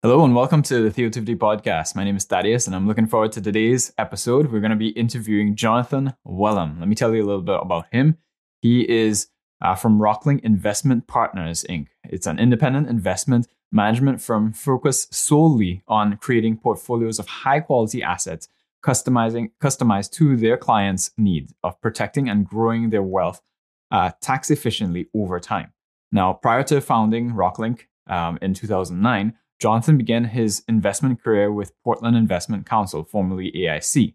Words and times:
Hello 0.00 0.24
and 0.24 0.32
welcome 0.32 0.62
to 0.62 0.80
the 0.80 0.90
Theotivity 0.90 1.34
podcast. 1.34 1.96
My 1.96 2.04
name 2.04 2.14
is 2.14 2.24
Thaddeus 2.24 2.68
and 2.68 2.76
I'm 2.76 2.86
looking 2.86 3.08
forward 3.08 3.32
to 3.32 3.40
today's 3.40 3.92
episode. 3.98 4.52
We're 4.52 4.60
going 4.60 4.70
to 4.70 4.76
be 4.76 4.90
interviewing 4.90 5.56
Jonathan 5.56 6.14
Wellum. 6.24 6.78
Let 6.78 6.86
me 6.86 6.94
tell 6.94 7.12
you 7.12 7.24
a 7.24 7.26
little 7.26 7.42
bit 7.42 7.58
about 7.60 7.86
him. 7.90 8.16
He 8.62 8.88
is 8.88 9.26
uh, 9.60 9.74
from 9.74 9.98
Rocklinc 9.98 10.38
Investment 10.44 11.08
Partners, 11.08 11.64
Inc. 11.68 11.88
It's 12.04 12.28
an 12.28 12.38
independent 12.38 12.88
investment 12.88 13.48
management 13.72 14.20
firm 14.20 14.52
focused 14.52 15.12
solely 15.12 15.82
on 15.88 16.16
creating 16.18 16.58
portfolios 16.58 17.18
of 17.18 17.26
high 17.26 17.58
quality 17.58 18.00
assets 18.00 18.46
customizing 18.86 19.50
customized 19.60 20.12
to 20.12 20.36
their 20.36 20.56
clients' 20.56 21.10
needs 21.18 21.52
of 21.64 21.80
protecting 21.80 22.28
and 22.28 22.46
growing 22.46 22.90
their 22.90 23.02
wealth 23.02 23.42
uh, 23.90 24.12
tax 24.20 24.48
efficiently 24.48 25.08
over 25.12 25.40
time. 25.40 25.72
Now, 26.12 26.34
prior 26.34 26.62
to 26.62 26.80
founding 26.80 27.32
Rocklinc 27.32 27.80
um, 28.06 28.38
in 28.40 28.54
2009, 28.54 29.34
Jonathan 29.58 29.98
began 29.98 30.24
his 30.24 30.62
investment 30.68 31.22
career 31.22 31.52
with 31.52 31.72
Portland 31.82 32.16
Investment 32.16 32.64
Counsel, 32.64 33.04
formerly 33.04 33.50
AIC, 33.52 34.14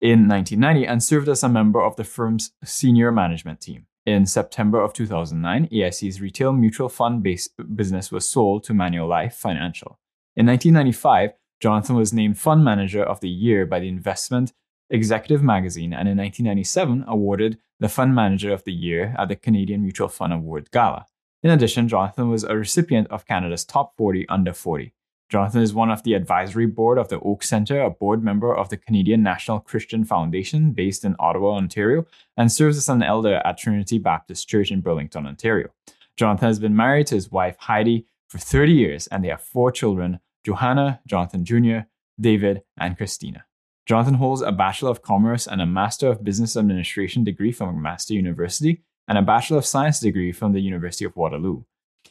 in 0.00 0.28
1990 0.28 0.86
and 0.86 1.02
served 1.02 1.28
as 1.28 1.42
a 1.42 1.48
member 1.48 1.82
of 1.82 1.96
the 1.96 2.04
firm's 2.04 2.52
senior 2.64 3.10
management 3.10 3.60
team. 3.60 3.86
In 4.04 4.26
September 4.26 4.80
of 4.80 4.92
2009, 4.92 5.68
AIC's 5.72 6.20
retail 6.20 6.52
mutual 6.52 6.88
fund 6.88 7.22
based 7.22 7.50
business 7.74 8.12
was 8.12 8.28
sold 8.28 8.62
to 8.64 8.72
Manulife 8.72 9.32
Financial. 9.32 9.98
In 10.36 10.46
1995, 10.46 11.32
Jonathan 11.60 11.96
was 11.96 12.12
named 12.12 12.38
Fund 12.38 12.62
Manager 12.62 13.02
of 13.02 13.20
the 13.20 13.28
Year 13.28 13.66
by 13.66 13.80
the 13.80 13.88
Investment 13.88 14.52
Executive 14.90 15.42
magazine 15.42 15.92
and 15.92 16.08
in 16.08 16.16
1997 16.18 17.04
awarded 17.08 17.58
the 17.80 17.88
Fund 17.88 18.14
Manager 18.14 18.52
of 18.52 18.62
the 18.62 18.72
Year 18.72 19.16
at 19.18 19.28
the 19.28 19.34
Canadian 19.34 19.82
Mutual 19.82 20.08
Fund 20.08 20.32
Award 20.32 20.70
Gala. 20.70 21.06
In 21.46 21.52
addition, 21.52 21.86
Jonathan 21.86 22.28
was 22.28 22.42
a 22.42 22.56
recipient 22.56 23.06
of 23.06 23.24
Canada's 23.24 23.64
Top 23.64 23.96
40 23.96 24.28
Under 24.28 24.52
40. 24.52 24.92
Jonathan 25.30 25.62
is 25.62 25.72
one 25.72 25.92
of 25.92 26.02
the 26.02 26.14
advisory 26.14 26.66
board 26.66 26.98
of 26.98 27.08
the 27.08 27.20
Oak 27.20 27.44
Centre, 27.44 27.80
a 27.82 27.88
board 27.88 28.20
member 28.20 28.52
of 28.52 28.68
the 28.68 28.76
Canadian 28.76 29.22
National 29.22 29.60
Christian 29.60 30.04
Foundation 30.04 30.72
based 30.72 31.04
in 31.04 31.14
Ottawa, 31.20 31.54
Ontario, 31.54 32.04
and 32.36 32.50
serves 32.50 32.76
as 32.76 32.88
an 32.88 33.00
elder 33.00 33.40
at 33.44 33.58
Trinity 33.58 33.96
Baptist 33.96 34.48
Church 34.48 34.72
in 34.72 34.80
Burlington, 34.80 35.24
Ontario. 35.24 35.68
Jonathan 36.16 36.48
has 36.48 36.58
been 36.58 36.74
married 36.74 37.06
to 37.06 37.14
his 37.14 37.30
wife 37.30 37.54
Heidi 37.60 38.06
for 38.28 38.38
30 38.38 38.72
years, 38.72 39.06
and 39.06 39.22
they 39.22 39.28
have 39.28 39.40
four 39.40 39.70
children 39.70 40.18
Johanna, 40.44 41.00
Jonathan 41.06 41.44
Jr., 41.44 41.86
David, 42.20 42.62
and 42.76 42.96
Christina. 42.96 43.44
Jonathan 43.86 44.14
holds 44.14 44.42
a 44.42 44.50
Bachelor 44.50 44.90
of 44.90 45.02
Commerce 45.02 45.46
and 45.46 45.62
a 45.62 45.66
Master 45.66 46.08
of 46.08 46.24
Business 46.24 46.56
Administration 46.56 47.22
degree 47.22 47.52
from 47.52 47.76
McMaster 47.76 48.10
University 48.10 48.82
and 49.08 49.18
a 49.18 49.22
Bachelor 49.22 49.58
of 49.58 49.66
Science 49.66 50.00
degree 50.00 50.32
from 50.32 50.52
the 50.52 50.60
University 50.60 51.04
of 51.04 51.16
Waterloo. 51.16 51.62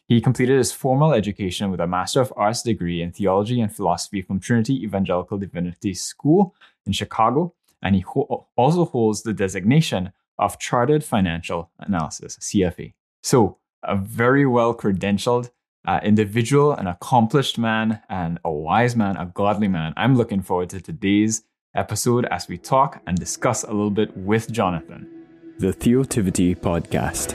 He 0.07 0.21
completed 0.21 0.57
his 0.57 0.71
formal 0.71 1.13
education 1.13 1.71
with 1.71 1.79
a 1.79 1.87
Master 1.87 2.21
of 2.21 2.33
Arts 2.35 2.61
degree 2.61 3.01
in 3.01 3.11
Theology 3.11 3.59
and 3.59 3.73
Philosophy 3.73 4.21
from 4.21 4.39
Trinity 4.39 4.83
Evangelical 4.83 5.37
Divinity 5.37 5.93
School 5.93 6.53
in 6.85 6.91
Chicago, 6.91 7.53
and 7.81 7.95
he 7.95 8.01
ho- 8.01 8.47
also 8.55 8.85
holds 8.85 9.23
the 9.23 9.33
designation 9.33 10.11
of 10.37 10.59
Chartered 10.59 11.03
Financial 11.03 11.71
Analysis, 11.79 12.37
CFA. 12.37 12.93
So, 13.23 13.57
a 13.83 13.95
very 13.95 14.45
well 14.45 14.75
credentialed 14.75 15.49
uh, 15.87 15.99
individual, 16.03 16.73
an 16.73 16.87
accomplished 16.87 17.57
man, 17.57 18.01
and 18.09 18.39
a 18.43 18.51
wise 18.51 18.95
man, 18.95 19.17
a 19.17 19.25
godly 19.25 19.67
man. 19.67 19.93
I'm 19.95 20.15
looking 20.15 20.41
forward 20.41 20.69
to 20.71 20.81
today's 20.81 21.43
episode 21.75 22.25
as 22.25 22.47
we 22.47 22.57
talk 22.57 23.01
and 23.05 23.17
discuss 23.17 23.63
a 23.63 23.67
little 23.67 23.91
bit 23.91 24.15
with 24.17 24.51
Jonathan. 24.51 25.14
The 25.57 25.71
Theotivity 25.71 26.53
Podcast. 26.53 27.33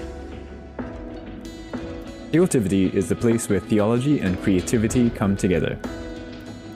Theotivity 2.30 2.94
is 2.94 3.08
the 3.08 3.16
place 3.16 3.48
where 3.48 3.60
theology 3.60 4.20
and 4.20 4.38
creativity 4.42 5.08
come 5.08 5.38
together. 5.38 5.78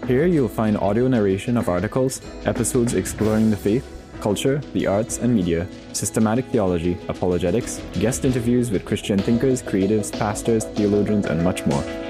Here 0.07 0.25
you'll 0.25 0.49
find 0.49 0.79
audio 0.79 1.07
narration 1.07 1.59
of 1.59 1.69
articles, 1.69 2.23
episodes 2.47 2.95
exploring 2.95 3.51
the 3.51 3.59
faith, 3.59 3.87
culture, 4.23 4.63
the 4.73 4.87
arts 4.87 5.19
and 5.19 5.35
media, 5.35 5.69
systematic 5.93 6.47
theology, 6.47 6.97
apologetics, 7.09 7.83
guest 8.01 8.25
interviews 8.25 8.71
with 8.71 8.87
Christian 8.87 9.19
thinkers, 9.19 9.63
creatives, 9.63 10.11
pastors, 10.19 10.65
theologians, 10.65 11.27
and 11.27 11.45
much 11.45 11.67
more. 11.67 12.04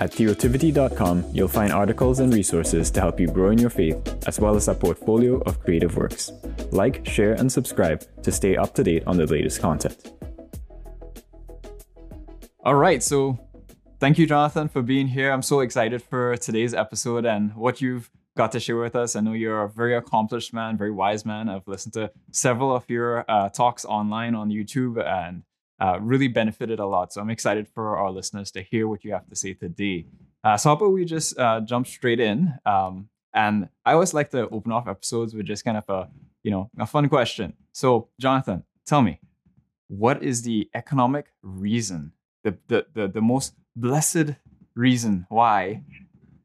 At 0.00 0.12
theotivity.com, 0.12 1.24
you'll 1.32 1.48
find 1.48 1.72
articles 1.72 2.20
and 2.20 2.32
resources 2.32 2.88
to 2.92 3.00
help 3.00 3.18
you 3.18 3.26
grow 3.26 3.50
in 3.50 3.58
your 3.58 3.70
faith, 3.70 3.96
as 4.28 4.38
well 4.38 4.54
as 4.54 4.68
a 4.68 4.74
portfolio 4.74 5.40
of 5.40 5.58
creative 5.60 5.96
works. 5.96 6.30
Like, 6.70 7.04
share, 7.04 7.32
and 7.32 7.50
subscribe 7.50 8.04
to 8.22 8.30
stay 8.30 8.56
up 8.56 8.74
to 8.74 8.84
date 8.84 9.02
on 9.08 9.16
the 9.16 9.26
latest 9.26 9.60
content. 9.60 10.12
All 12.64 12.76
right, 12.76 13.02
so 13.02 13.40
thank 13.98 14.18
you, 14.18 14.26
Jonathan, 14.26 14.68
for 14.68 14.82
being 14.82 15.08
here. 15.08 15.32
I'm 15.32 15.42
so 15.42 15.60
excited 15.60 16.00
for 16.00 16.36
today's 16.36 16.74
episode 16.74 17.24
and 17.24 17.56
what 17.56 17.80
you've 17.80 18.08
got 18.36 18.52
to 18.52 18.60
share 18.60 18.76
with 18.76 18.94
us. 18.94 19.16
I 19.16 19.20
know 19.20 19.32
you're 19.32 19.64
a 19.64 19.68
very 19.68 19.96
accomplished 19.96 20.54
man, 20.54 20.78
very 20.78 20.92
wise 20.92 21.26
man. 21.26 21.48
I've 21.48 21.66
listened 21.66 21.94
to 21.94 22.12
several 22.30 22.72
of 22.72 22.88
your 22.88 23.24
uh, 23.28 23.48
talks 23.48 23.84
online 23.84 24.36
on 24.36 24.50
YouTube 24.50 25.04
and 25.04 25.42
uh, 25.80 25.98
really 26.00 26.28
benefited 26.28 26.78
a 26.78 26.86
lot. 26.86 27.12
So 27.12 27.20
I'm 27.20 27.30
excited 27.30 27.68
for 27.68 27.96
our 27.96 28.10
listeners 28.10 28.50
to 28.52 28.62
hear 28.62 28.88
what 28.88 29.04
you 29.04 29.12
have 29.12 29.26
to 29.28 29.36
say 29.36 29.54
today. 29.54 30.06
Uh, 30.42 30.56
so 30.56 30.70
how 30.70 30.76
about 30.76 30.92
we 30.92 31.04
just 31.04 31.38
uh, 31.38 31.60
jump 31.60 31.86
straight 31.86 32.20
in? 32.20 32.54
Um, 32.64 33.08
and 33.34 33.68
I 33.84 33.92
always 33.92 34.14
like 34.14 34.30
to 34.30 34.48
open 34.48 34.72
off 34.72 34.88
episodes 34.88 35.34
with 35.34 35.46
just 35.46 35.64
kind 35.64 35.76
of 35.76 35.88
a, 35.88 36.08
you 36.42 36.50
know, 36.50 36.70
a 36.78 36.86
fun 36.86 37.08
question. 37.08 37.54
So 37.72 38.08
Jonathan, 38.18 38.64
tell 38.86 39.02
me, 39.02 39.20
what 39.88 40.22
is 40.22 40.42
the 40.42 40.68
economic 40.74 41.32
reason 41.42 42.12
the, 42.44 42.56
the, 42.68 42.86
the, 42.94 43.08
the 43.08 43.20
most 43.20 43.54
blessed 43.76 44.34
reason 44.74 45.26
why 45.28 45.82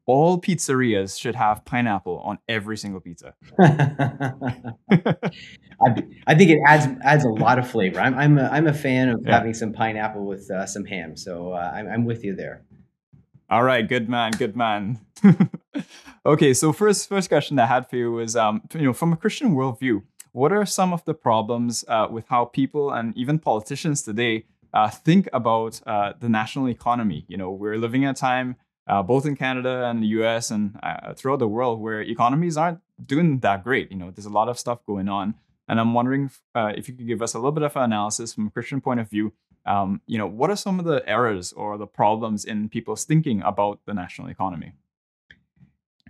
all 0.06 0.40
pizzerias 0.40 1.18
should 1.18 1.34
have 1.34 1.64
pineapple 1.64 2.18
on 2.20 2.38
every 2.48 2.76
single 2.76 3.00
pizza. 3.00 3.34
I, 3.58 4.74
I, 6.26 6.34
think 6.34 6.50
it 6.50 6.58
adds 6.66 6.86
adds 7.02 7.24
a 7.24 7.28
lot 7.28 7.58
of 7.58 7.68
flavor. 7.70 8.00
I'm 8.00 8.14
I'm 8.16 8.38
a, 8.38 8.44
I'm 8.44 8.66
a 8.66 8.74
fan 8.74 9.08
of 9.08 9.22
yeah. 9.24 9.34
having 9.34 9.54
some 9.54 9.72
pineapple 9.72 10.24
with 10.24 10.50
uh, 10.50 10.66
some 10.66 10.84
ham, 10.84 11.16
so 11.16 11.52
uh, 11.52 11.72
I'm 11.74 11.88
I'm 11.88 12.04
with 12.04 12.24
you 12.24 12.34
there. 12.34 12.64
All 13.50 13.62
right, 13.62 13.86
good 13.86 14.08
man, 14.08 14.32
good 14.32 14.56
man. 14.56 15.00
okay, 16.26 16.54
so 16.54 16.72
first 16.72 17.08
first 17.08 17.28
question 17.28 17.58
I 17.58 17.66
had 17.66 17.88
for 17.88 17.96
you 17.96 18.12
was, 18.12 18.36
um, 18.36 18.62
you 18.74 18.82
know, 18.82 18.92
from 18.92 19.12
a 19.12 19.16
Christian 19.16 19.54
worldview, 19.54 20.02
what 20.32 20.52
are 20.52 20.66
some 20.66 20.92
of 20.92 21.04
the 21.04 21.14
problems 21.14 21.84
uh, 21.88 22.08
with 22.10 22.26
how 22.28 22.44
people 22.46 22.90
and 22.90 23.16
even 23.16 23.38
politicians 23.38 24.02
today 24.02 24.44
uh, 24.74 24.90
think 24.90 25.28
about 25.32 25.80
uh, 25.86 26.12
the 26.18 26.28
national 26.28 26.68
economy. 26.68 27.24
You 27.28 27.36
know, 27.36 27.50
we're 27.50 27.78
living 27.78 28.02
in 28.02 28.08
a 28.08 28.14
time, 28.14 28.56
uh, 28.86 29.02
both 29.02 29.26
in 29.26 29.36
Canada 29.36 29.86
and 29.86 30.02
the 30.02 30.06
US 30.18 30.50
and 30.50 30.78
uh, 30.82 31.14
throughout 31.14 31.38
the 31.38 31.48
world, 31.48 31.80
where 31.80 32.00
economies 32.00 32.56
aren't 32.56 32.80
doing 33.04 33.38
that 33.40 33.64
great. 33.64 33.90
You 33.90 33.96
know, 33.96 34.10
there's 34.10 34.26
a 34.26 34.30
lot 34.30 34.48
of 34.48 34.58
stuff 34.58 34.84
going 34.86 35.08
on. 35.08 35.34
And 35.66 35.80
I'm 35.80 35.94
wondering 35.94 36.26
if, 36.26 36.42
uh, 36.54 36.72
if 36.76 36.88
you 36.88 36.94
could 36.94 37.06
give 37.06 37.22
us 37.22 37.34
a 37.34 37.38
little 37.38 37.52
bit 37.52 37.62
of 37.62 37.74
an 37.76 37.84
analysis 37.84 38.34
from 38.34 38.48
a 38.48 38.50
Christian 38.50 38.80
point 38.80 39.00
of 39.00 39.08
view. 39.08 39.32
Um, 39.66 40.02
you 40.06 40.18
know, 40.18 40.26
what 40.26 40.50
are 40.50 40.56
some 40.56 40.78
of 40.78 40.84
the 40.84 41.02
errors 41.08 41.52
or 41.52 41.78
the 41.78 41.86
problems 41.86 42.44
in 42.44 42.68
people's 42.68 43.04
thinking 43.04 43.40
about 43.42 43.80
the 43.86 43.94
national 43.94 44.28
economy? 44.28 44.72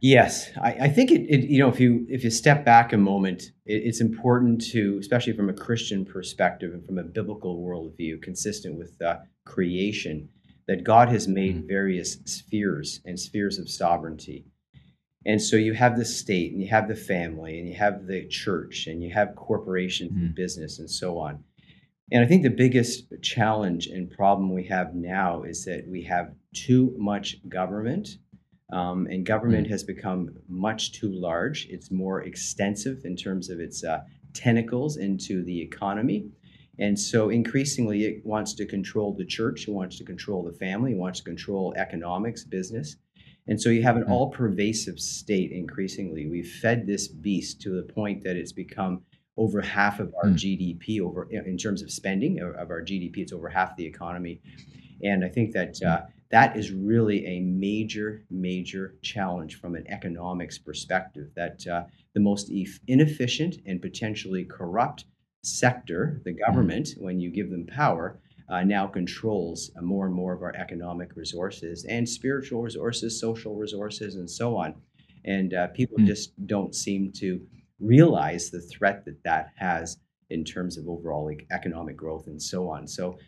Yes, 0.00 0.50
I, 0.60 0.72
I 0.72 0.88
think 0.88 1.10
it, 1.10 1.22
it, 1.30 1.48
You 1.48 1.60
know, 1.60 1.68
if 1.68 1.80
you 1.80 2.04
if 2.10 2.24
you 2.24 2.30
step 2.30 2.64
back 2.64 2.92
a 2.92 2.98
moment, 2.98 3.52
it, 3.64 3.82
it's 3.84 4.00
important 4.00 4.60
to, 4.72 4.98
especially 5.00 5.32
from 5.34 5.48
a 5.48 5.54
Christian 5.54 6.04
perspective 6.04 6.74
and 6.74 6.84
from 6.84 6.98
a 6.98 7.04
biblical 7.04 7.62
worldview, 7.62 8.20
consistent 8.20 8.76
with 8.76 9.00
uh, 9.00 9.18
creation, 9.46 10.28
that 10.66 10.84
God 10.84 11.08
has 11.08 11.28
made 11.28 11.56
mm-hmm. 11.56 11.68
various 11.68 12.18
spheres 12.24 13.00
and 13.04 13.18
spheres 13.18 13.58
of 13.58 13.68
sovereignty. 13.68 14.46
And 15.26 15.40
so 15.40 15.56
you 15.56 15.72
have 15.72 15.96
the 15.96 16.04
state, 16.04 16.52
and 16.52 16.60
you 16.60 16.68
have 16.68 16.88
the 16.88 16.94
family, 16.94 17.58
and 17.58 17.68
you 17.68 17.74
have 17.74 18.06
the 18.06 18.26
church, 18.28 18.86
and 18.86 19.02
you 19.02 19.12
have 19.14 19.34
corporations 19.36 20.12
mm-hmm. 20.12 20.26
and 20.26 20.34
business, 20.34 20.78
and 20.78 20.90
so 20.90 21.18
on. 21.18 21.42
And 22.12 22.22
I 22.22 22.26
think 22.26 22.42
the 22.42 22.50
biggest 22.50 23.04
challenge 23.22 23.86
and 23.86 24.10
problem 24.10 24.52
we 24.52 24.64
have 24.64 24.94
now 24.94 25.42
is 25.42 25.64
that 25.64 25.88
we 25.88 26.02
have 26.02 26.34
too 26.52 26.94
much 26.98 27.36
government 27.48 28.18
um, 28.72 29.06
and 29.06 29.24
government 29.24 29.66
mm. 29.66 29.70
has 29.70 29.84
become 29.84 30.30
much 30.48 30.92
too 30.92 31.10
large. 31.10 31.66
It's 31.70 31.90
more 31.90 32.22
extensive 32.22 33.04
in 33.04 33.16
terms 33.16 33.48
of 33.50 33.60
its 33.60 33.84
uh, 33.84 34.00
tentacles 34.32 34.96
into 34.96 35.44
the 35.44 35.60
economy. 35.60 36.26
And 36.78 36.98
so 36.98 37.28
increasingly, 37.30 38.04
it 38.04 38.26
wants 38.26 38.54
to 38.54 38.66
control 38.66 39.14
the 39.14 39.24
church, 39.24 39.68
it 39.68 39.70
wants 39.70 39.98
to 39.98 40.04
control 40.04 40.42
the 40.42 40.52
family, 40.52 40.92
it 40.92 40.98
wants 40.98 41.20
to 41.20 41.24
control 41.24 41.74
economics, 41.76 42.44
business. 42.44 42.96
And 43.46 43.60
so 43.60 43.68
you 43.68 43.82
have 43.82 43.96
an 43.96 44.04
mm. 44.04 44.10
all 44.10 44.30
pervasive 44.30 44.98
state 44.98 45.52
increasingly. 45.52 46.26
We've 46.26 46.48
fed 46.48 46.86
this 46.86 47.08
beast 47.08 47.60
to 47.62 47.70
the 47.70 47.82
point 47.82 48.24
that 48.24 48.36
it's 48.36 48.52
become 48.52 49.02
over 49.36 49.60
half 49.60 50.00
of 50.00 50.14
our 50.22 50.30
mm. 50.30 50.34
GDP 50.34 51.00
over 51.00 51.28
in 51.30 51.58
terms 51.58 51.82
of 51.82 51.90
spending 51.90 52.40
of 52.40 52.70
our 52.70 52.82
GDP. 52.82 53.18
It's 53.18 53.32
over 53.32 53.48
half 53.48 53.76
the 53.76 53.84
economy, 53.84 54.40
and 55.02 55.24
I 55.24 55.28
think 55.28 55.52
that 55.52 55.82
uh, 55.82 56.02
that 56.30 56.56
is 56.56 56.70
really 56.70 57.26
a 57.26 57.40
major, 57.40 58.24
major 58.30 58.96
challenge 59.02 59.60
from 59.60 59.74
an 59.74 59.84
economics 59.88 60.58
perspective. 60.58 61.28
That 61.36 61.66
uh, 61.66 61.84
the 62.14 62.20
most 62.20 62.50
inefficient 62.86 63.56
and 63.66 63.82
potentially 63.82 64.44
corrupt 64.44 65.04
sector, 65.46 66.20
the 66.24 66.30
mm-hmm. 66.30 66.44
government, 66.44 66.86
mm-hmm. 66.86 67.04
when 67.04 67.20
you 67.20 67.30
give 67.30 67.50
them 67.50 67.66
power, 67.66 68.18
uh, 68.48 68.62
now 68.62 68.86
controls 68.86 69.70
more 69.80 70.06
and 70.06 70.14
more 70.14 70.34
of 70.34 70.42
our 70.42 70.54
economic 70.56 71.16
resources 71.16 71.84
and 71.86 72.08
spiritual 72.08 72.62
resources, 72.62 73.18
social 73.18 73.56
resources, 73.56 74.16
and 74.16 74.28
so 74.28 74.56
on. 74.56 74.74
And 75.24 75.54
uh, 75.54 75.68
people 75.68 75.98
mm. 75.98 76.06
just 76.06 76.32
don't 76.46 76.74
seem 76.74 77.10
to 77.12 77.40
realize 77.80 78.50
the 78.50 78.60
threat 78.60 79.04
that 79.06 79.22
that 79.24 79.52
has 79.56 79.98
in 80.30 80.44
terms 80.44 80.76
of 80.76 80.88
overall 80.88 81.24
like, 81.24 81.46
economic 81.50 81.96
growth 81.96 82.26
and 82.26 82.40
so 82.40 82.68
on. 82.68 82.86
So 82.86 83.18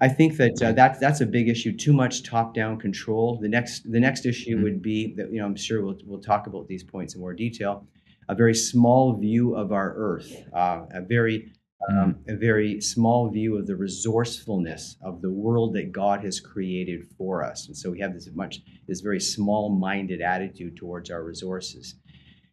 I 0.00 0.08
think 0.08 0.36
that 0.36 0.60
uh, 0.62 0.72
that 0.72 1.00
that's 1.00 1.20
a 1.20 1.26
big 1.26 1.48
issue. 1.48 1.74
Too 1.74 1.92
much 1.92 2.22
top-down 2.22 2.78
control. 2.78 3.38
The 3.40 3.48
next 3.48 3.90
the 3.90 4.00
next 4.00 4.26
issue 4.26 4.58
mm. 4.58 4.62
would 4.62 4.82
be 4.82 5.14
that 5.14 5.32
you 5.32 5.38
know 5.38 5.46
I'm 5.46 5.56
sure 5.56 5.84
we'll 5.84 5.98
we'll 6.04 6.20
talk 6.20 6.46
about 6.46 6.66
these 6.66 6.82
points 6.82 7.14
in 7.14 7.20
more 7.20 7.32
detail. 7.32 7.86
A 8.28 8.34
very 8.34 8.54
small 8.54 9.16
view 9.16 9.54
of 9.54 9.72
our 9.72 9.94
Earth, 9.96 10.34
uh, 10.52 10.86
a 10.90 11.00
very 11.00 11.52
um, 11.88 12.14
mm. 12.14 12.34
a 12.34 12.36
very 12.36 12.80
small 12.80 13.30
view 13.30 13.56
of 13.56 13.66
the 13.66 13.76
resourcefulness 13.76 14.96
of 15.02 15.22
the 15.22 15.30
world 15.30 15.74
that 15.74 15.92
God 15.92 16.24
has 16.24 16.40
created 16.40 17.06
for 17.16 17.44
us. 17.44 17.66
And 17.66 17.76
so 17.76 17.90
we 17.90 18.00
have 18.00 18.14
this 18.14 18.28
much 18.34 18.60
this 18.88 19.00
very 19.00 19.20
small-minded 19.20 20.20
attitude 20.20 20.76
towards 20.76 21.10
our 21.10 21.22
resources. 21.22 21.96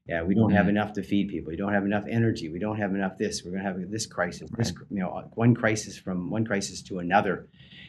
Yeah, 0.08 0.22
we 0.24 0.36
don't 0.36 0.52
have 0.52 0.66
mm-hmm. 0.66 0.78
enough 0.78 0.94
to 0.94 1.04
feed 1.04 1.30
people. 1.30 1.52
We 1.52 1.56
don't 1.56 1.74
have 1.74 1.86
enough 1.86 2.04
energy. 2.10 2.50
We 2.50 2.60
don't 2.60 2.78
have 2.78 2.94
enough 2.94 3.18
this. 3.18 3.44
We're 3.44 3.52
going 3.52 3.64
to 3.64 3.70
have 3.70 3.92
this 3.92 4.06
crisis. 4.06 4.50
Right. 4.52 4.58
This, 4.58 4.74
you 4.90 5.00
know, 5.00 5.30
one 5.36 5.56
crisis 5.56 5.98
from 5.98 6.30
one 6.30 6.46
crisis 6.46 6.82
to 6.84 7.00
another. 7.00 7.48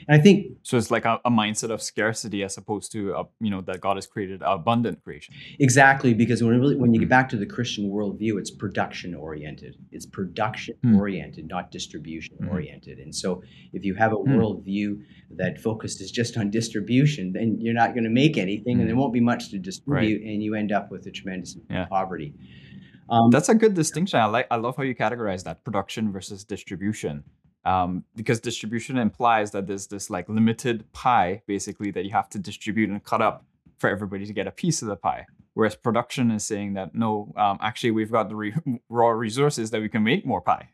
And 0.09 0.21
I 0.21 0.23
think 0.23 0.59
so. 0.63 0.77
It's 0.77 0.91
like 0.91 1.05
a, 1.05 1.21
a 1.25 1.31
mindset 1.31 1.71
of 1.71 1.83
scarcity 1.83 2.43
as 2.43 2.57
opposed 2.57 2.93
to 2.93 3.15
a, 3.15 3.25
you 3.41 3.51
know 3.51 3.61
that 3.63 3.81
God 3.81 3.97
has 3.97 4.07
created 4.07 4.43
abundant 4.45 5.03
creation. 5.03 5.35
Exactly, 5.59 6.15
because 6.15 6.43
when 6.43 6.59
really, 6.61 6.77
when 6.77 6.93
you 6.93 7.01
get 7.01 7.07
mm-hmm. 7.07 7.11
back 7.11 7.29
to 7.31 7.37
the 7.37 7.47
Christian 7.47 7.91
worldview, 7.91 8.39
it's 8.39 8.51
production 8.51 9.15
oriented. 9.15 9.77
It's 9.93 10.07
production 10.07 10.77
mm. 10.85 10.99
oriented, 10.99 11.49
not 11.49 11.71
distribution 11.71 12.37
mm. 12.41 12.51
oriented. 12.51 12.99
And 12.99 13.15
so, 13.15 13.43
if 13.73 13.85
you 13.85 13.95
have 13.95 14.13
a 14.13 14.17
mm. 14.17 14.29
worldview 14.29 15.01
that 15.37 15.61
focuses 15.61 16.11
just 16.11 16.37
on 16.37 16.51
distribution, 16.51 17.33
then 17.33 17.59
you're 17.61 17.75
not 17.75 17.95
going 17.95 18.05
to 18.05 18.11
make 18.11 18.37
anything, 18.37 18.81
and 18.81 18.89
there 18.89 18.97
mm. 18.97 19.01
won't 19.01 19.13
be 19.13 19.21
much 19.21 19.51
to 19.51 19.59
distribute, 19.59 20.23
right. 20.23 20.31
and 20.31 20.43
you 20.43 20.55
end 20.55 20.73
up 20.73 20.91
with 20.91 21.07
a 21.07 21.11
tremendous 21.11 21.57
yeah. 21.71 21.87
poverty. 21.87 22.35
Um, 23.09 23.31
That's 23.31 23.49
a 23.49 23.55
good 23.55 23.75
distinction. 23.75 24.19
I 24.19 24.27
like. 24.27 24.47
I 24.51 24.57
love 24.57 24.77
how 24.77 24.83
you 24.83 24.95
categorize 24.95 25.45
that 25.45 25.65
production 25.65 26.13
versus 26.13 26.45
distribution 26.45 27.25
um, 27.65 28.05
because 28.15 28.41
distribution 28.41 28.99
implies 28.99 29.51
that 29.53 29.67
there's 29.67 29.87
this 29.87 30.11
like 30.11 30.29
limited 30.29 30.91
pie 30.93 31.43
basically 31.47 31.91
that 31.91 32.05
you 32.05 32.11
have 32.11 32.29
to 32.31 32.39
distribute 32.39 32.91
and 32.91 33.03
cut 33.05 33.23
up 33.23 33.45
for 33.79 33.89
everybody 33.89 34.27
to 34.27 34.33
get 34.33 34.47
a 34.47 34.51
piece 34.51 34.83
of 34.83 34.89
the 34.89 34.97
pie 34.97 35.27
whereas 35.55 35.75
production 35.75 36.31
is 36.31 36.45
saying 36.45 36.75
that 36.75 36.95
no 36.95 37.33
um, 37.37 37.59
actually 37.61 37.91
we've 37.91 38.13
got 38.13 38.29
the 38.29 38.37
re- 38.37 38.55
raw 38.89 39.09
resources 39.09 39.71
that 39.71 39.81
we 39.81 39.89
can 39.89 40.03
make 40.03 40.27
more 40.27 40.41
pie 40.41 40.69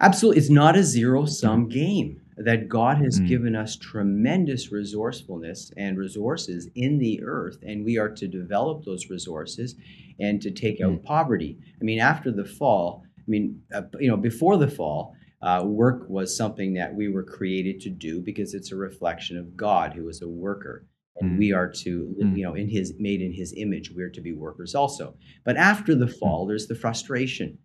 absolutely 0.00 0.40
it's 0.40 0.50
not 0.50 0.76
a 0.76 0.82
zero 0.82 1.24
sum 1.24 1.68
game 1.68 2.20
that 2.36 2.68
god 2.68 2.98
has 2.98 3.18
mm. 3.18 3.26
given 3.26 3.56
us 3.56 3.76
tremendous 3.76 4.70
resourcefulness 4.70 5.72
and 5.76 5.96
resources 5.96 6.68
in 6.74 6.98
the 6.98 7.22
earth 7.24 7.58
and 7.62 7.84
we 7.84 7.96
are 7.96 8.10
to 8.10 8.28
develop 8.28 8.84
those 8.84 9.08
resources 9.08 9.74
and 10.20 10.40
to 10.42 10.50
take 10.50 10.80
out 10.82 10.92
mm. 10.92 11.04
poverty 11.04 11.58
i 11.80 11.84
mean 11.84 11.98
after 11.98 12.30
the 12.30 12.44
fall 12.44 13.02
i 13.18 13.24
mean 13.26 13.60
uh, 13.74 13.82
you 13.98 14.08
know 14.08 14.16
before 14.18 14.58
the 14.58 14.68
fall 14.68 15.16
uh, 15.46 15.62
work 15.62 16.08
was 16.08 16.36
something 16.36 16.74
that 16.74 16.92
we 16.92 17.08
were 17.08 17.22
created 17.22 17.80
to 17.80 17.88
do 17.88 18.20
because 18.20 18.52
it's 18.52 18.72
a 18.72 18.76
reflection 18.76 19.38
of 19.38 19.56
God, 19.56 19.92
who 19.92 20.08
is 20.08 20.20
a 20.20 20.28
worker. 20.28 20.88
And 21.20 21.32
mm. 21.32 21.38
we 21.38 21.52
are 21.52 21.70
to, 21.84 22.16
mm. 22.20 22.36
you 22.36 22.42
know, 22.42 22.54
in 22.54 22.68
his 22.68 22.94
made 22.98 23.22
in 23.22 23.32
his 23.32 23.54
image, 23.56 23.92
we're 23.94 24.10
to 24.10 24.20
be 24.20 24.32
workers 24.32 24.74
also. 24.74 25.14
But 25.44 25.56
after 25.56 25.94
the 25.94 26.06
mm. 26.06 26.18
fall, 26.18 26.46
there's 26.46 26.66
the 26.66 26.74
frustration. 26.74 27.56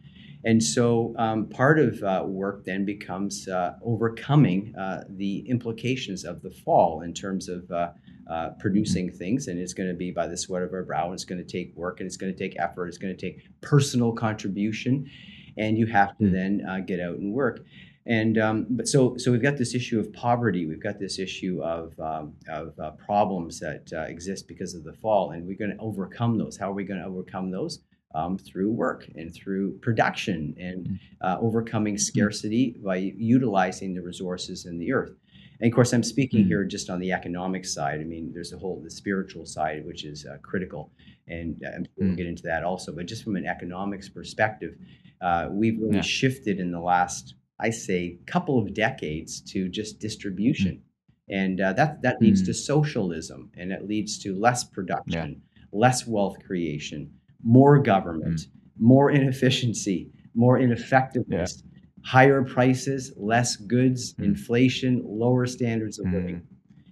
And 0.43 0.61
so 0.61 1.15
um, 1.17 1.49
part 1.49 1.79
of 1.79 2.01
uh, 2.03 2.23
work 2.27 2.65
then 2.65 2.85
becomes 2.85 3.47
uh, 3.47 3.73
overcoming 3.83 4.75
uh, 4.79 5.03
the 5.09 5.39
implications 5.49 6.23
of 6.23 6.43
the 6.43 6.51
fall 6.51 7.01
in 7.01 7.15
terms 7.15 7.49
of 7.49 7.69
uh, 7.71 7.89
uh, 8.29 8.49
producing 8.59 9.11
things. 9.11 9.47
And 9.47 9.59
it's 9.59 9.73
going 9.73 9.89
to 9.89 9.95
be 9.95 10.11
by 10.11 10.27
the 10.27 10.37
sweat 10.37 10.61
of 10.61 10.71
our 10.71 10.83
brow. 10.83 11.05
And 11.05 11.15
it's 11.15 11.25
going 11.25 11.43
to 11.43 11.51
take 11.51 11.75
work 11.75 11.99
and 11.99 12.05
it's 12.05 12.17
going 12.17 12.31
to 12.31 12.37
take 12.37 12.59
effort. 12.59 12.87
It's 12.87 12.99
going 12.99 13.15
to 13.15 13.19
take 13.19 13.41
personal 13.61 14.13
contribution 14.13 15.09
and 15.57 15.77
you 15.77 15.86
have 15.88 16.18
to 16.18 16.25
hmm. 16.25 16.33
then 16.33 16.65
uh, 16.68 16.80
get 16.80 17.00
out 17.00 17.18
and 17.18 17.33
work. 17.33 17.63
And 18.06 18.38
um, 18.39 18.65
but 18.69 18.88
so 18.88 19.15
so 19.18 19.31
we've 19.31 19.44
got 19.44 19.57
this 19.57 19.75
issue 19.75 20.00
of 20.00 20.12
poverty. 20.12 20.65
We've 20.65 20.81
got 20.81 21.00
this 21.00 21.19
issue 21.19 21.62
of 21.63 21.98
um, 22.00 22.33
of 22.50 22.74
uh, 22.80 22.92
problems 22.92 23.59
that 23.59 23.92
uh, 23.94 24.01
exist 24.01 24.48
because 24.48 24.74
of 24.74 24.83
the 24.83 24.94
fall, 24.94 25.31
and 25.31 25.45
we're 25.45 25.57
going 25.57 25.71
to 25.71 25.81
overcome 25.81 26.38
those. 26.38 26.57
How 26.57 26.71
are 26.71 26.74
we 26.74 26.83
going 26.83 27.00
to 27.00 27.06
overcome 27.06 27.51
those? 27.51 27.80
Um, 28.13 28.38
through 28.38 28.71
work 28.71 29.07
and 29.15 29.33
through 29.33 29.77
production 29.77 30.53
and 30.59 30.86
hmm. 30.86 30.95
uh, 31.21 31.38
overcoming 31.39 31.94
hmm. 31.94 32.00
scarcity 32.00 32.75
by 32.83 32.98
utilizing 32.98 33.94
the 33.94 34.01
resources 34.01 34.65
in 34.65 34.80
the 34.80 34.92
earth. 34.92 35.13
And 35.62 35.71
of 35.71 35.75
course, 35.75 35.94
I'm 35.94 36.03
speaking 36.03 36.44
here 36.44 36.63
just 36.63 36.89
on 36.89 37.00
the 37.00 37.12
economic 37.12 37.65
side. 37.65 38.01
I 38.01 38.03
mean, 38.03 38.31
there's 38.33 38.51
a 38.51 38.57
whole 38.57 38.81
the 38.83 38.89
spiritual 38.89 39.45
side, 39.45 39.86
which 39.86 40.06
is 40.06 40.25
uh, 40.25 40.38
critical, 40.42 40.92
and 41.27 41.63
uh, 41.63 41.83
we'll 41.98 42.15
get 42.15 42.25
into 42.25 42.42
that 42.44 42.63
also. 42.63 42.92
But 42.92 43.06
just 43.06 43.24
from 43.24 43.36
an 43.36 43.45
economics 43.45 44.09
perspective, 44.09 44.74
uh, 45.21 45.47
we've 45.51 45.79
really 45.79 45.97
yeah. 45.97 46.01
shifted 46.01 46.59
in 46.59 46.71
the 46.71 46.79
last, 46.79 47.35
I 47.59 47.69
say, 47.69 48.18
couple 48.25 48.59
of 48.59 48.73
decades 48.73 49.41
to 49.51 49.69
just 49.69 50.00
distribution. 50.00 50.71
Mm-hmm. 50.71 51.33
And 51.33 51.62
uh, 51.62 51.73
that, 51.73 52.01
that 52.01 52.21
leads 52.21 52.41
mm-hmm. 52.41 52.47
to 52.47 52.53
socialism 52.53 53.51
and 53.56 53.71
it 53.71 53.88
leads 53.88 54.19
to 54.19 54.38
less 54.38 54.63
production, 54.63 55.41
yeah. 55.56 55.63
less 55.71 56.06
wealth 56.06 56.38
creation, 56.45 57.12
more 57.44 57.79
government, 57.79 58.41
mm-hmm. 58.41 58.85
more 58.85 59.12
inefficiency, 59.12 60.12
more 60.33 60.59
ineffectiveness, 60.59 61.63
yeah. 61.63 62.09
higher 62.09 62.44
prices, 62.44 63.13
less 63.15 63.56
goods, 63.56 64.13
mm. 64.15 64.25
inflation, 64.25 65.01
lower 65.06 65.45
standards 65.45 66.00
of 66.00 66.06
living. 66.12 66.35
Mm. 66.35 66.45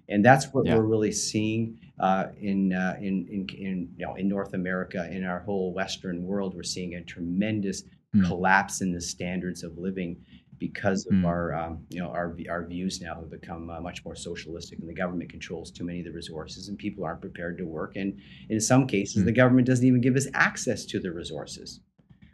And 0.09 0.25
that's 0.25 0.47
what 0.53 0.65
we're 0.65 0.81
really 0.81 1.11
seeing 1.11 1.79
uh, 1.99 2.27
in, 2.39 2.73
uh, 2.73 2.95
in, 2.99 3.27
in, 3.29 3.47
in, 3.57 3.89
you 3.97 4.05
know, 4.05 4.15
in 4.15 4.27
North 4.27 4.53
America, 4.53 5.07
in 5.11 5.23
our 5.23 5.39
whole 5.39 5.73
Western 5.73 6.23
world. 6.23 6.55
We're 6.55 6.63
seeing 6.63 6.95
a 6.95 7.03
tremendous 7.03 7.83
mm. 8.15 8.25
collapse 8.25 8.81
in 8.81 8.91
the 8.91 9.01
standards 9.01 9.63
of 9.63 9.77
living 9.77 10.17
because 10.59 11.05
of 11.07 11.13
mm. 11.13 11.25
our 11.25 11.55
um, 11.55 11.85
you 11.89 11.99
know 11.99 12.09
our 12.09 12.35
our 12.49 12.65
views 12.65 13.01
now 13.01 13.15
have 13.15 13.29
become 13.29 13.69
uh, 13.69 13.79
much 13.79 14.03
more 14.03 14.15
socialistic 14.15 14.79
and 14.79 14.89
the 14.89 14.93
government 14.93 15.29
controls 15.29 15.71
too 15.71 15.85
many 15.85 15.99
of 15.99 16.05
the 16.05 16.11
resources 16.11 16.67
and 16.67 16.77
people 16.77 17.03
aren't 17.03 17.21
prepared 17.21 17.57
to 17.57 17.65
work 17.65 17.95
and 17.95 18.19
in 18.49 18.59
some 18.59 18.85
cases 18.85 19.23
mm. 19.23 19.25
the 19.25 19.31
government 19.31 19.65
doesn't 19.65 19.87
even 19.87 20.01
give 20.01 20.15
us 20.15 20.27
access 20.33 20.85
to 20.85 20.99
the 20.99 21.11
resources 21.11 21.79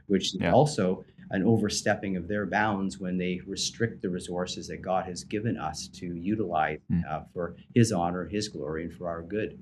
which 0.07 0.36
is 0.36 0.42
also 0.51 1.04
an 1.31 1.44
overstepping 1.44 2.16
of 2.16 2.27
their 2.27 2.45
bounds 2.45 3.00
when 3.00 3.18
they 3.18 3.42
restrict 3.48 4.01
the 4.04 4.10
resources 4.10 4.68
that 4.68 4.80
God 4.83 5.06
has 5.06 5.24
given 5.24 5.57
us 5.57 5.88
to 5.95 6.06
utilize 6.06 6.80
mm. 6.92 7.01
uh, 7.10 7.22
for 7.33 7.56
his 7.74 7.92
honor 7.92 8.27
his 8.27 8.48
glory 8.50 8.86
and 8.86 8.94
for 8.94 9.07
our 9.07 9.22
good 9.22 9.60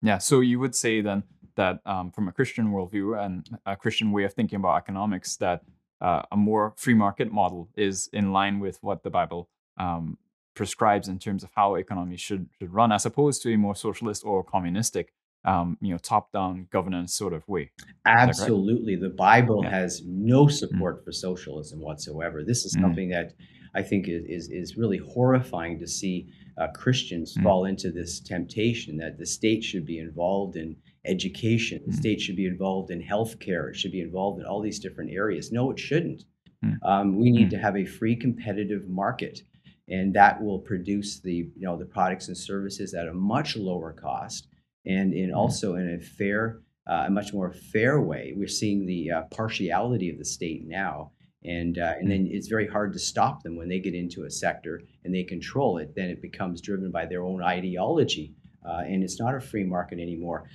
yeah 0.00 0.18
so 0.18 0.40
you 0.40 0.60
would 0.60 0.74
say 0.74 1.00
then 1.00 1.24
that 1.56 1.80
um, 1.86 2.10
from 2.10 2.28
a 2.28 2.32
Christian 2.32 2.72
worldview 2.72 3.24
and 3.24 3.48
a 3.66 3.76
Christian 3.76 4.12
way 4.12 4.24
of 4.24 4.32
thinking 4.32 4.56
about 4.56 4.76
economics, 4.76 5.36
that 5.36 5.62
uh, 6.00 6.22
a 6.32 6.36
more 6.36 6.74
free 6.76 6.94
market 6.94 7.32
model 7.32 7.68
is 7.76 8.08
in 8.12 8.32
line 8.32 8.60
with 8.60 8.78
what 8.82 9.02
the 9.02 9.10
Bible 9.10 9.48
um, 9.78 10.18
prescribes 10.54 11.08
in 11.08 11.18
terms 11.18 11.42
of 11.42 11.50
how 11.54 11.74
economies 11.74 12.20
should, 12.20 12.48
should 12.58 12.72
run, 12.72 12.92
as 12.92 13.06
opposed 13.06 13.42
to 13.42 13.52
a 13.52 13.56
more 13.56 13.74
socialist 13.74 14.24
or 14.24 14.44
communistic, 14.44 15.12
um, 15.44 15.76
you 15.80 15.92
know, 15.92 15.98
top-down 15.98 16.68
governance 16.70 17.14
sort 17.14 17.32
of 17.32 17.46
way. 17.48 17.70
Absolutely, 18.06 18.96
the 18.96 19.10
Bible 19.10 19.62
yeah. 19.62 19.70
has 19.70 20.02
no 20.06 20.46
mm. 20.46 20.52
support 20.52 20.96
mm-hmm. 20.96 21.04
for 21.04 21.12
socialism 21.12 21.80
whatsoever. 21.80 22.44
This 22.44 22.64
is 22.64 22.76
mm. 22.76 22.82
something 22.82 23.10
mm-hmm. 23.10 23.28
that 23.28 23.34
I 23.74 23.82
think 23.82 24.08
is, 24.08 24.24
is, 24.28 24.50
is 24.50 24.76
really 24.76 24.98
horrifying 24.98 25.78
to 25.80 25.86
see 25.86 26.28
uh, 26.60 26.68
Christians 26.74 27.36
mm. 27.36 27.42
fall 27.42 27.64
into 27.64 27.90
this 27.90 28.20
temptation 28.20 28.96
that 28.98 29.18
the 29.18 29.26
state 29.26 29.64
should 29.64 29.84
be 29.84 29.98
involved 29.98 30.56
in 30.56 30.76
education. 31.04 31.82
The 31.86 31.92
mm. 31.92 31.96
state 31.96 32.20
should 32.20 32.36
be 32.36 32.46
involved 32.46 32.90
in 32.90 33.02
healthcare. 33.02 33.70
It 33.70 33.76
should 33.76 33.92
be 33.92 34.00
involved 34.00 34.40
in 34.40 34.46
all 34.46 34.60
these 34.60 34.78
different 34.78 35.10
areas. 35.12 35.52
No, 35.52 35.70
it 35.70 35.78
shouldn't. 35.78 36.24
Mm. 36.64 36.78
Um, 36.82 37.18
we 37.18 37.30
need 37.30 37.48
mm. 37.48 37.50
to 37.50 37.58
have 37.58 37.76
a 37.76 37.84
free 37.84 38.16
competitive 38.16 38.88
market, 38.88 39.40
and 39.88 40.14
that 40.14 40.42
will 40.42 40.58
produce 40.58 41.20
the 41.20 41.50
you 41.56 41.66
know 41.66 41.76
the 41.76 41.84
products 41.84 42.28
and 42.28 42.36
services 42.36 42.94
at 42.94 43.08
a 43.08 43.14
much 43.14 43.56
lower 43.56 43.92
cost, 43.92 44.48
and 44.86 45.12
in 45.12 45.32
also 45.32 45.74
in 45.74 45.94
a 45.94 46.00
fair, 46.00 46.60
uh, 46.88 47.04
a 47.06 47.10
much 47.10 47.32
more 47.32 47.52
fair 47.52 48.00
way. 48.00 48.32
We're 48.36 48.48
seeing 48.48 48.86
the 48.86 49.10
uh, 49.10 49.22
partiality 49.30 50.10
of 50.10 50.18
the 50.18 50.24
state 50.24 50.66
now. 50.66 51.12
And, 51.46 51.78
uh, 51.78 51.92
and 52.00 52.10
then 52.10 52.26
it's 52.30 52.48
very 52.48 52.66
hard 52.66 52.94
to 52.94 52.98
stop 52.98 53.42
them 53.42 53.56
when 53.56 53.68
they 53.68 53.78
get 53.78 53.94
into 53.94 54.24
a 54.24 54.30
sector 54.30 54.80
and 55.04 55.14
they 55.14 55.24
control 55.24 55.76
it. 55.76 55.94
Then 55.94 56.08
it 56.08 56.22
becomes 56.22 56.62
driven 56.62 56.90
by 56.90 57.04
their 57.04 57.22
own 57.22 57.42
ideology, 57.42 58.34
uh, 58.66 58.82
and 58.86 59.02
it's 59.02 59.20
not 59.20 59.34
a 59.34 59.40
free 59.40 59.64
market 59.64 59.98
anymore. 59.98 60.48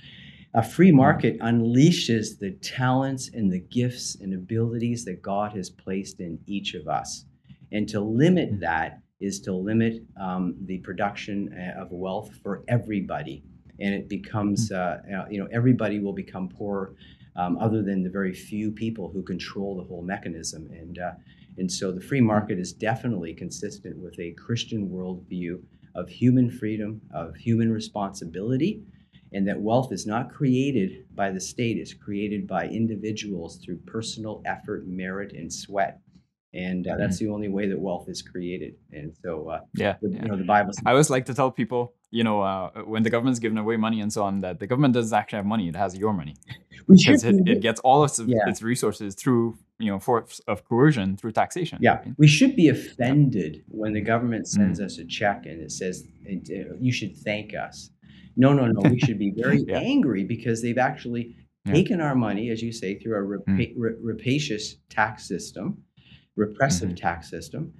A 0.52 0.62
free 0.64 0.90
market 0.90 1.38
unleashes 1.38 2.38
the 2.38 2.50
talents 2.60 3.30
and 3.32 3.52
the 3.52 3.60
gifts 3.60 4.16
and 4.20 4.34
abilities 4.34 5.04
that 5.04 5.22
God 5.22 5.52
has 5.52 5.70
placed 5.70 6.18
in 6.18 6.40
each 6.46 6.74
of 6.74 6.88
us. 6.88 7.24
And 7.70 7.88
to 7.90 8.00
limit 8.00 8.58
that 8.60 9.00
is 9.20 9.40
to 9.42 9.52
limit 9.52 10.02
um, 10.20 10.56
the 10.64 10.78
production 10.78 11.52
uh, 11.52 11.80
of 11.80 11.92
wealth 11.92 12.30
for 12.42 12.64
everybody. 12.66 13.44
and 13.80 13.94
it 13.94 14.08
becomes 14.08 14.70
uh, 14.70 14.98
you 15.30 15.38
know 15.38 15.48
everybody 15.50 15.98
will 15.98 16.12
become 16.12 16.48
poor, 16.48 16.94
um, 17.36 17.56
other 17.58 17.82
than 17.82 18.02
the 18.02 18.10
very 18.10 18.34
few 18.34 18.70
people 18.70 19.10
who 19.10 19.22
control 19.22 19.76
the 19.76 19.84
whole 19.84 20.02
mechanism. 20.02 20.68
And 20.72 20.98
uh, 20.98 21.12
and 21.58 21.70
so 21.70 21.90
the 21.90 22.00
free 22.00 22.20
market 22.20 22.58
is 22.58 22.72
definitely 22.72 23.34
consistent 23.34 23.96
with 23.98 24.18
a 24.18 24.32
Christian 24.32 24.88
worldview 24.88 25.60
of 25.94 26.08
human 26.08 26.50
freedom, 26.50 27.00
of 27.12 27.34
human 27.36 27.72
responsibility, 27.72 28.82
and 29.32 29.46
that 29.48 29.60
wealth 29.60 29.92
is 29.92 30.06
not 30.06 30.32
created 30.32 31.06
by 31.14 31.30
the 31.30 31.40
state; 31.40 31.76
it's 31.76 31.94
created 31.94 32.46
by 32.46 32.66
individuals 32.66 33.58
through 33.64 33.78
personal 33.86 34.42
effort, 34.46 34.86
merit, 34.86 35.32
and 35.32 35.52
sweat 35.52 36.00
and 36.52 36.86
uh, 36.86 36.96
that's 36.96 37.16
mm-hmm. 37.16 37.26
the 37.26 37.32
only 37.32 37.48
way 37.48 37.68
that 37.68 37.78
wealth 37.78 38.08
is 38.08 38.22
created. 38.22 38.74
And 38.92 39.14
so, 39.22 39.48
uh, 39.48 39.60
yeah, 39.74 39.96
the, 40.02 40.10
yeah, 40.10 40.22
you 40.22 40.28
know, 40.28 40.36
the 40.36 40.44
Bible. 40.44 40.72
I 40.84 40.90
always 40.90 41.10
like 41.10 41.26
to 41.26 41.34
tell 41.34 41.50
people, 41.50 41.94
you 42.10 42.24
know, 42.24 42.40
uh, 42.40 42.70
when 42.84 43.02
the 43.04 43.10
government's 43.10 43.38
giving 43.38 43.58
away 43.58 43.76
money 43.76 44.00
and 44.00 44.12
so 44.12 44.24
on, 44.24 44.40
that 44.40 44.58
the 44.58 44.66
government 44.66 44.94
doesn't 44.94 45.16
actually 45.16 45.36
have 45.36 45.46
money; 45.46 45.68
it 45.68 45.76
has 45.76 45.96
your 45.96 46.12
money 46.12 46.34
because 46.88 47.22
it, 47.24 47.36
it, 47.46 47.60
gets 47.60 47.80
all 47.80 48.02
of 48.02 48.12
yeah. 48.26 48.38
its 48.46 48.62
resources 48.62 49.14
through, 49.14 49.58
you 49.78 49.92
know, 49.92 50.00
force 50.00 50.40
of 50.48 50.64
coercion 50.64 51.16
through 51.16 51.32
taxation. 51.32 51.78
Yeah, 51.80 51.98
right? 51.98 52.14
we 52.18 52.26
should 52.26 52.56
be 52.56 52.68
offended 52.68 53.62
when 53.68 53.92
the 53.92 54.00
government 54.00 54.48
sends 54.48 54.80
mm. 54.80 54.86
us 54.86 54.98
a 54.98 55.04
check 55.04 55.46
and 55.46 55.60
it 55.60 55.70
says 55.70 56.04
you 56.26 56.92
should 56.92 57.16
thank 57.16 57.54
us. 57.54 57.90
No, 58.36 58.52
no, 58.52 58.66
no. 58.66 58.88
We 58.88 58.98
should 58.98 59.18
be 59.18 59.32
very 59.36 59.64
yeah. 59.66 59.78
angry 59.78 60.24
because 60.24 60.62
they've 60.62 60.78
actually 60.78 61.36
taken 61.66 62.00
our 62.00 62.14
money, 62.14 62.50
as 62.50 62.62
you 62.62 62.72
say, 62.72 62.98
through 62.98 63.16
a 63.16 63.38
mm. 63.50 63.74
rapacious 63.76 64.76
tax 64.88 65.28
system 65.28 65.84
repressive 66.40 66.88
mm-hmm. 66.88 66.96
tax 66.96 67.30
system. 67.30 67.72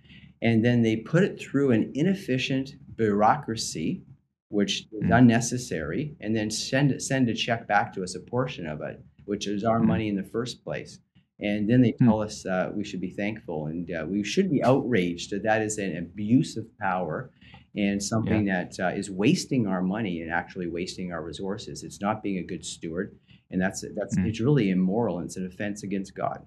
And 0.42 0.64
then 0.64 0.82
they 0.82 0.96
put 0.96 1.24
it 1.24 1.40
through 1.40 1.72
an 1.72 1.90
inefficient 1.94 2.74
bureaucracy, 2.96 4.02
which 4.48 4.80
is 4.92 5.02
mm-hmm. 5.02 5.12
unnecessary, 5.12 6.16
and 6.20 6.36
then 6.36 6.50
send 6.50 7.00
send 7.02 7.28
a 7.28 7.34
check 7.34 7.66
back 7.66 7.92
to 7.94 8.02
us, 8.02 8.14
a 8.14 8.20
portion 8.20 8.66
of 8.66 8.80
it, 8.82 9.02
which 9.24 9.46
is 9.46 9.64
our 9.64 9.78
mm-hmm. 9.78 9.88
money 9.88 10.08
in 10.08 10.16
the 10.16 10.22
first 10.22 10.64
place. 10.64 10.98
And 11.42 11.70
then 11.70 11.80
they 11.80 11.94
hmm. 11.98 12.04
tell 12.04 12.20
us 12.20 12.44
uh, 12.44 12.70
we 12.74 12.84
should 12.84 13.00
be 13.00 13.12
thankful 13.12 13.68
and 13.68 13.90
uh, 13.90 14.04
we 14.06 14.22
should 14.22 14.50
be 14.50 14.62
outraged 14.62 15.30
that 15.30 15.42
that 15.44 15.62
is 15.62 15.78
an 15.78 15.96
abuse 15.96 16.58
of 16.58 16.66
power 16.78 17.30
and 17.76 18.02
something 18.02 18.46
yeah. 18.46 18.64
that 18.64 18.80
uh, 18.80 18.96
is 18.96 19.10
wasting 19.10 19.66
our 19.66 19.82
money 19.82 20.20
and 20.20 20.30
actually 20.30 20.68
wasting 20.68 21.12
our 21.12 21.22
resources. 21.22 21.82
It's 21.82 22.00
not 22.00 22.22
being 22.22 22.38
a 22.38 22.42
good 22.42 22.64
steward, 22.64 23.16
and 23.50 23.60
that's 23.60 23.84
that's 23.96 24.18
mm. 24.18 24.26
it's 24.26 24.40
really 24.40 24.70
immoral 24.70 25.18
and 25.18 25.26
it's 25.26 25.36
an 25.36 25.46
offense 25.46 25.82
against 25.82 26.14
God. 26.14 26.46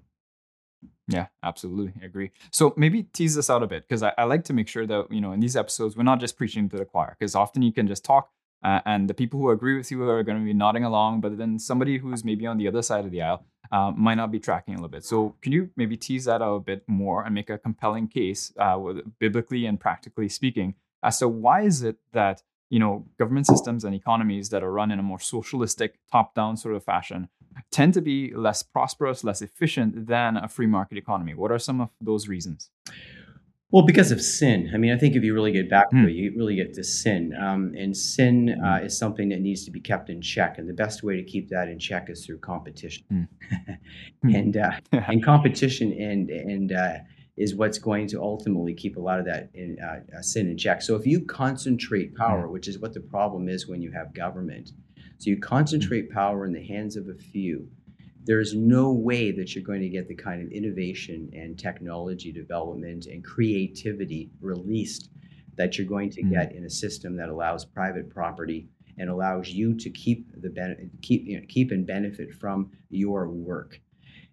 Yeah, 1.06 1.26
absolutely. 1.42 1.92
I 2.00 2.06
agree. 2.06 2.30
So 2.50 2.72
maybe 2.76 3.02
tease 3.02 3.34
this 3.34 3.50
out 3.50 3.62
a 3.62 3.66
bit 3.66 3.86
because 3.86 4.02
I, 4.02 4.14
I, 4.16 4.24
like 4.24 4.44
to 4.44 4.54
make 4.54 4.68
sure 4.68 4.86
that, 4.86 5.12
you 5.12 5.20
know, 5.20 5.32
in 5.32 5.40
these 5.40 5.54
episodes, 5.54 5.98
we're 5.98 6.02
not 6.02 6.18
just 6.18 6.38
preaching 6.38 6.66
to 6.70 6.78
the 6.78 6.86
choir 6.86 7.14
because 7.18 7.34
often 7.34 7.60
you 7.60 7.74
can 7.74 7.86
just 7.86 8.06
talk 8.06 8.30
uh, 8.64 8.80
and 8.86 9.08
the 9.08 9.14
people 9.14 9.38
who 9.38 9.50
agree 9.50 9.76
with 9.76 9.90
you 9.90 10.02
are 10.08 10.22
going 10.22 10.38
to 10.38 10.44
be 10.44 10.54
nodding 10.54 10.84
along, 10.84 11.20
but 11.20 11.36
then 11.36 11.58
somebody 11.58 11.98
who's 11.98 12.24
maybe 12.24 12.46
on 12.46 12.56
the 12.56 12.66
other 12.66 12.80
side 12.80 13.04
of 13.04 13.10
the 13.10 13.20
aisle 13.20 13.44
uh, 13.70 13.92
might 13.94 14.14
not 14.14 14.32
be 14.32 14.40
tracking 14.40 14.72
a 14.74 14.78
little 14.78 14.88
bit. 14.88 15.04
So 15.04 15.36
can 15.42 15.52
you 15.52 15.68
maybe 15.76 15.98
tease 15.98 16.24
that 16.24 16.40
out 16.40 16.54
a 16.54 16.60
bit 16.60 16.82
more 16.86 17.22
and 17.22 17.34
make 17.34 17.50
a 17.50 17.58
compelling 17.58 18.08
case, 18.08 18.54
uh, 18.58 18.78
biblically 19.18 19.66
and 19.66 19.78
practically 19.78 20.30
speaking, 20.30 20.74
as 21.04 21.18
to 21.18 21.28
why 21.28 21.62
is 21.62 21.82
it 21.82 21.98
that 22.12 22.42
you 22.70 22.78
know 22.78 23.06
government 23.18 23.46
systems 23.46 23.84
and 23.84 23.94
economies 23.94 24.48
that 24.48 24.64
are 24.64 24.72
run 24.72 24.90
in 24.90 24.98
a 24.98 25.02
more 25.02 25.20
socialistic 25.20 25.98
top-down 26.10 26.56
sort 26.56 26.74
of 26.74 26.82
fashion 26.82 27.28
tend 27.70 27.94
to 27.94 28.00
be 28.00 28.32
less 28.34 28.62
prosperous, 28.62 29.22
less 29.22 29.40
efficient 29.40 30.08
than 30.08 30.36
a 30.36 30.48
free 30.48 30.66
market 30.66 30.98
economy. 30.98 31.34
What 31.34 31.52
are 31.52 31.58
some 31.58 31.80
of 31.80 31.90
those 32.00 32.26
reasons? 32.26 32.70
Well, 33.70 33.84
because 33.84 34.12
of 34.12 34.20
sin. 34.20 34.70
I 34.72 34.76
mean, 34.76 34.92
I 34.92 34.98
think 34.98 35.16
if 35.16 35.24
you 35.24 35.34
really 35.34 35.50
get 35.50 35.68
back 35.68 35.90
to 35.90 35.96
mm. 35.96 36.08
it, 36.08 36.12
you 36.12 36.32
really 36.36 36.54
get 36.54 36.74
to 36.74 36.84
sin. 36.84 37.32
Um, 37.40 37.72
and 37.76 37.96
sin 37.96 38.56
uh, 38.64 38.78
hmm. 38.78 38.86
is 38.86 38.96
something 38.96 39.30
that 39.30 39.40
needs 39.40 39.64
to 39.64 39.72
be 39.72 39.80
kept 39.80 40.10
in 40.10 40.22
check. 40.22 40.58
And 40.58 40.68
the 40.68 40.74
best 40.74 41.02
way 41.02 41.16
to 41.16 41.24
keep 41.24 41.48
that 41.48 41.66
in 41.68 41.80
check 41.80 42.08
is 42.08 42.24
through 42.24 42.38
competition. 42.38 43.04
Mm. 43.12 43.78
and 44.22 44.56
uh, 44.56 44.70
and 44.92 45.24
competition 45.24 45.92
and 45.92 46.30
and 46.30 46.72
uh, 46.72 46.98
is 47.36 47.54
what's 47.54 47.78
going 47.78 48.06
to 48.08 48.22
ultimately 48.22 48.74
keep 48.74 48.96
a 48.96 49.00
lot 49.00 49.18
of 49.18 49.26
that 49.26 49.50
in, 49.54 49.76
uh, 49.80 50.22
sin 50.22 50.48
in 50.48 50.56
check. 50.56 50.82
So 50.82 50.94
if 50.94 51.06
you 51.06 51.24
concentrate 51.24 52.14
power, 52.14 52.46
mm. 52.46 52.50
which 52.50 52.68
is 52.68 52.78
what 52.78 52.94
the 52.94 53.00
problem 53.00 53.48
is 53.48 53.66
when 53.66 53.82
you 53.82 53.90
have 53.90 54.14
government, 54.14 54.70
so 55.18 55.30
you 55.30 55.38
concentrate 55.38 56.10
power 56.10 56.44
in 56.44 56.52
the 56.52 56.64
hands 56.64 56.96
of 56.96 57.08
a 57.08 57.14
few. 57.14 57.68
There 58.24 58.40
is 58.40 58.54
no 58.54 58.92
way 58.92 59.30
that 59.32 59.54
you're 59.54 59.64
going 59.64 59.82
to 59.82 59.88
get 59.88 60.08
the 60.08 60.14
kind 60.14 60.42
of 60.42 60.50
innovation 60.50 61.30
and 61.34 61.58
technology 61.58 62.32
development 62.32 63.06
and 63.06 63.24
creativity 63.24 64.30
released 64.40 65.10
that 65.56 65.76
you're 65.76 65.86
going 65.86 66.10
to 66.10 66.22
mm-hmm. 66.22 66.32
get 66.32 66.54
in 66.54 66.64
a 66.64 66.70
system 66.70 67.16
that 67.16 67.28
allows 67.28 67.64
private 67.64 68.10
property 68.10 68.68
and 68.98 69.10
allows 69.10 69.48
you 69.48 69.74
to 69.74 69.90
keep 69.90 70.26
the 70.40 70.48
benefit, 70.48 70.88
keep 71.02 71.26
you 71.26 71.38
know, 71.38 71.46
keep 71.48 71.70
and 71.70 71.86
benefit 71.86 72.32
from 72.34 72.70
your 72.90 73.28
work. 73.28 73.80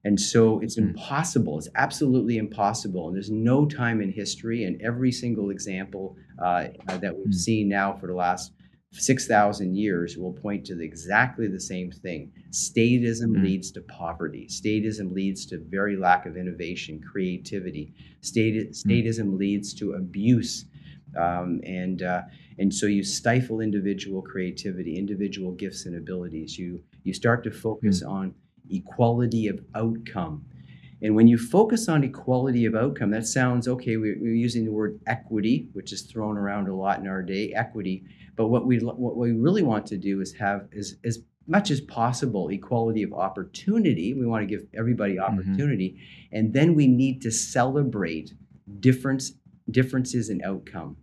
And 0.04 0.20
so 0.20 0.60
it's 0.60 0.80
mm. 0.80 0.90
impossible. 0.90 1.58
It's 1.58 1.70
absolutely 1.76 2.38
impossible. 2.38 3.08
And 3.08 3.16
there's 3.16 3.30
no 3.30 3.66
time 3.66 4.02
in 4.02 4.12
history, 4.12 4.64
and 4.64 4.82
every 4.82 5.12
single 5.12 5.50
example 5.50 6.16
uh, 6.44 6.68
that 6.88 7.16
we've 7.16 7.28
mm. 7.28 7.34
seen 7.34 7.70
now 7.70 7.94
for 7.94 8.08
the 8.08 8.16
last 8.16 8.54
6,000 8.94 9.76
years 9.76 10.18
will 10.18 10.34
point 10.34 10.66
to 10.66 10.76
the, 10.76 10.84
exactly 10.84 11.48
the 11.48 11.60
same 11.60 11.92
thing. 11.92 12.32
Statism 12.52 13.28
mm-hmm. 13.28 13.44
leads 13.44 13.72
to 13.72 13.82
poverty. 13.82 14.48
Statism 14.50 15.14
leads 15.14 15.46
to 15.46 15.60
very 15.70 15.96
lack 15.96 16.26
of 16.26 16.36
innovation, 16.36 17.00
creativity. 17.00 17.94
Stat- 18.22 18.44
mm. 18.44 18.86
statism 18.86 19.26
mm-hmm. 19.28 19.38
leads 19.38 19.74
to 19.76 19.94
abuse. 19.94 20.66
Um, 21.18 21.62
and 21.66 22.04
uh, 22.04 22.22
and 22.58 22.74
so 22.74 22.86
you 22.86 23.04
stifle 23.04 23.60
individual 23.60 24.22
creativity, 24.22 24.98
individual 24.98 25.52
gifts 25.52 25.86
and 25.86 25.98
abilities. 25.98 26.58
You 26.58 26.82
you 27.04 27.14
start 27.14 27.44
to 27.44 27.52
focus 27.52 28.02
mm-hmm. 28.02 28.12
on 28.12 28.36
equality 28.70 29.48
of 29.48 29.60
outcome. 29.76 30.46
And 31.04 31.16
when 31.16 31.28
you 31.28 31.38
focus 31.38 31.90
on 31.90 32.04
equality 32.04 32.66
of 32.66 32.76
outcome, 32.76 33.10
that 33.12 33.26
sounds 33.26 33.68
okay. 33.68 33.98
We're, 33.98 34.18
we're 34.20 34.36
using 34.36 34.66
the 34.66 34.72
word 34.72 35.00
equity, 35.08 35.68
which 35.74 35.92
is 35.92 36.04
thrown 36.04 36.38
around 36.38 36.68
a 36.68 36.76
lot 36.76 37.00
in 37.00 37.08
our 37.08 37.24
day. 37.24 37.54
Equity 37.54 38.04
but 38.36 38.48
what 38.48 38.66
we 38.66 38.80
what 38.80 39.18
we 39.18 39.32
really 39.34 39.64
want 39.64 39.86
to 39.88 39.98
do 39.98 40.22
is 40.22 40.34
have 40.34 40.68
is 40.72 40.96
as 41.04 41.20
much 41.48 41.70
as 41.70 41.82
possible 41.82 42.50
equality 42.50 43.04
of 43.04 43.14
opportunity. 43.14 44.14
We 44.14 44.26
want 44.26 44.42
to 44.42 44.48
give 44.48 44.66
everybody 44.74 45.16
mm-hmm. 45.16 45.40
opportunity, 45.40 45.90
mm-hmm. 45.90 46.38
and 46.38 46.54
then 46.54 46.76
we 46.76 46.88
need 46.88 47.22
to 47.22 47.32
celebrate 47.32 48.34
difference 48.80 49.34
differences 49.70 50.30
in 50.30 50.42
outcome 50.44 50.98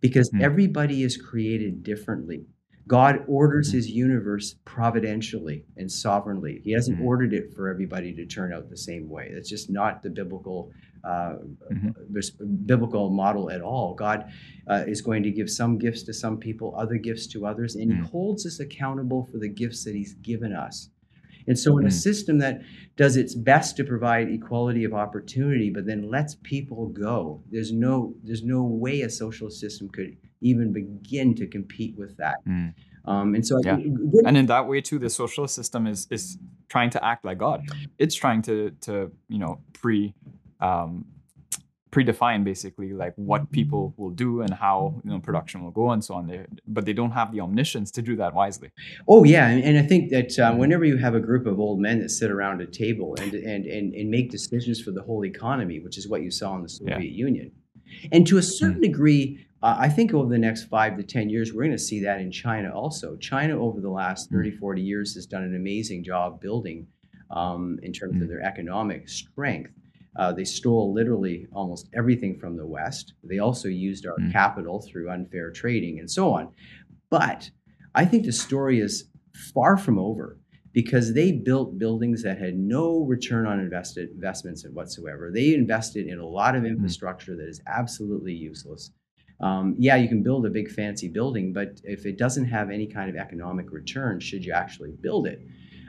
because 0.00 0.30
mm-hmm. 0.30 0.44
everybody 0.44 1.02
is 1.02 1.16
created 1.16 1.82
differently. 1.82 2.46
God 2.88 3.24
orders 3.28 3.72
his 3.72 3.88
universe 3.88 4.56
providentially 4.64 5.64
and 5.76 5.90
sovereignly. 5.90 6.60
He 6.64 6.72
hasn't 6.72 6.96
mm-hmm. 6.96 7.06
ordered 7.06 7.32
it 7.32 7.54
for 7.54 7.68
everybody 7.68 8.12
to 8.14 8.26
turn 8.26 8.52
out 8.52 8.68
the 8.68 8.76
same 8.76 9.08
way. 9.08 9.30
That's 9.32 9.48
just 9.48 9.70
not 9.70 10.02
the 10.02 10.10
biblical 10.10 10.72
uh, 11.04 11.36
mm-hmm. 11.72 12.64
biblical 12.64 13.10
model 13.10 13.50
at 13.50 13.60
all. 13.60 13.94
God 13.94 14.30
uh, 14.68 14.84
is 14.86 15.00
going 15.00 15.22
to 15.24 15.30
give 15.30 15.50
some 15.50 15.78
gifts 15.78 16.02
to 16.04 16.14
some 16.14 16.38
people, 16.38 16.74
other 16.76 16.96
gifts 16.96 17.26
to 17.28 17.46
others, 17.46 17.74
and 17.74 17.90
mm-hmm. 17.90 18.02
He 18.02 18.08
holds 18.08 18.46
us 18.46 18.60
accountable 18.60 19.28
for 19.30 19.38
the 19.38 19.48
gifts 19.48 19.84
that 19.84 19.94
He's 19.94 20.14
given 20.14 20.52
us. 20.52 20.90
And 21.48 21.58
so, 21.58 21.78
in 21.78 21.86
a 21.86 21.88
mm-hmm. 21.88 21.96
system 21.96 22.38
that 22.38 22.62
does 22.96 23.16
its 23.16 23.34
best 23.34 23.76
to 23.78 23.84
provide 23.84 24.28
equality 24.28 24.84
of 24.84 24.94
opportunity, 24.94 25.70
but 25.70 25.86
then 25.86 26.08
lets 26.08 26.36
people 26.42 26.88
go, 26.88 27.42
there's 27.50 27.72
no 27.72 28.14
there's 28.22 28.44
no 28.44 28.62
way 28.62 29.00
a 29.02 29.10
social 29.10 29.50
system 29.50 29.88
could 29.88 30.16
even 30.42 30.72
begin 30.72 31.34
to 31.36 31.46
compete 31.46 31.96
with 31.96 32.16
that. 32.18 32.36
Mm. 32.46 32.74
Um, 33.04 33.34
and 33.34 33.46
so, 33.46 33.60
yeah. 33.64 33.76
Good, 33.76 34.26
and 34.26 34.36
in 34.36 34.46
that 34.46 34.68
way 34.68 34.80
too, 34.80 34.98
the 34.98 35.10
social 35.10 35.48
system 35.48 35.86
is 35.86 36.06
is 36.10 36.38
trying 36.68 36.90
to 36.90 37.04
act 37.04 37.24
like 37.24 37.38
God. 37.38 37.62
It's 37.98 38.14
trying 38.14 38.42
to 38.42 38.70
to 38.82 39.10
you 39.28 39.38
know 39.38 39.60
pre 39.72 40.14
um, 40.60 41.06
predefine 41.92 42.42
basically 42.42 42.92
like 42.94 43.12
what 43.16 43.52
people 43.52 43.92
will 43.98 44.10
do 44.10 44.40
and 44.40 44.52
how 44.52 45.00
you 45.04 45.10
know 45.10 45.20
production 45.20 45.62
will 45.62 45.70
go 45.70 45.90
and 45.90 46.02
so 46.02 46.14
on 46.14 46.26
there 46.26 46.46
but 46.66 46.86
they 46.86 46.94
don't 46.94 47.10
have 47.10 47.30
the 47.32 47.40
omniscience 47.40 47.90
to 47.90 48.00
do 48.00 48.16
that 48.16 48.32
wisely 48.32 48.70
oh 49.08 49.24
yeah 49.24 49.46
and, 49.48 49.78
i 49.78 49.82
think 49.82 50.10
that 50.10 50.38
uh, 50.38 50.54
whenever 50.54 50.86
you 50.86 50.96
have 50.96 51.14
a 51.14 51.20
group 51.20 51.46
of 51.46 51.60
old 51.60 51.78
men 51.78 52.00
that 52.00 52.08
sit 52.08 52.30
around 52.30 52.62
a 52.62 52.66
table 52.66 53.14
and 53.20 53.34
and 53.34 53.66
and, 53.66 53.94
and 53.94 54.10
make 54.10 54.30
decisions 54.30 54.80
for 54.80 54.90
the 54.90 55.02
whole 55.02 55.22
economy 55.24 55.80
which 55.80 55.98
is 55.98 56.08
what 56.08 56.22
you 56.22 56.30
saw 56.30 56.56
in 56.56 56.62
the 56.62 56.68
soviet 56.68 57.02
yeah. 57.02 57.26
union 57.26 57.52
and 58.10 58.26
to 58.26 58.38
a 58.38 58.42
certain 58.42 58.78
mm. 58.78 58.88
degree 58.88 59.46
uh, 59.62 59.76
i 59.78 59.88
think 59.88 60.12
over 60.12 60.28
the 60.28 60.38
next 60.38 60.64
five 60.64 60.96
to 60.96 61.02
ten 61.02 61.28
years 61.28 61.52
we're 61.52 61.64
going 61.64 61.70
to 61.70 61.78
see 61.78 62.00
that 62.02 62.20
in 62.20 62.30
china 62.30 62.72
also 62.74 63.16
china 63.16 63.58
over 63.58 63.80
the 63.80 63.90
last 63.90 64.28
hmm. 64.28 64.36
30 64.36 64.52
40 64.52 64.82
years 64.82 65.14
has 65.14 65.26
done 65.26 65.42
an 65.42 65.56
amazing 65.56 66.04
job 66.04 66.40
building 66.40 66.86
um, 67.30 67.78
in 67.82 67.94
terms 67.94 68.16
mm. 68.16 68.22
of 68.22 68.28
their 68.28 68.42
economic 68.42 69.08
strength 69.08 69.72
uh, 70.16 70.32
they 70.32 70.44
stole 70.44 70.92
literally 70.92 71.46
almost 71.52 71.88
everything 71.94 72.38
from 72.38 72.56
the 72.56 72.66
West. 72.66 73.14
They 73.24 73.38
also 73.38 73.68
used 73.68 74.06
our 74.06 74.16
mm. 74.18 74.30
capital 74.32 74.80
through 74.82 75.10
unfair 75.10 75.50
trading 75.50 76.00
and 76.00 76.10
so 76.10 76.32
on. 76.32 76.52
But 77.08 77.50
I 77.94 78.04
think 78.04 78.24
the 78.24 78.32
story 78.32 78.80
is 78.80 79.04
far 79.54 79.76
from 79.76 79.98
over 79.98 80.38
because 80.72 81.14
they 81.14 81.32
built 81.32 81.78
buildings 81.78 82.22
that 82.22 82.38
had 82.38 82.56
no 82.56 83.00
return 83.00 83.46
on 83.46 83.60
invested 83.60 84.10
investments 84.10 84.64
whatsoever. 84.70 85.30
They 85.32 85.54
invested 85.54 86.06
in 86.06 86.18
a 86.18 86.26
lot 86.26 86.56
of 86.56 86.62
hmm. 86.62 86.68
infrastructure 86.68 87.32
mm. 87.32 87.38
that 87.38 87.48
is 87.48 87.62
absolutely 87.66 88.34
useless. 88.34 88.90
Um, 89.42 89.74
yeah, 89.78 89.96
you 89.96 90.08
can 90.08 90.22
build 90.22 90.46
a 90.46 90.50
big 90.50 90.70
fancy 90.70 91.08
building, 91.08 91.52
but 91.52 91.80
if 91.84 92.06
it 92.06 92.16
doesn't 92.16 92.44
have 92.44 92.70
any 92.70 92.86
kind 92.86 93.10
of 93.10 93.16
economic 93.16 93.72
return, 93.72 94.20
should 94.20 94.44
you 94.44 94.52
actually 94.52 94.92
build 95.00 95.26
it? 95.26 95.40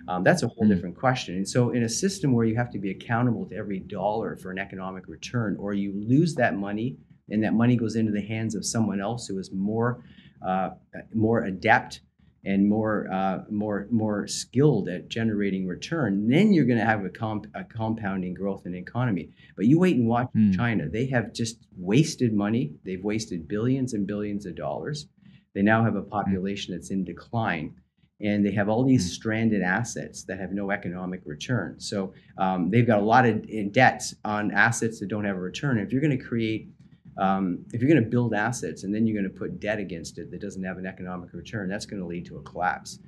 Um, 0.07 0.23
that's 0.23 0.43
a 0.43 0.47
whole 0.47 0.65
mm. 0.65 0.69
different 0.69 0.97
question. 0.97 1.35
And 1.35 1.47
so, 1.47 1.69
in 1.69 1.83
a 1.83 1.89
system 1.89 2.33
where 2.33 2.45
you 2.45 2.55
have 2.55 2.71
to 2.71 2.79
be 2.79 2.91
accountable 2.91 3.45
to 3.47 3.55
every 3.55 3.79
dollar 3.79 4.35
for 4.35 4.51
an 4.51 4.57
economic 4.57 5.07
return, 5.07 5.55
or 5.59 5.73
you 5.73 5.93
lose 5.95 6.35
that 6.35 6.55
money 6.55 6.97
and 7.29 7.43
that 7.43 7.53
money 7.53 7.75
goes 7.75 7.95
into 7.95 8.11
the 8.11 8.21
hands 8.21 8.55
of 8.55 8.65
someone 8.65 8.99
else 8.99 9.27
who 9.27 9.39
is 9.39 9.51
more 9.53 10.03
uh, 10.45 10.71
more 11.13 11.45
adept 11.45 12.01
and 12.45 12.67
more 12.67 13.07
uh, 13.11 13.39
more 13.49 13.87
more 13.89 14.27
skilled 14.27 14.89
at 14.89 15.07
generating 15.07 15.65
return, 15.65 16.27
then 16.27 16.51
you're 16.51 16.65
going 16.65 16.79
to 16.79 16.85
have 16.85 17.05
a, 17.05 17.09
comp- 17.09 17.47
a 17.55 17.63
compounding 17.63 18.33
growth 18.33 18.65
in 18.65 18.73
the 18.73 18.77
economy. 18.77 19.29
But 19.55 19.65
you 19.65 19.79
wait 19.79 19.95
and 19.95 20.07
watch 20.07 20.27
mm. 20.35 20.55
China; 20.55 20.89
they 20.89 21.05
have 21.07 21.33
just 21.33 21.65
wasted 21.77 22.33
money. 22.33 22.73
They've 22.83 23.03
wasted 23.03 23.47
billions 23.47 23.93
and 23.93 24.05
billions 24.05 24.45
of 24.45 24.55
dollars. 24.55 25.07
They 25.53 25.61
now 25.61 25.83
have 25.83 25.95
a 25.95 26.01
hmm. 26.01 26.09
population 26.09 26.73
that's 26.73 26.89
in 26.89 27.03
decline, 27.03 27.75
and 28.19 28.45
they 28.45 28.51
have 28.51 28.69
all 28.69 28.83
these 28.83 29.05
hmm. 29.05 29.13
stranded 29.13 29.61
assets 29.61 30.23
that 30.23 30.39
have 30.39 30.51
no 30.51 30.71
economic 30.71 31.21
return. 31.25 31.79
So 31.79 32.13
um, 32.37 32.71
they've 32.71 32.87
got 32.87 32.99
a 32.99 33.05
lot 33.05 33.25
of 33.25 33.45
debts 33.71 34.15
on 34.25 34.51
assets 34.51 34.99
that 34.99 35.07
don't 35.07 35.25
have 35.25 35.37
a 35.37 35.39
return. 35.39 35.77
If 35.77 35.91
you're 35.91 36.01
going 36.01 36.17
to 36.17 36.23
create 36.23 36.69
um, 37.17 37.65
if 37.73 37.81
you're 37.81 37.89
going 37.89 38.03
to 38.03 38.09
build 38.09 38.33
assets 38.33 38.83
and 38.83 38.93
then 38.93 39.05
you're 39.05 39.19
going 39.19 39.31
to 39.31 39.39
put 39.39 39.59
debt 39.59 39.79
against 39.79 40.17
it 40.17 40.31
that 40.31 40.41
doesn't 40.41 40.63
have 40.63 40.77
an 40.77 40.85
economic 40.85 41.33
return, 41.33 41.69
that's 41.69 41.85
going 41.85 42.01
to 42.01 42.07
lead 42.07 42.25
to 42.25 42.37
a 42.37 42.41
collapse. 42.41 42.99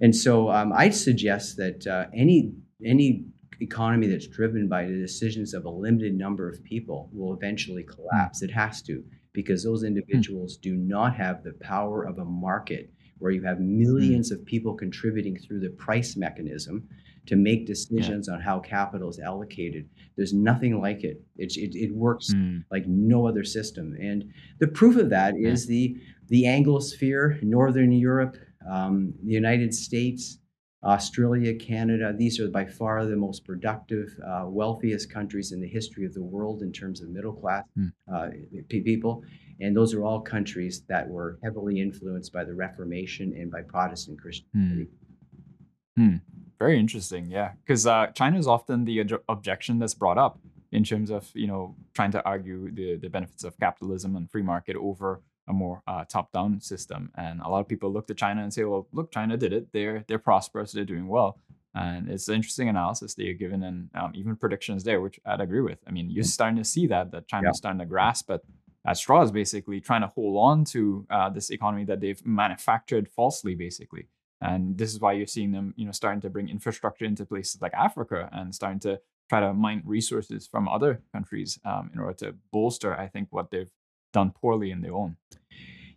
And 0.00 0.14
so 0.14 0.50
um, 0.50 0.72
I 0.72 0.90
suggest 0.90 1.56
that 1.58 1.86
uh, 1.86 2.06
any 2.14 2.52
any 2.84 3.26
economy 3.60 4.08
that's 4.08 4.26
driven 4.26 4.68
by 4.68 4.84
the 4.84 4.98
decisions 4.98 5.54
of 5.54 5.64
a 5.64 5.70
limited 5.70 6.14
number 6.14 6.48
of 6.48 6.62
people 6.64 7.08
will 7.12 7.32
eventually 7.32 7.84
collapse. 7.84 8.42
It 8.42 8.50
has 8.50 8.82
to 8.82 9.04
because 9.32 9.62
those 9.62 9.80
hmm. 9.80 9.88
individuals 9.88 10.56
do 10.56 10.74
not 10.74 11.14
have 11.16 11.42
the 11.42 11.52
power 11.60 12.04
of 12.04 12.18
a 12.18 12.24
market 12.24 12.90
where 13.18 13.30
you 13.30 13.42
have 13.42 13.60
millions 13.60 14.32
of 14.32 14.44
people 14.44 14.74
contributing 14.74 15.38
through 15.38 15.60
the 15.60 15.70
price 15.70 16.16
mechanism 16.16 16.88
to 17.26 17.36
make 17.36 17.66
decisions 17.66 18.28
yeah. 18.28 18.34
on 18.34 18.40
how 18.40 18.58
capital 18.58 19.08
is 19.08 19.18
allocated. 19.18 19.88
There's 20.16 20.32
nothing 20.32 20.80
like 20.80 21.04
it. 21.04 21.22
It, 21.36 21.56
it, 21.56 21.76
it 21.76 21.94
works 21.94 22.32
mm. 22.32 22.64
like 22.70 22.86
no 22.86 23.26
other 23.26 23.44
system. 23.44 23.96
And 24.00 24.32
the 24.60 24.68
proof 24.68 24.96
of 24.96 25.10
that 25.10 25.34
yeah. 25.38 25.48
is 25.48 25.66
the, 25.66 25.96
the 26.28 26.44
Anglosphere, 26.44 27.42
Northern 27.42 27.92
Europe, 27.92 28.36
um, 28.70 29.14
the 29.24 29.32
United 29.32 29.74
States, 29.74 30.38
Australia, 30.84 31.54
Canada. 31.54 32.14
These 32.16 32.38
are 32.40 32.48
by 32.48 32.66
far 32.66 33.04
the 33.06 33.16
most 33.16 33.44
productive, 33.44 34.08
uh, 34.26 34.44
wealthiest 34.46 35.10
countries 35.10 35.52
in 35.52 35.60
the 35.60 35.68
history 35.68 36.04
of 36.04 36.14
the 36.14 36.22
world 36.22 36.62
in 36.62 36.72
terms 36.72 37.00
of 37.00 37.08
middle 37.08 37.32
class 37.32 37.64
mm. 37.78 37.90
uh, 38.12 38.28
people. 38.68 39.22
And 39.60 39.76
those 39.76 39.94
are 39.94 40.04
all 40.04 40.20
countries 40.20 40.82
that 40.88 41.08
were 41.08 41.38
heavily 41.42 41.80
influenced 41.80 42.32
by 42.32 42.44
the 42.44 42.54
Reformation 42.54 43.34
and 43.36 43.50
by 43.50 43.62
Protestant 43.62 44.20
Christianity. 44.20 44.88
Mm. 45.98 46.14
Mm. 46.14 46.20
Very 46.58 46.78
interesting, 46.78 47.30
yeah, 47.30 47.52
because 47.64 47.86
uh, 47.86 48.08
China 48.14 48.38
is 48.38 48.46
often 48.46 48.84
the 48.84 49.18
objection 49.28 49.78
that's 49.78 49.94
brought 49.94 50.18
up 50.18 50.38
in 50.72 50.84
terms 50.84 51.10
of 51.10 51.30
you 51.34 51.46
know 51.46 51.74
trying 51.94 52.10
to 52.12 52.24
argue 52.24 52.70
the 52.70 52.96
the 52.96 53.08
benefits 53.08 53.44
of 53.44 53.58
capitalism 53.58 54.16
and 54.16 54.30
free 54.30 54.42
market 54.42 54.76
over 54.76 55.20
a 55.46 55.52
more 55.52 55.82
uh, 55.86 56.04
top-down 56.04 56.58
system. 56.60 57.10
And 57.16 57.40
a 57.40 57.48
lot 57.48 57.60
of 57.60 57.68
people 57.68 57.92
look 57.92 58.06
to 58.06 58.14
China 58.14 58.42
and 58.42 58.52
say, 58.52 58.64
"Well, 58.64 58.86
look, 58.92 59.12
China 59.12 59.36
did 59.36 59.52
it. 59.52 59.72
They're 59.72 60.04
they're 60.06 60.18
prosperous. 60.18 60.72
They're 60.72 60.84
doing 60.84 61.08
well." 61.08 61.38
And 61.74 62.08
it's 62.08 62.28
an 62.28 62.36
interesting 62.36 62.68
analysis 62.68 63.14
that 63.14 63.24
you're 63.24 63.34
given, 63.34 63.64
and 63.64 63.90
um, 63.96 64.12
even 64.14 64.36
predictions 64.36 64.84
there, 64.84 65.00
which 65.00 65.18
I'd 65.26 65.40
agree 65.40 65.60
with. 65.60 65.78
I 65.88 65.90
mean, 65.90 66.08
you're 66.08 66.22
starting 66.22 66.56
to 66.58 66.64
see 66.64 66.86
that 66.86 67.10
that 67.10 67.26
China's 67.26 67.56
yeah. 67.56 67.58
starting 67.58 67.80
to 67.80 67.86
grasp 67.86 68.30
at 68.30 68.42
at 68.86 68.96
straws, 68.96 69.32
basically 69.32 69.80
trying 69.80 70.02
to 70.02 70.08
hold 70.08 70.36
on 70.36 70.64
to 70.64 71.06
uh, 71.10 71.30
this 71.30 71.50
economy 71.50 71.84
that 71.84 72.00
they've 72.00 72.24
manufactured 72.26 73.08
falsely, 73.08 73.54
basically. 73.54 74.08
And 74.40 74.76
this 74.76 74.92
is 74.92 75.00
why 75.00 75.12
you're 75.12 75.26
seeing 75.26 75.52
them, 75.52 75.74
you 75.76 75.86
know, 75.86 75.92
starting 75.92 76.20
to 76.22 76.30
bring 76.30 76.48
infrastructure 76.48 77.04
into 77.04 77.24
places 77.24 77.62
like 77.62 77.72
Africa 77.74 78.28
and 78.32 78.54
starting 78.54 78.80
to 78.80 79.00
try 79.28 79.40
to 79.40 79.54
mine 79.54 79.82
resources 79.86 80.46
from 80.46 80.68
other 80.68 81.02
countries 81.12 81.58
um, 81.64 81.90
in 81.94 82.00
order 82.00 82.14
to 82.14 82.34
bolster, 82.52 82.94
I 82.94 83.08
think, 83.08 83.28
what 83.30 83.50
they've 83.50 83.70
done 84.12 84.32
poorly 84.32 84.70
in 84.70 84.82
their 84.82 84.94
own. 84.94 85.16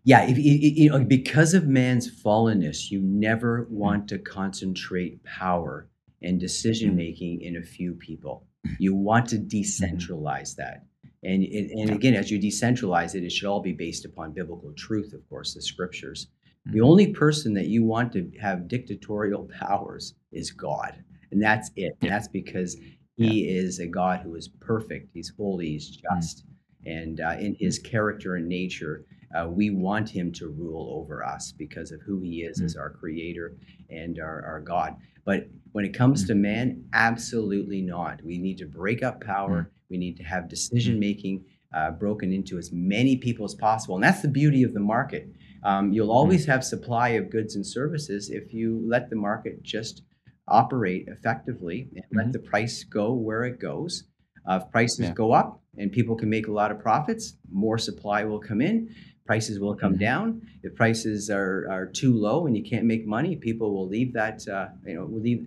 Yeah, 0.03 0.25
if, 0.25 0.37
you 0.37 0.89
know, 0.89 1.03
because 1.03 1.53
of 1.53 1.67
man's 1.67 2.09
fallenness, 2.23 2.89
you 2.89 3.01
never 3.01 3.65
mm. 3.65 3.71
want 3.71 4.07
to 4.09 4.17
concentrate 4.17 5.21
power 5.25 5.89
and 6.21 6.39
decision 6.39 6.91
mm. 6.91 6.95
making 6.95 7.41
in 7.41 7.57
a 7.57 7.61
few 7.61 7.93
people. 7.93 8.47
You 8.79 8.95
want 8.95 9.27
to 9.29 9.37
mm-hmm. 9.37 9.47
decentralize 9.47 10.55
that. 10.55 10.85
And, 11.23 11.43
and 11.43 11.89
again, 11.89 12.13
as 12.13 12.31
you 12.31 12.39
decentralize 12.39 13.15
it, 13.15 13.23
it 13.23 13.31
should 13.31 13.47
all 13.47 13.61
be 13.61 13.73
based 13.73 14.05
upon 14.05 14.33
biblical 14.33 14.71
truth, 14.77 15.13
of 15.13 15.27
course, 15.29 15.53
the 15.53 15.61
scriptures. 15.61 16.27
The 16.71 16.81
only 16.81 17.13
person 17.13 17.53
that 17.53 17.67
you 17.67 17.83
want 17.83 18.11
to 18.13 18.31
have 18.41 18.67
dictatorial 18.67 19.49
powers 19.59 20.15
is 20.31 20.51
God. 20.51 21.03
And 21.31 21.41
that's 21.41 21.71
it. 21.75 21.97
And 22.01 22.11
that's 22.11 22.27
because 22.27 22.75
he 23.15 23.45
yeah. 23.45 23.61
is 23.61 23.79
a 23.79 23.87
God 23.87 24.21
who 24.21 24.35
is 24.35 24.47
perfect. 24.47 25.11
He's 25.13 25.31
holy. 25.37 25.69
He's 25.69 25.97
mm. 25.97 26.01
just. 26.15 26.45
Mm. 26.45 26.51
And 26.85 27.19
uh, 27.19 27.35
in 27.39 27.55
his 27.59 27.79
character 27.79 28.35
and 28.35 28.47
nature, 28.47 29.05
uh, 29.35 29.47
we 29.47 29.71
want 29.71 30.09
him 30.09 30.31
to 30.33 30.47
rule 30.47 30.97
over 30.99 31.25
us 31.25 31.51
because 31.51 31.91
of 31.91 31.99
who 32.01 32.21
he 32.21 32.43
is 32.43 32.61
mm. 32.61 32.65
as 32.65 32.75
our 32.75 32.89
creator 32.89 33.57
and 33.89 34.19
our, 34.19 34.45
our 34.45 34.61
God. 34.61 34.95
But 35.25 35.49
when 35.73 35.83
it 35.83 35.93
comes 35.93 36.23
mm. 36.23 36.27
to 36.27 36.35
man, 36.35 36.85
absolutely 36.93 37.81
not. 37.81 38.23
We 38.23 38.37
need 38.37 38.57
to 38.59 38.65
break 38.65 39.03
up 39.03 39.21
power. 39.21 39.63
Mm. 39.63 39.67
We 39.89 39.97
need 39.97 40.17
to 40.17 40.23
have 40.23 40.47
decision 40.49 40.99
making 40.99 41.43
uh, 41.73 41.91
broken 41.91 42.31
into 42.31 42.57
as 42.57 42.71
many 42.71 43.17
people 43.17 43.45
as 43.45 43.53
possible. 43.53 43.95
And 43.95 44.03
that's 44.03 44.21
the 44.21 44.27
beauty 44.29 44.63
of 44.63 44.73
the 44.73 44.79
market. 44.79 45.29
Um, 45.67 45.91
you'll 45.91 46.07
mm-hmm. 46.07 46.15
always 46.15 46.45
have 46.45 46.63
supply 46.63 47.09
of 47.09 47.29
goods 47.29 47.57
and 47.57 47.65
services 47.65 48.29
if 48.29 48.53
you 48.53 48.81
let 48.87 49.09
the 49.09 49.17
market 49.17 49.61
just 49.63 50.03
operate 50.47 51.09
effectively 51.09 51.89
and 51.93 52.05
mm-hmm. 52.05 52.17
let 52.19 52.31
the 52.31 52.39
price 52.39 52.85
go 52.85 53.11
where 53.11 53.43
it 53.43 53.59
goes. 53.59 54.05
Uh, 54.49 54.61
if 54.63 54.71
prices 54.71 55.07
yeah. 55.07 55.11
go 55.11 55.33
up 55.33 55.61
and 55.77 55.91
people 55.91 56.15
can 56.15 56.29
make 56.29 56.47
a 56.47 56.51
lot 56.51 56.71
of 56.71 56.79
profits, 56.79 57.33
more 57.51 57.77
supply 57.77 58.23
will 58.23 58.39
come 58.39 58.61
in. 58.61 58.95
Prices 59.25 59.59
will 59.59 59.75
come 59.75 59.95
mm-hmm. 59.95 60.03
down. 60.03 60.41
If 60.63 60.73
prices 60.73 61.29
are, 61.29 61.67
are 61.69 61.85
too 61.85 62.13
low 62.13 62.47
and 62.47 62.55
you 62.55 62.63
can't 62.63 62.85
make 62.85 63.05
money, 63.05 63.35
people 63.35 63.73
will 63.73 63.89
leave 63.89 64.13
that 64.13 64.47
uh, 64.47 64.67
you 64.85 64.95
know 64.95 65.05
will 65.05 65.19
leave 65.19 65.45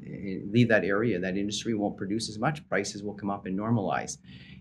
leave 0.53 0.69
that 0.69 0.85
area. 0.85 1.19
That 1.19 1.39
industry 1.39 1.73
won't 1.73 1.97
produce 1.97 2.29
as 2.29 2.39
much. 2.39 2.69
Prices 2.69 3.03
will 3.03 3.15
come 3.15 3.31
up 3.31 3.47
and 3.47 3.59
normalize, 3.59 4.19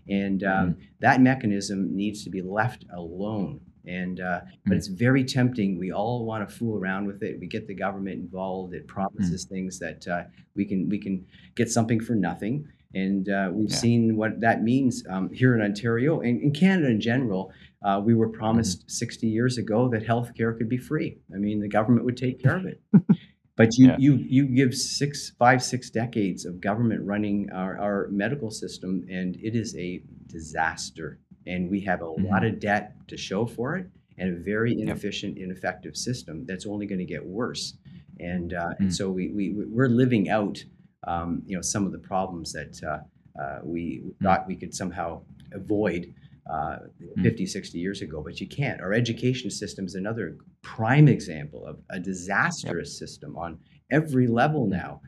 and 0.08 0.42
um, 0.42 0.70
mm-hmm. 0.70 0.80
that 1.00 1.20
mechanism 1.20 1.94
needs 1.94 2.24
to 2.24 2.30
be 2.30 2.40
left 2.40 2.86
alone 2.94 3.60
and 3.86 4.20
uh, 4.20 4.40
but 4.64 4.72
hmm. 4.72 4.76
it's 4.76 4.88
very 4.88 5.24
tempting. 5.24 5.78
We 5.78 5.92
all 5.92 6.24
want 6.24 6.48
to 6.48 6.54
fool 6.54 6.78
around 6.78 7.06
with 7.06 7.22
it. 7.22 7.38
We 7.40 7.46
get 7.46 7.66
the 7.66 7.74
government 7.74 8.20
involved. 8.20 8.74
It 8.74 8.86
promises 8.86 9.46
mm. 9.46 9.48
things 9.48 9.78
that 9.78 10.06
uh, 10.06 10.22
we 10.54 10.64
can 10.64 10.88
we 10.88 10.98
can 10.98 11.26
get 11.56 11.70
something 11.70 12.00
for 12.00 12.14
nothing. 12.14 12.68
And 12.92 13.28
uh, 13.28 13.50
we've 13.52 13.70
yeah. 13.70 13.76
seen 13.76 14.16
what 14.16 14.40
that 14.40 14.62
means 14.62 15.04
um, 15.08 15.30
here 15.32 15.54
in 15.54 15.62
Ontario 15.62 16.20
and 16.20 16.42
in 16.42 16.52
Canada 16.52 16.88
in 16.88 17.00
general. 17.00 17.52
Uh, 17.82 17.98
we 18.04 18.14
were 18.14 18.28
promised 18.28 18.86
mm. 18.86 18.90
60 18.90 19.26
years 19.26 19.56
ago 19.56 19.88
that 19.88 20.06
healthcare 20.06 20.58
could 20.58 20.68
be 20.68 20.76
free. 20.76 21.16
I 21.34 21.38
mean, 21.38 21.60
the 21.60 21.68
government 21.68 22.04
would 22.04 22.16
take 22.16 22.42
care 22.42 22.56
of 22.56 22.66
it. 22.66 22.82
But 23.60 23.76
you, 23.76 23.88
yeah. 23.88 23.96
you, 23.98 24.14
you 24.16 24.46
give 24.46 24.74
six, 24.74 25.32
five, 25.38 25.62
six 25.62 25.90
decades 25.90 26.46
of 26.46 26.62
government 26.62 27.02
running 27.04 27.50
our, 27.52 27.78
our 27.78 28.08
medical 28.10 28.50
system, 28.50 29.04
and 29.10 29.36
it 29.36 29.54
is 29.54 29.76
a 29.76 30.02
disaster 30.28 31.18
and 31.46 31.70
we 31.70 31.80
have 31.80 32.02
a 32.02 32.04
mm-hmm. 32.04 32.26
lot 32.26 32.44
of 32.44 32.60
debt 32.60 32.94
to 33.08 33.16
show 33.16 33.46
for 33.46 33.76
it 33.76 33.86
and 34.18 34.36
a 34.36 34.40
very 34.40 34.80
inefficient 34.80 35.36
yep. 35.36 35.44
ineffective 35.44 35.96
system 35.96 36.44
that's 36.46 36.66
only 36.66 36.86
going 36.86 36.98
to 36.98 37.04
get 37.04 37.24
worse 37.24 37.74
and 38.18 38.54
uh, 38.54 38.66
mm-hmm. 38.66 38.84
and 38.84 38.94
so 38.94 39.10
we, 39.10 39.28
we 39.28 39.54
we're 39.66 39.88
living 39.88 40.28
out 40.28 40.62
um, 41.06 41.42
you 41.46 41.56
know 41.56 41.62
some 41.62 41.86
of 41.86 41.92
the 41.92 41.98
problems 41.98 42.52
that 42.52 42.80
uh, 42.84 43.40
uh, 43.40 43.58
we 43.62 44.02
mm-hmm. 44.04 44.24
thought 44.24 44.46
we 44.46 44.56
could 44.56 44.74
somehow 44.74 45.20
avoid 45.52 46.12
uh, 46.50 46.78
mm. 47.18 47.22
50 47.22 47.46
60 47.46 47.78
years 47.78 48.02
ago 48.02 48.22
but 48.22 48.40
you 48.40 48.46
can't 48.46 48.80
our 48.80 48.92
education 48.92 49.50
system 49.50 49.84
is 49.84 49.94
another 49.94 50.36
prime 50.62 51.08
example 51.08 51.66
of 51.66 51.78
a 51.90 51.98
disastrous 51.98 52.90
yep. 53.00 53.08
system 53.08 53.36
on 53.36 53.58
every 53.90 54.26
level 54.26 54.66
now 54.66 55.00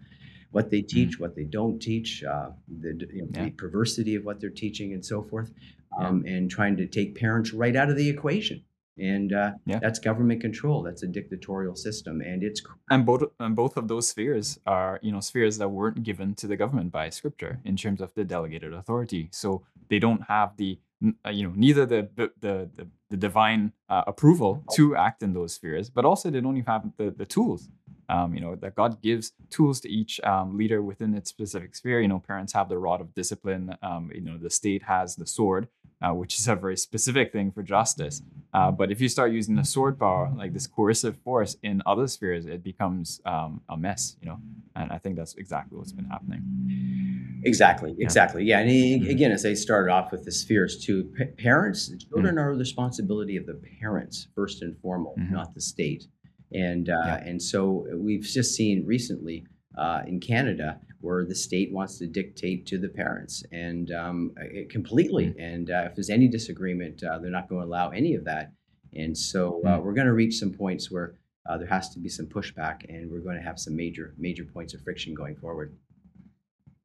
what 0.52 0.70
they 0.70 0.82
teach, 0.82 1.16
mm. 1.16 1.20
what 1.20 1.34
they 1.34 1.44
don't 1.44 1.80
teach, 1.80 2.22
uh, 2.22 2.50
the, 2.80 3.08
you 3.10 3.22
know, 3.22 3.28
yeah. 3.34 3.44
the, 3.44 3.50
perversity 3.52 4.14
of 4.14 4.24
what 4.24 4.38
they're 4.38 4.50
teaching, 4.50 4.92
and 4.92 5.04
so 5.04 5.22
forth 5.22 5.50
um, 5.98 6.24
and 6.26 6.50
trying 6.50 6.76
to 6.76 6.86
take 6.86 7.16
parents 7.16 7.52
right 7.52 7.76
out 7.76 7.90
of 7.90 7.96
the 7.96 8.08
equation. 8.08 8.64
And 8.98 9.32
uh, 9.32 9.52
yeah. 9.64 9.78
that's 9.80 9.98
government 9.98 10.42
control. 10.42 10.82
That's 10.82 11.02
a 11.02 11.06
dictatorial 11.06 11.74
system, 11.74 12.20
and 12.20 12.42
it's 12.42 12.60
and 12.90 13.06
both 13.06 13.22
and 13.40 13.56
both 13.56 13.78
of 13.78 13.88
those 13.88 14.06
spheres 14.06 14.60
are 14.66 15.00
you 15.02 15.10
know 15.10 15.20
spheres 15.20 15.56
that 15.58 15.70
weren't 15.70 16.02
given 16.02 16.34
to 16.34 16.46
the 16.46 16.56
government 16.56 16.92
by 16.92 17.08
Scripture 17.08 17.58
in 17.64 17.76
terms 17.76 18.02
of 18.02 18.12
the 18.14 18.22
delegated 18.22 18.74
authority. 18.74 19.30
So 19.32 19.62
they 19.88 19.98
don't 19.98 20.24
have 20.28 20.58
the 20.58 20.78
uh, 21.24 21.30
you 21.30 21.48
know 21.48 21.54
neither 21.56 21.86
the 21.86 22.08
the 22.16 22.30
the, 22.40 22.86
the 23.10 23.16
divine 23.16 23.72
uh, 23.88 24.02
approval 24.06 24.62
to 24.74 24.94
act 24.96 25.22
in 25.22 25.32
those 25.32 25.54
spheres, 25.54 25.90
but 25.90 26.04
also 26.04 26.30
they 26.30 26.40
don't 26.40 26.56
even 26.56 26.66
have 26.66 26.90
the 26.96 27.10
the 27.10 27.26
tools. 27.26 27.68
Um, 28.08 28.34
you 28.34 28.40
know 28.40 28.56
that 28.56 28.74
God 28.74 29.00
gives 29.00 29.32
tools 29.48 29.80
to 29.80 29.88
each 29.88 30.20
um, 30.20 30.56
leader 30.56 30.82
within 30.82 31.14
its 31.14 31.30
specific 31.30 31.74
sphere. 31.74 32.00
You 32.00 32.08
know, 32.08 32.18
parents 32.18 32.52
have 32.52 32.68
the 32.68 32.78
rod 32.78 33.00
of 33.00 33.14
discipline. 33.14 33.76
Um, 33.82 34.10
you 34.14 34.20
know, 34.20 34.38
the 34.38 34.50
state 34.50 34.82
has 34.82 35.16
the 35.16 35.26
sword, 35.26 35.68
uh, 36.02 36.12
which 36.12 36.38
is 36.38 36.48
a 36.48 36.56
very 36.56 36.76
specific 36.76 37.32
thing 37.32 37.50
for 37.52 37.62
justice. 37.62 38.22
Uh, 38.52 38.70
but 38.70 38.90
if 38.90 39.00
you 39.00 39.08
start 39.08 39.32
using 39.32 39.56
the 39.56 39.64
sword 39.64 39.98
power, 39.98 40.30
like 40.36 40.52
this 40.52 40.66
coercive 40.66 41.16
force 41.18 41.56
in 41.62 41.82
other 41.86 42.06
spheres, 42.06 42.44
it 42.44 42.62
becomes 42.62 43.20
um, 43.24 43.62
a 43.68 43.76
mess, 43.76 44.16
you 44.20 44.28
know. 44.28 44.38
And 44.76 44.90
I 44.90 44.98
think 44.98 45.16
that's 45.16 45.34
exactly 45.34 45.78
what's 45.78 45.92
been 45.92 46.06
happening. 46.06 47.40
Exactly, 47.44 47.94
exactly. 47.98 48.44
Yeah, 48.44 48.60
and 48.60 48.70
mm-hmm. 48.70 49.10
again, 49.10 49.32
as 49.32 49.46
I 49.46 49.54
started 49.54 49.92
off 49.92 50.12
with 50.12 50.24
the 50.24 50.32
spheres 50.32 50.84
too, 50.84 51.04
p- 51.16 51.24
parents, 51.42 51.88
children 51.88 52.36
mm-hmm. 52.36 52.44
are 52.44 52.52
the 52.52 52.60
responsibility 52.60 53.36
of 53.36 53.46
the 53.46 53.60
parents 53.80 54.28
first 54.34 54.62
and 54.62 54.76
foremost, 54.80 55.18
mm-hmm. 55.18 55.34
not 55.34 55.54
the 55.54 55.60
state. 55.60 56.04
And 56.52 56.90
uh, 56.90 57.02
yeah. 57.04 57.24
and 57.24 57.40
so 57.40 57.86
we've 57.94 58.22
just 58.22 58.54
seen 58.54 58.84
recently 58.86 59.46
uh, 59.76 60.02
in 60.06 60.20
Canada 60.20 60.80
where 61.00 61.24
the 61.24 61.34
state 61.34 61.72
wants 61.72 61.98
to 61.98 62.06
dictate 62.06 62.64
to 62.64 62.78
the 62.78 62.88
parents 62.88 63.42
and 63.50 63.90
um, 63.90 64.32
completely. 64.70 65.26
Mm-hmm. 65.26 65.40
And 65.40 65.70
uh, 65.70 65.82
if 65.86 65.96
there's 65.96 66.10
any 66.10 66.28
disagreement, 66.28 67.02
uh, 67.02 67.18
they're 67.18 67.30
not 67.30 67.48
going 67.48 67.60
to 67.60 67.66
allow 67.66 67.90
any 67.90 68.14
of 68.14 68.24
that. 68.24 68.52
And 68.94 69.16
so 69.16 69.60
uh, 69.64 69.70
mm-hmm. 69.70 69.84
we're 69.84 69.94
going 69.94 70.06
to 70.06 70.12
reach 70.12 70.38
some 70.38 70.52
points 70.52 70.90
where 70.90 71.14
uh, 71.48 71.58
there 71.58 71.66
has 71.66 71.90
to 71.90 71.98
be 71.98 72.08
some 72.08 72.26
pushback, 72.26 72.88
and 72.88 73.10
we're 73.10 73.20
going 73.20 73.36
to 73.36 73.42
have 73.42 73.58
some 73.58 73.74
major 73.74 74.14
major 74.16 74.44
points 74.44 74.74
of 74.74 74.82
friction 74.82 75.12
going 75.12 75.34
forward. 75.34 75.76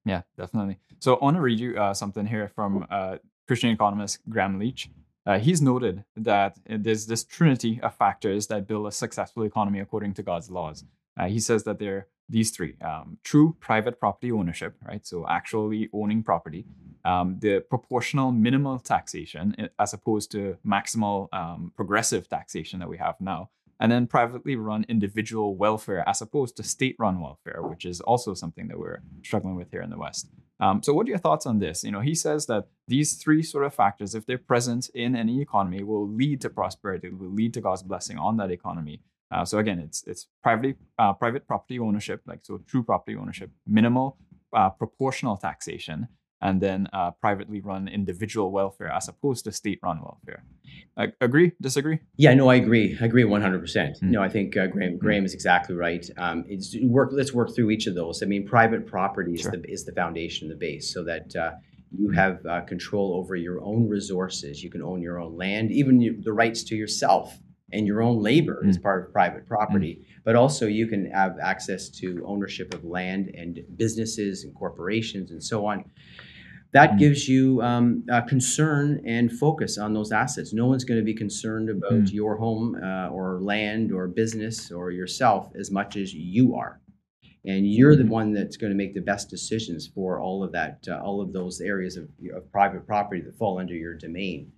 Yeah, 0.04 0.24
definitely. 0.36 0.80
So 1.00 1.16
I 1.16 1.24
want 1.24 1.38
to 1.38 1.42
read 1.42 1.60
you 1.60 1.78
uh, 1.78 1.94
something 1.94 2.26
here 2.26 2.48
from 2.56 2.88
uh, 2.90 3.18
Christian 3.46 3.70
economist 3.70 4.20
Graham 4.28 4.58
Leach. 4.58 4.90
he's 5.42 5.62
noted 5.62 6.06
that 6.16 6.58
there's 6.66 7.06
this 7.06 7.24
trinity 7.24 7.80
of 7.84 7.94
factors 7.94 8.48
that 8.48 8.66
build 8.66 8.88
a 8.88 8.92
successful 8.92 9.44
economy 9.44 9.80
according 9.80 10.16
to 10.16 10.24
God's 10.24 10.50
laws. 10.50 10.86
he 11.28 11.40
says 11.40 11.66
that 11.66 11.78
there 11.78 12.08
these 12.30 12.52
three 12.52 12.76
um, 12.82 13.18
true 13.24 13.56
private 13.60 14.00
property 14.00 14.32
ownership, 14.32 14.76
right? 14.86 15.06
So 15.06 15.26
actually 15.28 15.90
owning 15.94 16.24
property, 16.24 16.66
um, 17.06 17.38
the 17.40 17.62
proportional 17.70 18.32
minimal 18.32 18.80
taxation 18.80 19.56
eh, 19.58 19.68
as 19.80 19.94
opposed 19.94 20.32
to 20.32 20.58
maximal 20.66 21.28
um, 21.34 21.72
progressive 21.76 22.28
taxation 22.28 22.80
that 22.80 22.90
we 22.90 22.98
have 22.98 23.16
now, 23.20 23.50
and 23.80 23.92
then 23.92 24.08
privately 24.08 24.56
run 24.56 24.86
individual 24.90 25.56
welfare 25.56 26.08
as 26.08 26.22
opposed 26.22 26.58
to 26.58 26.64
state 26.64 26.96
run 27.00 27.22
welfare, 27.22 27.62
which 27.62 27.86
is 27.86 28.02
also 28.02 28.34
something 28.34 28.68
that 28.68 28.80
we're 28.80 29.02
struggling 29.24 29.56
with 29.56 29.72
here 29.72 29.82
in 29.82 29.90
the 29.90 29.98
West. 29.98 30.30
Um, 30.60 30.82
so, 30.82 30.94
what 30.94 31.06
are 31.06 31.10
your 31.10 31.20
thoughts 31.20 31.46
on 31.46 31.60
this? 31.60 31.84
You 31.84 31.92
know, 31.92 32.02
he 32.02 32.16
says 32.16 32.48
that 32.48 32.68
these 32.88 33.14
three 33.14 33.44
sort 33.44 33.64
of 33.64 33.74
factors, 33.74 34.16
if 34.16 34.26
they're 34.26 34.38
present 34.38 34.90
in 34.94 35.16
any 35.16 35.40
economy, 35.42 35.84
will 35.84 36.08
lead 36.08 36.42
to 36.42 36.50
prosperity, 36.50 37.10
will 37.10 37.30
lead 37.30 37.54
to 37.54 37.62
God's 37.62 37.84
blessing 37.84 38.18
on 38.18 38.38
that 38.38 38.52
economy. 38.52 39.02
Uh, 39.32 39.44
so 39.44 39.58
again, 39.58 39.80
it's 39.80 40.04
it's 40.08 40.28
privately 40.42 40.76
uh, 40.98 41.14
private 41.14 41.48
property 41.48 41.80
ownership, 41.80 42.22
like 42.26 42.40
so 42.44 42.60
true 42.68 42.84
property 42.84 43.18
ownership, 43.18 43.52
minimal 43.66 44.18
uh, 44.54 44.70
proportional 44.70 45.36
taxation, 45.36 46.08
and 46.42 46.62
then 46.62 46.88
uh, 46.94 47.12
privately 47.12 47.60
run 47.60 47.88
individual 47.88 48.52
welfare 48.52 48.90
as 48.90 49.08
opposed 49.08 49.44
to 49.46 49.52
state-run 49.52 50.00
welfare. 50.02 50.44
agree? 51.20 51.52
Disagree? 51.60 52.00
Yeah, 52.16 52.34
no, 52.36 52.50
I 52.50 52.56
agree. 52.56 52.98
I 53.02 53.06
agree 53.06 53.24
100. 53.24 53.60
percent 53.60 53.98
hmm. 54.00 54.12
No, 54.12 54.22
I 54.22 54.30
think 54.30 54.56
uh, 54.56 54.68
Graham 54.68 54.94
hmm. 54.94 54.98
Graham 54.98 55.26
is 55.26 55.34
exactly 55.34 55.76
right. 55.76 56.08
Um, 56.18 56.46
it's 56.48 56.76
work. 56.84 57.10
Let's 57.12 57.34
work 57.34 57.54
through 57.54 57.72
each 57.72 57.88
of 57.88 57.96
those. 57.96 58.24
I 58.24 58.26
mean, 58.26 58.48
private 58.48 58.86
property 58.88 59.34
is 59.34 59.42
sure. 59.42 59.52
the 59.52 59.70
is 59.70 59.86
the 59.86 59.94
foundation, 59.94 60.48
the 60.48 60.56
base, 60.56 60.94
so 60.94 61.04
that 61.04 61.36
uh, 61.36 61.52
you 61.92 62.08
hmm. 62.08 62.14
have 62.14 62.46
uh, 62.46 62.62
control 62.62 63.16
over 63.16 63.36
your 63.36 63.62
own 63.62 63.90
resources. 63.90 64.64
You 64.64 64.70
can 64.70 64.82
own 64.82 65.02
your 65.02 65.20
own 65.20 65.36
land, 65.36 65.72
even 65.72 66.00
you, 66.00 66.22
the 66.22 66.34
rights 66.34 66.64
to 66.66 66.76
yourself 66.76 67.38
and 67.72 67.86
your 67.86 68.02
own 68.02 68.22
labor 68.22 68.62
mm. 68.64 68.70
as 68.70 68.78
part 68.78 69.06
of 69.06 69.12
private 69.12 69.46
property. 69.46 70.00
Mm. 70.00 70.22
But 70.24 70.36
also, 70.36 70.68
you 70.68 70.88
can 70.88 71.10
have 71.12 71.38
access 71.42 71.90
to 71.90 72.24
ownership 72.26 72.74
of 72.74 72.84
land 72.84 73.32
and 73.36 73.60
businesses 73.76 74.44
and 74.44 74.54
corporations 74.56 75.32
and 75.32 75.44
so 75.44 75.66
on. 75.66 75.86
That 76.74 76.92
mm. 76.92 77.00
gives 77.00 77.28
you 77.28 77.62
um, 77.62 78.06
concern 78.28 79.02
and 79.06 79.32
focus 79.32 79.78
on 79.78 79.94
those 79.94 80.12
assets. 80.12 80.54
No 80.54 80.68
one's 80.68 80.84
going 80.84 81.00
to 81.00 81.06
be 81.06 81.14
concerned 81.14 81.70
about 81.70 81.92
mm. 81.92 82.14
your 82.14 82.38
home 82.38 82.76
uh, 82.82 83.10
or 83.10 83.40
land 83.42 83.92
or 83.92 84.08
business 84.08 84.72
or 84.72 84.92
yourself 84.92 85.50
as 85.60 85.72
much 85.72 85.96
as 85.96 86.14
you 86.14 86.56
are. 86.56 86.82
And 87.46 87.66
you're 87.66 87.96
the 87.96 88.04
mm-hmm. 88.04 88.12
one 88.12 88.34
that's 88.34 88.58
going 88.58 88.72
to 88.72 88.78
make 88.78 88.94
the 88.94 89.02
best 89.02 89.30
decisions 89.30 89.88
for 89.88 90.20
all 90.20 90.44
of 90.44 90.52
that, 90.52 90.86
uh, 90.90 91.00
all 91.00 91.22
of 91.22 91.32
those 91.32 91.62
areas 91.62 91.96
of, 91.96 92.10
of 92.36 92.52
private 92.52 92.86
property 92.86 93.22
that 93.22 93.38
fall 93.38 93.58
under 93.58 93.74
your 93.74 93.94
domain. 93.94 94.52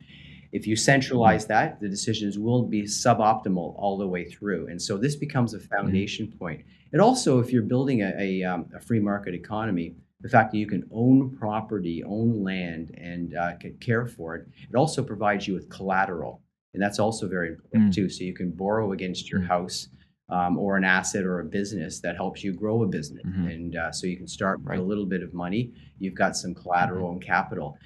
If 0.51 0.65
you 0.65 0.75
centralize 0.75 1.45
that, 1.47 1.79
the 1.79 1.87
decisions 1.87 2.39
will 2.39 2.63
be 2.63 2.83
suboptimal 2.83 3.75
all 3.77 3.97
the 3.97 4.07
way 4.07 4.25
through. 4.25 4.67
And 4.67 4.81
so 4.81 4.97
this 4.97 5.15
becomes 5.15 5.53
a 5.53 5.59
foundation 5.59 6.27
mm-hmm. 6.27 6.37
point. 6.37 6.65
And 6.91 7.01
also, 7.01 7.39
if 7.39 7.51
you're 7.51 7.63
building 7.63 8.01
a, 8.01 8.13
a, 8.17 8.43
um, 8.43 8.65
a, 8.75 8.79
free 8.79 8.99
market 8.99 9.35
economy, 9.35 9.95
the 10.21 10.29
fact 10.29 10.51
that 10.51 10.57
you 10.57 10.65
can 10.65 10.89
own 10.91 11.37
property, 11.37 12.03
own 12.03 12.43
land, 12.43 12.95
and 12.97 13.35
uh, 13.35 13.51
care 13.79 14.07
for 14.07 14.35
it, 14.35 14.47
it 14.69 14.75
also 14.75 15.03
provides 15.03 15.47
you 15.47 15.53
with 15.53 15.69
collateral. 15.69 16.41
And 16.73 16.81
that's 16.81 16.99
also 16.99 17.27
very 17.27 17.49
important 17.49 17.91
mm. 17.91 17.95
too. 17.95 18.09
So 18.09 18.23
you 18.23 18.33
can 18.33 18.51
borrow 18.51 18.91
against 18.91 19.29
your 19.29 19.41
mm. 19.41 19.47
house 19.47 19.89
um, 20.29 20.57
or 20.57 20.77
an 20.77 20.83
asset 20.83 21.25
or 21.25 21.39
a 21.39 21.45
business 21.45 21.99
that 22.01 22.15
helps 22.15 22.43
you 22.43 22.53
grow 22.53 22.83
a 22.83 22.87
business. 22.87 23.23
Mm-hmm. 23.25 23.47
And 23.47 23.75
uh, 23.75 23.91
so 23.91 24.07
you 24.07 24.17
can 24.17 24.27
start 24.27 24.59
right. 24.63 24.77
with 24.77 24.85
a 24.85 24.87
little 24.87 25.05
bit 25.05 25.23
of 25.23 25.33
money. 25.33 25.73
You've 25.97 26.15
got 26.15 26.35
some 26.35 26.53
collateral 26.53 27.07
mm-hmm. 27.07 27.13
and 27.13 27.25
capital. 27.25 27.77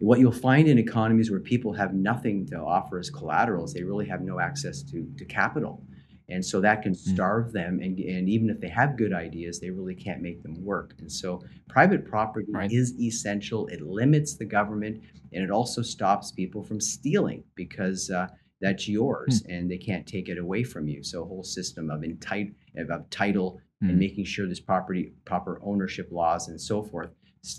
What 0.00 0.18
you'll 0.18 0.32
find 0.32 0.66
in 0.66 0.78
economies 0.78 1.30
where 1.30 1.40
people 1.40 1.74
have 1.74 1.92
nothing 1.92 2.46
to 2.46 2.56
offer 2.56 2.98
as 2.98 3.10
collateral 3.10 3.66
is 3.66 3.74
they 3.74 3.82
really 3.82 4.06
have 4.06 4.22
no 4.22 4.40
access 4.40 4.82
to, 4.84 5.06
to 5.18 5.24
capital. 5.26 5.84
And 6.30 6.44
so 6.44 6.60
that 6.60 6.82
can 6.82 6.94
hmm. 6.94 7.14
starve 7.14 7.48
mm. 7.48 7.52
them. 7.52 7.80
And, 7.82 7.98
and 7.98 8.28
even 8.28 8.48
if 8.48 8.60
they 8.60 8.68
have 8.68 8.96
good 8.96 9.12
ideas, 9.12 9.60
they 9.60 9.70
really 9.70 9.94
can't 9.94 10.22
make 10.22 10.42
them 10.42 10.64
work. 10.64 10.94
And 10.98 11.10
so 11.10 11.42
private 11.68 12.06
property 12.06 12.50
right. 12.52 12.72
is 12.72 12.98
essential. 12.98 13.66
It 13.66 13.82
limits 13.82 14.36
the 14.36 14.46
government 14.46 15.02
and 15.32 15.44
it 15.44 15.50
also 15.50 15.82
stops 15.82 16.32
people 16.32 16.62
from 16.62 16.80
stealing 16.80 17.44
because 17.54 18.10
uh, 18.10 18.28
that's 18.60 18.88
yours 18.88 19.42
mm. 19.42 19.54
and 19.54 19.70
they 19.70 19.78
can't 19.78 20.06
take 20.06 20.28
it 20.28 20.38
away 20.38 20.62
from 20.64 20.88
you. 20.88 21.02
So 21.02 21.22
a 21.22 21.26
whole 21.26 21.44
system 21.44 21.90
of, 21.90 22.00
enti- 22.00 22.54
of 22.76 23.10
title 23.10 23.60
mm. 23.82 23.88
and 23.88 23.92
hmm. 23.92 23.98
making 23.98 24.24
sure 24.24 24.46
there's 24.46 24.60
property, 24.60 25.12
proper 25.26 25.60
ownership 25.62 26.08
laws 26.10 26.48
and 26.48 26.60
so 26.60 26.82
forth 26.82 27.10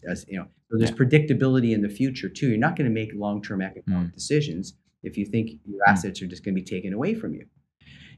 as, 0.08 0.26
you 0.28 0.38
know, 0.38 0.48
so 0.70 0.78
there's 0.78 0.92
yeah. 0.92 0.96
predictability 0.96 1.74
in 1.74 1.82
the 1.82 1.90
future 1.90 2.30
too. 2.30 2.50
You're 2.50 2.58
not 2.58 2.76
going 2.76 2.90
to 2.90 2.94
make 2.94 3.12
long-term 3.14 3.62
economic 3.62 4.12
mm. 4.12 4.14
decisions 4.14 4.74
if 5.04 5.18
you 5.18 5.26
think 5.26 5.52
your 5.66 5.80
mm. 5.80 5.92
assets 5.92 6.22
are 6.22 6.28
just 6.28 6.44
going 6.44 6.56
to 6.56 6.62
be 6.62 6.66
taken 6.66 6.94
away 6.94 7.14
from 7.14 7.34
you. 7.34 7.46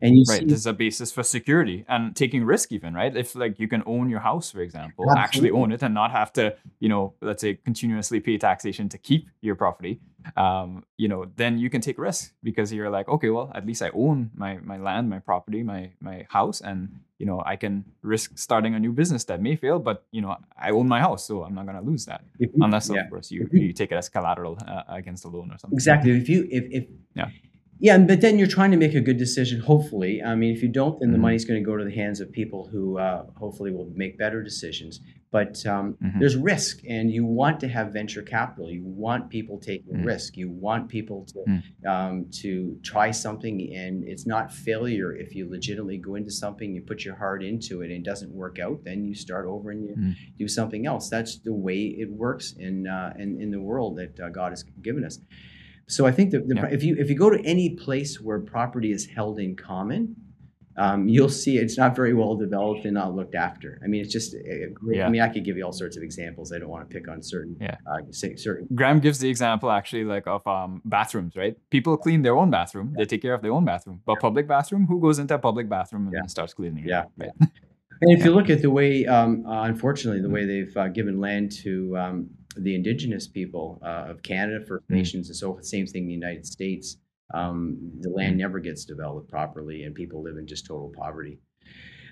And 0.04 0.18
you 0.18 0.26
right, 0.28 0.40
see, 0.40 0.46
there's 0.46 0.68
a 0.68 0.74
basis 0.74 1.14
for 1.14 1.24
security 1.24 1.86
and 1.88 2.14
taking 2.14 2.44
risk, 2.44 2.74
even 2.74 2.94
right. 2.94 3.16
If 3.16 3.36
like 3.36 3.58
you 3.58 3.70
can 3.70 3.84
own 3.86 4.10
your 4.10 4.20
house, 4.20 4.52
for 4.52 4.60
example, 4.60 5.06
absolutely. 5.06 5.24
actually 5.24 5.52
own 5.52 5.72
it 5.72 5.82
and 5.82 5.94
not 5.94 6.12
have 6.12 6.34
to, 6.34 6.56
you 6.82 6.90
know, 6.90 7.14
let's 7.22 7.42
say 7.42 7.56
continuously 7.56 8.20
pay 8.20 8.38
taxation 8.38 8.90
to 8.90 8.98
keep 8.98 9.30
your 9.40 9.56
property, 9.56 10.02
um, 10.36 10.84
you 10.98 11.08
know, 11.08 11.26
then 11.38 11.58
you 11.58 11.70
can 11.70 11.80
take 11.80 11.98
risk 11.98 12.34
because 12.44 12.74
you're 12.74 12.90
like, 12.90 13.08
okay, 13.08 13.30
well, 13.30 13.50
at 13.56 13.66
least 13.66 13.82
I 13.82 13.92
own 13.94 14.32
my 14.36 14.58
my 14.58 14.78
land, 14.78 15.10
my 15.10 15.20
property, 15.20 15.64
my 15.64 15.92
my 16.02 16.28
house, 16.30 16.60
and 16.60 17.00
you 17.18 17.26
know, 17.26 17.42
I 17.46 17.56
can 17.56 17.86
risk 18.02 18.38
starting 18.38 18.76
a 18.76 18.80
new 18.80 18.92
business 18.92 19.24
that 19.26 19.42
may 19.42 19.56
fail, 19.56 19.80
but 19.80 20.06
you 20.12 20.22
know, 20.22 20.36
I 20.58 20.72
own 20.72 20.90
my 20.90 21.00
house, 21.00 21.26
so 21.26 21.44
I'm 21.44 21.56
not 21.56 21.66
going 21.66 21.78
to 21.78 21.84
lose 21.84 22.06
that 22.08 22.26
unless, 22.60 22.90
of 22.90 22.98
course, 23.10 23.32
you 23.32 23.48
you 23.54 23.72
take 23.72 23.94
it 23.94 23.96
as 23.96 24.10
collateral 24.10 24.58
uh, 24.68 24.84
against 24.90 25.24
a 25.24 25.30
loan 25.30 25.50
or 25.52 25.58
something. 25.58 25.78
Exactly. 25.78 26.12
If 26.12 26.28
you 26.28 26.46
if 26.52 26.66
if 26.70 26.84
yeah 27.16 27.30
yeah, 27.80 27.98
but 27.98 28.22
then 28.22 28.40
you're 28.40 28.48
trying 28.48 28.72
to 28.72 28.78
make 28.78 28.94
a 28.94 29.02
good 29.02 29.18
decision, 29.18 29.60
hopefully. 29.60 30.22
I 30.24 30.36
mean, 30.36 30.56
if 30.56 30.62
you 30.62 30.70
don't, 30.70 31.00
then 31.00 31.10
the 31.10 31.16
mm-hmm. 31.16 31.24
money's 31.24 31.46
going 31.46 31.62
to 31.62 31.66
go 31.66 31.76
to 31.76 31.84
the 31.84 31.94
hands 31.94 32.22
of 32.22 32.32
people 32.32 32.68
who 32.72 32.98
uh, 32.98 33.26
hopefully 33.36 33.72
will 33.72 33.92
make 33.96 34.18
better 34.18 34.42
decisions. 34.42 35.00
But 35.32 35.66
um, 35.66 35.98
mm-hmm. 36.02 36.20
there's 36.20 36.38
risk, 36.38 36.82
and 36.88 37.12
you 37.12 37.26
want 37.26 37.60
to 37.62 37.68
have 37.68 37.92
venture 37.92 38.22
capital. 38.22 38.70
You 38.70 38.84
want 38.86 39.32
people 39.32 39.60
taking 39.60 39.96
mm-hmm. 39.96 40.06
risk. 40.06 40.38
You 40.38 40.50
want 40.52 40.90
people 40.90 41.26
to 41.26 41.40
mm. 41.50 41.88
um, 41.88 42.28
to 42.42 42.78
try 42.84 43.10
something, 43.10 43.74
and 43.76 44.04
it's 44.08 44.28
not 44.28 44.54
failure 44.54 45.12
if 45.12 45.34
you 45.34 45.50
legitimately 45.50 45.98
go 45.98 46.14
into 46.14 46.30
something, 46.30 46.76
you 46.76 46.84
put 46.84 47.04
your 47.04 47.16
heart 47.16 47.44
into 47.44 47.82
it, 47.82 47.86
and 47.86 47.94
it 47.94 48.04
doesn't 48.04 48.32
work 48.32 48.60
out. 48.60 48.84
Then 48.84 49.04
you 49.04 49.16
start 49.16 49.48
over 49.48 49.72
and 49.72 49.84
you 49.84 49.96
mm. 49.96 50.16
do 50.38 50.48
something 50.48 50.86
else. 50.86 51.10
That's 51.10 51.40
the 51.40 51.54
way 51.54 51.96
it 51.98 52.12
works 52.12 52.54
in 52.60 52.86
uh, 52.88 53.14
in, 53.18 53.42
in 53.42 53.50
the 53.50 53.60
world 53.60 53.98
that 53.98 54.20
uh, 54.20 54.30
God 54.30 54.52
has 54.52 54.64
given 54.84 55.04
us. 55.04 55.18
So 55.88 56.06
I 56.06 56.12
think 56.12 56.32
that 56.32 56.48
the, 56.48 56.56
yeah. 56.56 56.68
if 56.72 56.84
you 56.84 56.96
if 56.98 57.10
you 57.10 57.16
go 57.16 57.30
to 57.30 57.40
any 57.44 57.72
place 57.76 58.20
where 58.22 58.40
property 58.40 58.92
is 58.92 59.06
held 59.06 59.40
in 59.40 59.56
common, 59.56 60.16
um, 60.78 61.08
you'll 61.08 61.30
see 61.30 61.58
it's 61.58 61.78
not 61.78 61.96
very 61.96 62.14
well 62.14 62.36
developed 62.36 62.86
and 62.86 62.96
not 62.96 63.14
looked 63.14 63.36
after. 63.36 63.80
I 63.84 63.88
mean, 63.88 64.02
it's 64.02 64.12
just 64.12 64.34
a 64.34 64.70
great. 64.74 64.98
Yeah. 64.98 65.06
I 65.06 65.10
mean, 65.10 65.22
I 65.22 65.30
could 65.30 65.46
give 65.46 65.58
you 65.58 65.66
all 65.66 65.72
sorts 65.72 65.98
of 65.98 66.04
examples. 66.04 66.52
I 66.52 66.60
don't 66.60 66.70
want 66.70 66.90
to 66.90 66.94
pick 66.94 67.08
on 67.08 67.22
certain. 67.22 67.58
Yeah. 67.60 67.78
Uh, 67.86 68.00
say, 68.12 68.36
certain. 68.36 68.68
Graham 68.74 69.00
gives 69.00 69.20
the 69.20 69.30
example 69.30 69.70
actually 69.70 70.06
like 70.06 70.26
of 70.26 70.46
um, 70.48 70.82
bathrooms, 70.86 71.36
right? 71.36 71.56
People 71.70 71.96
clean 71.98 72.22
their 72.22 72.36
own 72.36 72.50
bathroom. 72.50 72.94
Yeah. 72.94 73.04
They 73.04 73.06
take 73.06 73.22
care 73.22 73.34
of 73.34 73.42
their 73.42 73.52
own 73.52 73.66
bathroom. 73.66 74.02
But 74.06 74.20
public 74.20 74.48
bathroom, 74.48 74.88
who 74.88 75.00
goes 75.00 75.20
into 75.20 75.36
a 75.36 75.40
public 75.40 75.70
bathroom 75.70 76.12
and 76.14 76.30
starts 76.30 76.54
cleaning? 76.54 76.86
It? 76.86 76.90
Yeah. 76.90 77.04
It, 77.04 77.10
right? 77.42 77.50
And 78.02 78.20
if 78.20 78.26
you 78.26 78.32
look 78.36 78.50
at 78.50 78.62
the 78.62 78.72
way, 78.72 79.06
um, 79.06 79.46
uh, 79.46 79.64
unfortunately, 79.64 80.22
the 80.22 80.30
way 80.30 80.46
they've 80.46 80.76
uh, 80.76 80.88
given 80.88 81.20
land 81.20 81.52
to 81.64 81.96
um, 81.98 82.30
the 82.58 82.76
indigenous 82.76 83.28
people 83.28 83.80
uh, 83.84 84.06
of 84.08 84.22
Canada, 84.24 84.66
First 84.66 84.88
mm. 84.88 84.96
Nations, 84.96 85.28
and 85.30 85.36
so 85.36 85.54
forth. 85.54 85.66
Same 85.66 85.88
thing 85.88 86.04
in 86.04 86.08
the 86.08 86.14
United 86.14 86.46
States. 86.46 86.98
Um, 87.34 87.78
the 88.00 88.10
land 88.10 88.36
mm. 88.36 88.40
never 88.40 88.60
gets 88.60 88.86
developed 88.86 89.30
properly, 89.30 89.84
and 89.84 89.96
people 89.96 90.22
live 90.22 90.38
in 90.38 90.48
just 90.48 90.66
total 90.66 90.94
poverty. 90.96 91.40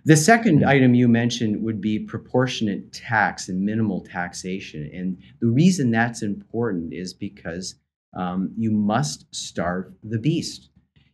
The 0.05 0.17
second 0.17 0.61
mm. 0.61 0.67
item 0.67 0.95
you 0.95 1.07
mentioned 1.07 1.61
would 1.63 1.79
be 1.79 1.99
proportionate 1.99 2.91
tax 2.91 3.49
and 3.49 3.61
minimal 3.61 4.01
taxation. 4.01 4.89
And 4.93 5.17
the 5.39 5.47
reason 5.47 5.91
that's 5.91 6.23
important 6.23 6.93
is 6.93 7.13
because 7.13 7.75
um, 8.17 8.51
you 8.57 8.71
must 8.71 9.33
starve 9.33 9.93
the 10.03 10.19
beast. 10.19 10.69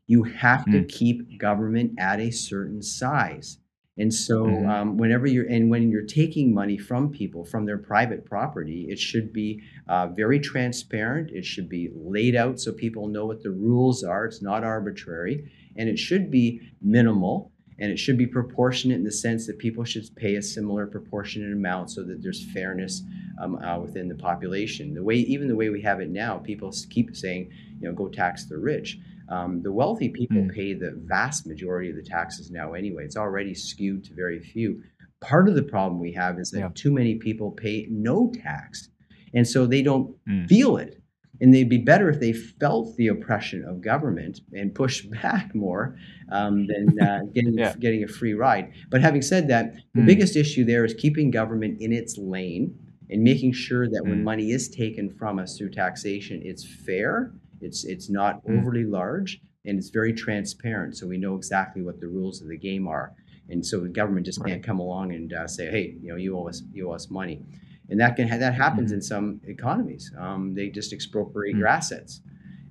You 0.07 0.23
have 0.23 0.63
to 0.65 0.83
mm. 0.83 0.89
keep 0.89 1.37
government 1.37 1.99
at 1.99 2.19
a 2.19 2.31
certain 2.31 2.81
size. 2.81 3.57
And 3.99 4.13
so, 4.13 4.45
mm-hmm. 4.45 4.69
um, 4.69 4.97
whenever 4.97 5.25
you're 5.25 5.47
and 5.47 5.69
when 5.69 5.89
you're 5.89 6.03
taking 6.03 6.53
money 6.53 6.77
from 6.77 7.09
people 7.09 7.43
from 7.43 7.65
their 7.65 7.79
private 7.79 8.25
property, 8.25 8.87
it 8.89 8.99
should 8.99 9.33
be 9.33 9.61
uh, 9.87 10.07
very 10.07 10.39
transparent. 10.39 11.31
It 11.31 11.45
should 11.45 11.67
be 11.67 11.89
laid 11.95 12.35
out 12.35 12.59
so 12.59 12.71
people 12.71 13.07
know 13.07 13.25
what 13.25 13.41
the 13.41 13.49
rules 13.49 14.03
are. 14.03 14.25
It's 14.25 14.41
not 14.41 14.63
arbitrary, 14.63 15.51
and 15.75 15.89
it 15.89 15.97
should 15.97 16.29
be 16.29 16.61
minimal. 16.81 17.51
And 17.79 17.91
it 17.91 17.99
should 17.99 18.17
be 18.17 18.25
proportionate 18.25 18.97
in 18.97 19.03
the 19.03 19.11
sense 19.11 19.45
that 19.45 19.59
people 19.59 19.83
should 19.83 20.03
pay 20.15 20.35
a 20.35 20.41
similar 20.41 20.87
proportionate 20.87 21.53
amount 21.53 21.91
so 21.91 22.03
that 22.05 22.23
there's 22.23 22.43
fairness 22.51 23.03
um, 23.39 23.55
uh, 23.57 23.77
within 23.77 24.07
the 24.07 24.15
population. 24.15 24.95
The 24.95 25.03
way, 25.03 25.17
even 25.17 25.47
the 25.47 25.55
way 25.55 25.69
we 25.69 25.83
have 25.83 25.99
it 25.99 26.09
now, 26.09 26.39
people 26.39 26.73
keep 26.89 27.15
saying, 27.15 27.51
you 27.79 27.87
know, 27.87 27.93
go 27.93 28.07
tax 28.07 28.45
the 28.45 28.57
rich. 28.57 28.97
Um, 29.29 29.61
the 29.61 29.71
wealthy 29.71 30.09
people 30.09 30.37
mm. 30.37 30.53
pay 30.53 30.73
the 30.73 31.01
vast 31.05 31.47
majority 31.47 31.89
of 31.89 31.95
the 31.95 32.03
taxes 32.03 32.49
now 32.49 32.73
anyway. 32.73 33.03
It's 33.03 33.17
already 33.17 33.53
skewed 33.53 34.05
to 34.05 34.13
very 34.13 34.39
few. 34.39 34.81
Part 35.19 35.49
of 35.49 35.55
the 35.55 35.63
problem 35.63 35.99
we 35.99 36.13
have 36.13 36.39
is 36.39 36.51
that 36.51 36.59
yeah. 36.59 36.69
too 36.73 36.91
many 36.91 37.15
people 37.15 37.51
pay 37.51 37.87
no 37.89 38.31
tax. 38.43 38.89
And 39.33 39.47
so 39.47 39.65
they 39.65 39.81
don't 39.81 40.15
mm. 40.27 40.47
feel 40.47 40.77
it. 40.77 41.01
And 41.39 41.53
they'd 41.53 41.69
be 41.69 41.77
better 41.77 42.09
if 42.09 42.19
they 42.19 42.33
felt 42.33 42.95
the 42.95 43.07
oppression 43.07 43.63
of 43.63 43.81
government 43.81 44.41
and 44.53 44.73
pushed 44.73 45.09
back 45.21 45.53
more 45.53 45.95
um, 46.31 46.65
than 46.67 46.99
uh, 47.01 47.19
getting, 47.33 47.57
yeah. 47.57 47.73
getting 47.79 48.03
a 48.03 48.07
free 48.07 48.33
ride. 48.33 48.71
But 48.89 49.01
having 49.01 49.21
said 49.21 49.47
that, 49.49 49.73
the 49.93 50.01
mm. 50.01 50.05
biggest 50.05 50.35
issue 50.35 50.63
there 50.63 50.85
is 50.85 50.93
keeping 50.93 51.31
government 51.31 51.81
in 51.81 51.91
its 51.91 52.17
lane 52.17 52.77
and 53.09 53.23
making 53.23 53.53
sure 53.53 53.87
that 53.89 54.03
when 54.03 54.17
hmm. 54.17 54.23
money 54.25 54.51
is 54.51 54.67
taken 54.67 55.09
from 55.09 55.39
us 55.39 55.57
through 55.57 55.69
taxation, 55.69 56.41
it's 56.43 56.65
fair 56.65 57.31
it's 57.61 57.83
it's 57.85 58.09
not 58.09 58.45
mm. 58.45 58.59
overly 58.59 58.85
large 58.85 59.41
and 59.65 59.77
it's 59.77 59.89
very 59.89 60.13
transparent, 60.13 60.95
so 60.95 61.05
we 61.05 61.17
know 61.17 61.35
exactly 61.35 61.81
what 61.81 61.99
the 61.99 62.07
rules 62.07 62.41
of 62.41 62.47
the 62.47 62.57
game 62.57 62.87
are. 62.87 63.13
And 63.49 63.65
so 63.65 63.79
the 63.81 63.89
government 63.89 64.25
just 64.25 64.39
right. 64.39 64.51
can't 64.51 64.63
come 64.63 64.79
along 64.79 65.13
and 65.13 65.33
uh, 65.33 65.47
say, 65.47 65.69
"Hey, 65.69 65.95
you 66.01 66.09
know, 66.09 66.15
you 66.15 66.37
owe 66.37 66.47
us 66.47 66.63
you 66.73 66.89
owe 66.89 66.93
us 66.93 67.09
money," 67.09 67.41
and 67.89 67.99
that 67.99 68.15
can 68.15 68.27
that 68.27 68.53
happens 68.53 68.91
mm 68.91 68.95
in 68.95 69.01
some 69.01 69.41
economies. 69.45 70.11
Um, 70.17 70.53
they 70.53 70.69
just 70.69 70.93
expropriate 70.93 71.55
mm 71.55 71.59
your 71.59 71.67
assets. 71.67 72.21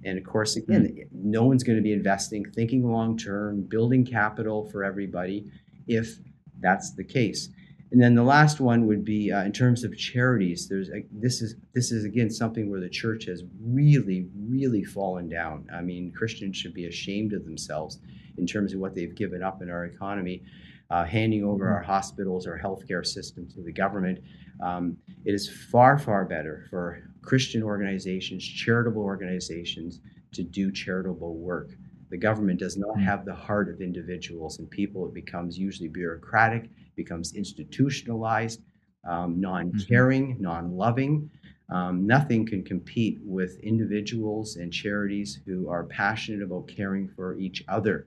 And 0.04 0.18
of 0.18 0.24
course, 0.24 0.56
again, 0.56 0.84
mm 0.84 1.06
no 1.12 1.44
one's 1.44 1.64
going 1.64 1.76
to 1.76 1.82
be 1.82 1.92
investing, 1.92 2.44
thinking 2.52 2.90
long 2.90 3.16
term, 3.16 3.62
building 3.62 4.04
capital 4.04 4.64
for 4.70 4.84
everybody 4.84 5.50
if 5.86 6.18
that's 6.60 6.94
the 6.94 7.04
case. 7.04 7.50
And 7.92 8.02
then 8.02 8.14
the 8.14 8.22
last 8.22 8.58
one 8.58 8.86
would 8.86 9.04
be 9.04 9.30
uh, 9.30 9.44
in 9.44 9.52
terms 9.52 9.84
of 9.84 9.96
charities. 9.96 10.68
There's 10.68 10.88
a, 10.88 11.04
this 11.12 11.40
is 11.40 11.54
this 11.72 11.92
is 11.92 12.04
again 12.04 12.30
something 12.30 12.68
where 12.68 12.80
the 12.80 12.88
church 12.88 13.26
has 13.26 13.44
really 13.62 14.26
really 14.36 14.82
fallen 14.82 15.28
down. 15.28 15.68
I 15.72 15.82
mean, 15.82 16.12
Christians 16.12 16.56
should 16.56 16.74
be 16.74 16.86
ashamed 16.86 17.32
of 17.32 17.44
themselves 17.44 18.00
in 18.38 18.46
terms 18.46 18.74
of 18.74 18.80
what 18.80 18.94
they've 18.94 19.14
given 19.14 19.42
up 19.42 19.62
in 19.62 19.70
our 19.70 19.84
economy, 19.84 20.42
uh, 20.90 21.04
handing 21.04 21.44
over 21.44 21.68
our 21.68 21.82
hospitals, 21.82 22.46
our 22.46 22.58
healthcare 22.58 23.06
system 23.06 23.48
to 23.54 23.62
the 23.62 23.72
government. 23.72 24.18
Um, 24.60 24.96
it 25.24 25.32
is 25.32 25.48
far 25.70 25.96
far 25.96 26.24
better 26.24 26.66
for 26.70 27.08
Christian 27.22 27.62
organizations, 27.62 28.44
charitable 28.44 29.02
organizations, 29.02 30.00
to 30.32 30.42
do 30.42 30.72
charitable 30.72 31.36
work. 31.36 31.70
The 32.10 32.18
government 32.18 32.58
does 32.58 32.76
not 32.76 32.96
hmm. 32.96 33.02
have 33.02 33.24
the 33.24 33.34
heart 33.34 33.68
of 33.68 33.80
individuals 33.80 34.58
and 34.58 34.68
people. 34.68 35.06
It 35.06 35.14
becomes 35.14 35.56
usually 35.56 35.88
bureaucratic 35.88 36.68
becomes 36.96 37.34
institutionalized, 37.34 38.62
um, 39.08 39.40
non 39.40 39.72
caring, 39.88 40.34
mm-hmm. 40.34 40.42
non 40.42 40.72
loving. 40.76 41.30
Um, 41.68 42.06
nothing 42.06 42.46
can 42.46 42.62
compete 42.62 43.18
with 43.24 43.58
individuals 43.58 44.54
and 44.56 44.72
charities 44.72 45.40
who 45.44 45.68
are 45.68 45.84
passionate 45.84 46.42
about 46.42 46.68
caring 46.68 47.08
for 47.08 47.36
each 47.38 47.64
other. 47.66 48.06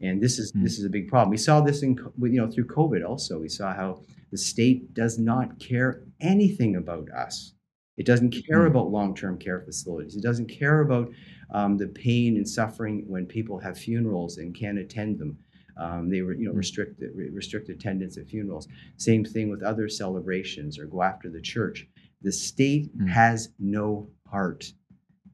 And 0.00 0.22
this 0.22 0.38
is 0.38 0.52
mm-hmm. 0.52 0.64
this 0.64 0.78
is 0.78 0.84
a 0.84 0.90
big 0.90 1.08
problem. 1.08 1.30
We 1.30 1.36
saw 1.36 1.60
this 1.60 1.82
in 1.82 1.98
you 2.20 2.40
know 2.40 2.50
through 2.50 2.66
COVID 2.66 3.06
also. 3.06 3.38
We 3.38 3.48
saw 3.48 3.74
how 3.74 4.02
the 4.30 4.38
state 4.38 4.92
does 4.94 5.18
not 5.18 5.58
care 5.58 6.02
anything 6.20 6.76
about 6.76 7.08
us. 7.10 7.52
It 7.96 8.06
doesn't 8.06 8.30
care 8.30 8.58
mm-hmm. 8.58 8.66
about 8.66 8.90
long-term 8.90 9.38
care 9.38 9.60
facilities. 9.60 10.16
It 10.16 10.22
doesn't 10.22 10.48
care 10.48 10.80
about 10.80 11.10
um, 11.50 11.76
the 11.76 11.86
pain 11.86 12.36
and 12.36 12.48
suffering 12.48 13.04
when 13.06 13.26
people 13.26 13.58
have 13.58 13.78
funerals 13.78 14.38
and 14.38 14.54
can't 14.54 14.78
attend 14.78 15.18
them. 15.18 15.38
Um, 15.78 16.08
they 16.08 16.22
were, 16.22 16.34
you 16.34 16.46
know, 16.46 16.52
mm. 16.52 16.58
restricted 16.58 17.10
restrict 17.32 17.68
attendance 17.68 18.16
at 18.16 18.28
funerals. 18.28 18.68
Same 18.96 19.24
thing 19.24 19.50
with 19.50 19.62
other 19.62 19.88
celebrations 19.88 20.78
or 20.78 20.86
go 20.86 21.02
after 21.02 21.28
the 21.28 21.40
church. 21.40 21.86
The 22.22 22.32
state 22.32 22.96
mm. 22.96 23.08
has 23.08 23.50
no 23.58 24.08
heart. 24.26 24.72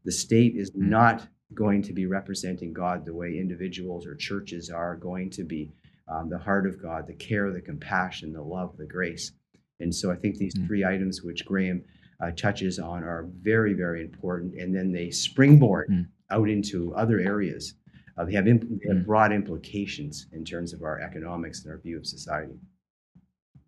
The 0.04 0.12
state 0.12 0.56
is 0.56 0.70
mm. 0.72 0.88
not 0.88 1.28
going 1.54 1.82
to 1.82 1.92
be 1.92 2.06
representing 2.06 2.72
God 2.72 3.04
the 3.04 3.14
way 3.14 3.38
individuals 3.38 4.06
or 4.06 4.14
churches 4.14 4.70
are 4.70 4.96
going 4.96 5.30
to 5.30 5.44
be. 5.44 5.72
Um, 6.08 6.28
the 6.28 6.38
heart 6.38 6.66
of 6.66 6.82
God, 6.82 7.06
the 7.06 7.14
care, 7.14 7.52
the 7.52 7.60
compassion, 7.60 8.32
the 8.32 8.42
love, 8.42 8.76
the 8.76 8.86
grace. 8.86 9.32
And 9.80 9.94
so 9.94 10.10
I 10.10 10.16
think 10.16 10.36
these 10.36 10.56
mm. 10.56 10.66
three 10.66 10.84
items, 10.84 11.22
which 11.22 11.44
Graham 11.44 11.84
uh, 12.20 12.32
touches 12.32 12.78
on, 12.78 13.04
are 13.04 13.28
very, 13.40 13.74
very 13.74 14.02
important. 14.02 14.54
And 14.54 14.74
then 14.74 14.92
they 14.92 15.10
springboard 15.10 15.88
mm. 15.88 16.06
out 16.30 16.48
into 16.48 16.94
other 16.94 17.20
areas 17.20 17.74
uh, 18.18 18.24
they, 18.24 18.32
have 18.32 18.44
they 18.44 18.50
have 18.50 18.58
mm. 18.98 19.06
broad 19.06 19.32
implications 19.32 20.26
in 20.32 20.44
terms 20.44 20.72
of 20.72 20.82
our 20.82 21.00
economics 21.00 21.62
and 21.62 21.72
our 21.72 21.78
view 21.78 21.96
of 21.98 22.06
society. 22.06 22.54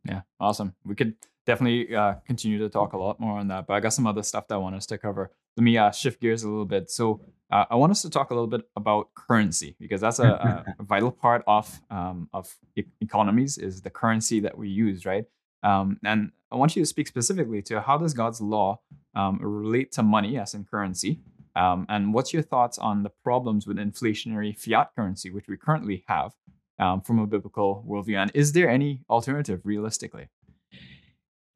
Yeah, 0.04 0.20
awesome. 0.38 0.74
We 0.84 0.94
could 0.94 1.14
definitely 1.46 1.94
uh, 1.94 2.14
continue 2.26 2.58
to 2.58 2.68
talk 2.68 2.92
a 2.92 2.98
lot 2.98 3.20
more 3.20 3.38
on 3.38 3.48
that, 3.48 3.66
but 3.66 3.74
I 3.74 3.80
got 3.80 3.92
some 3.92 4.06
other 4.06 4.22
stuff 4.22 4.48
that 4.48 4.54
I 4.56 4.58
want 4.58 4.76
us 4.76 4.86
to 4.86 4.98
cover. 4.98 5.30
Let 5.56 5.64
me 5.64 5.78
uh, 5.78 5.90
shift 5.92 6.20
gears 6.20 6.42
a 6.42 6.48
little 6.48 6.64
bit. 6.64 6.90
So 6.90 7.20
uh, 7.50 7.64
I 7.70 7.76
want 7.76 7.92
us 7.92 8.02
to 8.02 8.10
talk 8.10 8.30
a 8.30 8.34
little 8.34 8.48
bit 8.48 8.62
about 8.76 9.14
currency 9.14 9.76
because 9.78 10.00
that's 10.00 10.18
a, 10.18 10.64
a 10.78 10.82
vital 10.82 11.10
part 11.10 11.44
of 11.46 11.80
um, 11.90 12.28
of 12.32 12.54
e- 12.76 12.84
economies 13.00 13.58
is 13.58 13.80
the 13.80 13.90
currency 13.90 14.40
that 14.40 14.56
we 14.58 14.68
use, 14.68 15.06
right? 15.06 15.24
Um, 15.62 15.98
and 16.04 16.32
I 16.50 16.56
want 16.56 16.76
you 16.76 16.82
to 16.82 16.86
speak 16.86 17.08
specifically 17.08 17.62
to 17.62 17.80
how 17.80 17.96
does 17.96 18.12
God's 18.12 18.40
law 18.40 18.80
um, 19.14 19.38
relate 19.40 19.92
to 19.92 20.02
money 20.02 20.38
as 20.38 20.54
in 20.54 20.64
currency, 20.64 21.20
um, 21.56 21.86
and 21.88 22.12
what's 22.12 22.32
your 22.32 22.42
thoughts 22.42 22.78
on 22.78 23.02
the 23.02 23.10
problems 23.22 23.66
with 23.66 23.76
inflationary 23.76 24.56
fiat 24.58 24.90
currency, 24.96 25.30
which 25.30 25.46
we 25.48 25.56
currently 25.56 26.04
have 26.08 26.32
um, 26.78 27.00
from 27.00 27.18
a 27.18 27.26
biblical 27.26 27.84
worldview? 27.88 28.16
And 28.16 28.30
is 28.34 28.52
there 28.52 28.68
any 28.68 29.02
alternative 29.08 29.60
realistically? 29.64 30.28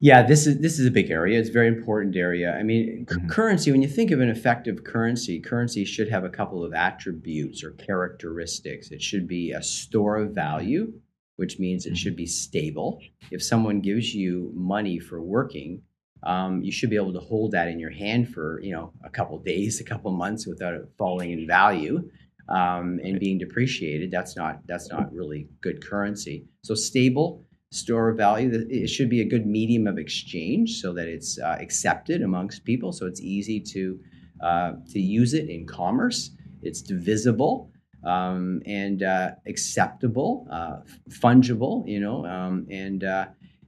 Yeah, 0.01 0.25
this 0.25 0.47
is 0.47 0.61
this 0.61 0.79
is 0.79 0.85
a 0.85 0.91
big 0.91 1.11
area. 1.11 1.37
It's 1.37 1.49
a 1.49 1.53
very 1.53 1.67
important 1.67 2.15
area. 2.15 2.55
I 2.57 2.63
mean, 2.63 3.05
mm-hmm. 3.05 3.27
currency. 3.27 3.71
When 3.71 3.81
you 3.81 3.89
think 3.89 4.11
of 4.11 4.21
an 4.21 4.29
effective 4.29 4.85
currency, 4.85 5.41
currency 5.41 5.83
should 5.83 6.09
have 6.09 6.23
a 6.23 6.29
couple 6.29 6.63
of 6.63 6.73
attributes 6.73 7.65
or 7.65 7.71
characteristics. 7.71 8.91
It 8.91 9.01
should 9.01 9.27
be 9.27 9.51
a 9.51 9.61
store 9.61 10.15
of 10.15 10.31
value, 10.31 10.93
which 11.35 11.59
means 11.59 11.85
it 11.85 11.89
mm-hmm. 11.89 11.95
should 11.95 12.15
be 12.15 12.25
stable. 12.25 13.01
If 13.29 13.43
someone 13.43 13.81
gives 13.81 14.15
you 14.15 14.53
money 14.55 14.99
for 14.99 15.21
working, 15.21 15.81
um, 16.23 16.61
you 16.61 16.71
should 16.71 16.89
be 16.89 16.95
able 16.95 17.13
to 17.13 17.19
hold 17.19 17.51
that 17.51 17.67
in 17.67 17.79
your 17.79 17.91
hand 17.91 18.29
for 18.33 18.59
you 18.61 18.71
know 18.71 18.93
a 19.03 19.09
couple 19.09 19.37
days, 19.53 19.79
a 19.79 19.83
couple 19.83 20.11
months 20.11 20.47
without 20.47 20.73
it 20.73 20.89
falling 20.97 21.31
in 21.31 21.47
value 21.47 22.09
um, 22.49 22.99
and 23.03 23.19
being 23.19 23.37
depreciated. 23.37 24.11
That's 24.11 24.35
not 24.35 24.59
that's 24.67 24.89
not 24.89 25.13
really 25.13 25.47
good 25.61 25.85
currency. 25.85 26.45
So 26.63 26.75
stable 26.75 27.45
store 27.71 28.09
of 28.09 28.17
value. 28.17 28.65
It 28.69 28.87
should 28.87 29.09
be 29.09 29.21
a 29.21 29.25
good 29.25 29.45
medium 29.45 29.87
of 29.87 29.97
exchange 29.97 30.81
so 30.81 30.93
that 30.93 31.07
it's 31.07 31.37
uh, 31.39 31.57
accepted 31.59 32.21
amongst 32.21 32.65
people. 32.65 32.91
So 32.91 33.05
it's 33.05 33.21
easy 33.21 33.59
to 33.73 33.99
uh, 34.41 34.71
to 34.91 34.99
use 34.99 35.33
it 35.33 35.49
in 35.49 35.65
commerce. 35.67 36.31
It's 36.61 36.81
divisible. 36.81 37.71
Um, 38.01 38.61
and 38.65 39.03
uh, 39.03 39.31
acceptable, 39.45 40.47
uh, 40.49 40.77
fungible, 41.09 41.85
you 41.85 41.99
know, 41.99 42.25
um, 42.25 42.65
and 42.71 43.03
uh, 43.03 43.25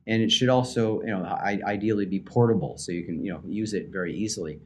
and 0.08 0.22
it 0.22 0.32
should 0.32 0.50
also 0.50 1.02
you 1.02 1.08
know 1.08 1.24
ideally 1.44 2.06
be 2.06 2.20
portable 2.20 2.78
so 2.78 2.92
you 2.92 3.04
can 3.04 3.24
you 3.24 3.32
know 3.32 3.42
use 3.46 3.74
it 3.74 3.90
very 3.92 4.16
easily. 4.16 4.60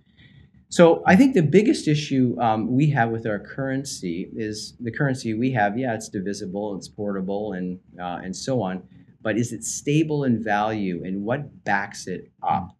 So 0.70 1.04
i 1.06 1.16
think 1.16 1.36
the 1.36 1.44
biggest 1.44 1.88
issue 1.88 2.36
um, 2.42 2.76
we 2.76 2.90
have 2.90 3.10
with 3.10 3.26
our 3.28 3.40
currency 3.40 4.30
is 4.36 4.76
the 4.80 4.92
currency 4.92 5.34
we 5.34 5.52
have 5.52 5.78
yeah 5.78 5.94
it's 5.94 6.10
divisible 6.10 6.76
it's 6.76 6.90
portable 6.90 7.54
and 7.54 7.80
uh, 8.00 8.20
and 8.24 8.36
so 8.36 8.62
on 8.62 8.84
but 9.26 9.40
is 9.40 9.52
it 9.52 9.64
stable 9.64 10.24
in 10.24 10.42
value 10.42 11.04
and 11.04 11.24
what 11.24 11.64
backs 11.64 12.06
it 12.06 12.32
up? 12.44 12.78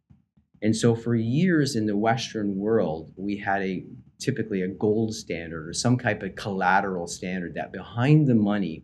And 0.62 0.76
so 0.76 0.96
for 0.96 1.16
years 1.16 1.76
in 1.76 1.88
the 1.88 1.98
western 1.98 2.56
world 2.56 3.12
we 3.18 3.36
had 3.36 3.64
a 3.64 3.84
typically 4.20 4.62
a 4.62 4.68
gold 4.68 5.16
standard 5.16 5.68
or 5.68 5.74
some 5.74 5.98
type 5.98 6.22
of 6.22 6.36
collateral 6.36 7.08
standard 7.08 7.56
that 7.56 7.74
behind 7.74 8.28
the 8.28 8.36
money 8.36 8.84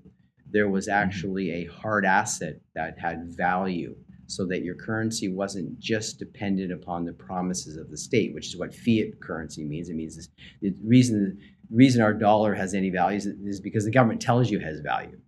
there 0.52 0.70
was 0.70 0.88
mm-hmm. 0.88 1.04
actually 1.04 1.52
a 1.52 1.66
hard 1.66 2.06
asset 2.06 2.60
that 2.76 2.98
had 3.00 3.36
value 3.36 3.96
so 4.32 4.46
that 4.46 4.64
your 4.64 4.76
currency 4.76 5.28
wasn't 5.28 5.78
just 5.78 6.18
dependent 6.18 6.72
upon 6.72 7.04
the 7.04 7.12
promises 7.12 7.76
of 7.76 7.90
the 7.90 7.98
state, 7.98 8.34
which 8.34 8.48
is 8.48 8.58
what 8.58 8.74
fiat 8.74 9.20
currency 9.20 9.66
means. 9.66 9.90
It 9.90 9.96
means 9.96 10.16
this, 10.16 10.30
the 10.62 10.74
reason 10.84 11.38
reason 11.70 12.02
our 12.02 12.14
dollar 12.14 12.54
has 12.54 12.74
any 12.74 12.90
value 12.90 13.18
is, 13.18 13.26
is, 13.26 13.62
because 13.62 13.86
the 13.86 13.92
government 13.92 14.22
tells 14.22 14.50
you 14.50 14.60
it 14.60 14.64
has 14.64 14.80
value, 14.82 15.20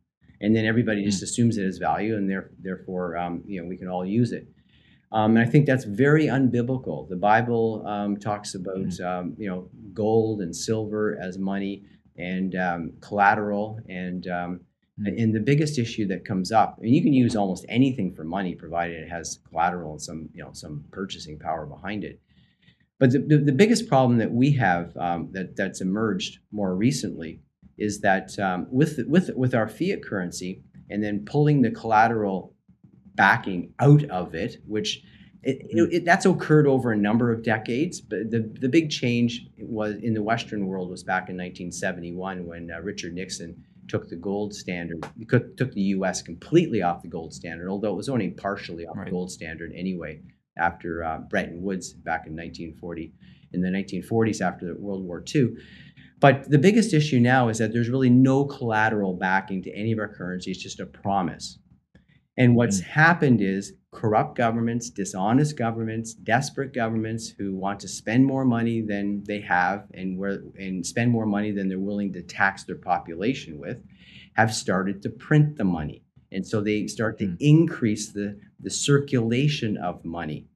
and 0.42 0.56
then 0.56 0.66
everybody 0.66 1.04
just 1.04 1.20
mm. 1.20 1.24
assumes 1.24 1.58
it 1.58 1.66
has 1.66 1.78
value, 1.78 2.16
and 2.16 2.30
there, 2.30 2.52
therefore, 2.62 3.18
um, 3.18 3.44
you 3.46 3.62
know, 3.62 3.68
we 3.68 3.78
can 3.78 3.88
all 3.88 4.06
use 4.06 4.32
it. 4.32 4.48
Um, 5.12 5.38
and 5.38 5.48
I 5.48 5.50
think 5.50 5.66
that's 5.66 5.86
very 5.86 6.26
unbiblical. 6.26 7.08
The 7.08 7.16
Bible 7.16 7.86
um, 7.86 8.18
talks 8.18 8.56
about 8.56 8.78
mm. 8.78 9.06
um, 9.06 9.36
you 9.38 9.50
know 9.50 9.70
gold 9.94 10.42
and 10.42 10.56
silver 10.56 11.18
as 11.22 11.38
money 11.38 11.84
and 12.18 12.56
um, 12.56 12.94
collateral 13.02 13.80
and 13.90 14.28
um, 14.28 14.60
and 14.98 15.34
the 15.34 15.40
biggest 15.40 15.80
issue 15.80 16.08
that 16.08 16.26
comes 16.26 16.52
up, 16.52 16.78
and 16.80 16.94
you 16.94 17.02
can 17.02 17.14
use 17.14 17.36
almost 17.36 17.66
anything 17.68 18.14
for 18.14 18.24
money, 18.24 18.54
provided 18.54 19.02
it 19.02 19.10
has 19.10 19.40
collateral 19.50 19.94
and 19.94 20.02
some, 20.02 20.30
you 20.34 20.44
know, 20.44 20.52
some 20.54 20.84
purchasing 20.92 21.40
power 21.40 21.66
behind 21.66 22.04
it. 22.04 22.22
But 23.00 23.12
the, 23.12 23.20
the, 23.20 23.38
the 23.38 23.52
biggest 23.52 23.88
problem 23.88 24.20
that 24.20 24.32
we 24.32 24.52
have 24.54 24.96
um, 24.98 25.30
that 25.32 25.56
that's 25.56 25.82
emerged 25.82 26.40
more 26.52 26.76
recently 26.76 27.42
is 27.78 28.02
that 28.02 28.38
um, 28.38 28.68
with 28.70 29.00
with 29.08 29.32
with 29.36 29.56
our 29.56 29.68
fiat 29.68 30.04
currency, 30.04 30.62
and 30.90 31.04
then 31.04 31.26
pulling 31.26 31.64
the 31.64 31.72
collateral 31.72 32.54
backing 33.16 33.74
out 33.80 34.04
of 34.06 34.36
it, 34.36 34.58
which 34.68 35.04
it, 35.42 35.58
it, 35.70 35.94
it, 35.94 36.06
that's 36.06 36.26
occurred 36.26 36.68
over 36.68 36.92
a 36.92 36.98
number 36.98 37.32
of 37.32 37.44
decades, 37.44 38.00
but 38.00 38.32
the, 38.32 38.50
the 38.60 38.70
big 38.70 38.90
change 38.90 39.48
was 39.60 39.96
in 39.96 40.14
the 40.14 40.24
Western 40.24 40.68
world 40.68 40.90
was 40.90 41.04
back 41.04 41.30
in 41.30 41.36
1971 41.36 42.46
when 42.46 42.72
uh, 42.72 42.80
Richard 42.80 43.14
Nixon 43.14 43.64
took 43.88 44.10
the 44.10 44.16
gold 44.16 44.54
standard, 44.54 45.06
took 45.30 45.72
the 45.74 45.82
U.S. 45.82 46.22
completely 46.22 46.82
off 46.82 47.02
the 47.02 47.08
gold 47.08 47.34
standard, 47.34 47.70
although 47.70 47.92
it 47.92 47.98
was 47.98 48.10
only 48.10 48.30
partially 48.32 48.86
off 48.86 48.98
right. 48.98 49.06
the 49.06 49.12
gold 49.12 49.32
standard 49.32 49.72
anyway. 49.76 50.22
After 50.56 51.04
uh, 51.04 51.18
Bretton 51.32 51.64
Woods 51.64 51.94
back 51.94 52.28
in 52.28 52.34
1940, 52.34 53.12
in 53.54 53.62
the 53.62 53.70
1940s 53.70 54.40
after 54.40 54.76
World 54.78 55.04
War 55.04 55.24
II. 55.34 55.56
But 56.20 56.50
the 56.50 56.58
biggest 56.58 56.94
issue 56.94 57.20
now 57.20 57.50
is 57.50 57.58
that 57.58 57.74
there's 57.74 57.90
really 57.90 58.10
no 58.10 58.46
collateral 58.46 59.14
backing 59.16 59.64
to 59.64 59.74
any 59.76 59.92
of 59.92 60.00
our 60.00 60.08
currencies, 60.08 60.58
just 60.58 60.80
a 60.80 60.86
promise. 60.86 61.58
And 62.38 62.56
what's 62.56 62.82
mm. 62.82 62.86
happened 62.86 63.42
is 63.42 63.74
corrupt 63.92 64.36
governments, 64.36 64.90
dishonest 64.90 65.56
governments, 65.56 66.14
desperate 66.14 66.74
governments 66.74 67.30
who 67.30 67.56
want 67.56 67.80
to 67.82 67.88
spend 67.88 68.26
more 68.26 68.44
money 68.44 68.82
than 68.82 69.24
they 69.28 69.40
have 69.42 69.86
and 69.94 70.18
where 70.18 70.42
and 70.58 70.86
spend 70.86 71.12
more 71.12 71.28
money 71.28 71.52
than 71.52 71.70
they're 71.70 71.80
willing 71.80 72.12
to 72.14 72.24
tax 72.24 72.64
their 72.64 72.78
population 72.78 73.60
with, 73.60 73.78
have 74.34 74.54
started 74.54 75.02
to 75.04 75.10
print 75.10 75.58
the 75.58 75.64
money. 75.64 76.04
And 76.32 76.46
so 76.46 76.62
they 76.62 76.88
start 76.88 77.20
to 77.20 77.28
mm. 77.28 77.38
increase 77.40 78.12
the, 78.12 78.40
the 78.60 78.72
circulation 78.72 79.78
of 79.78 80.04
money. 80.04 80.48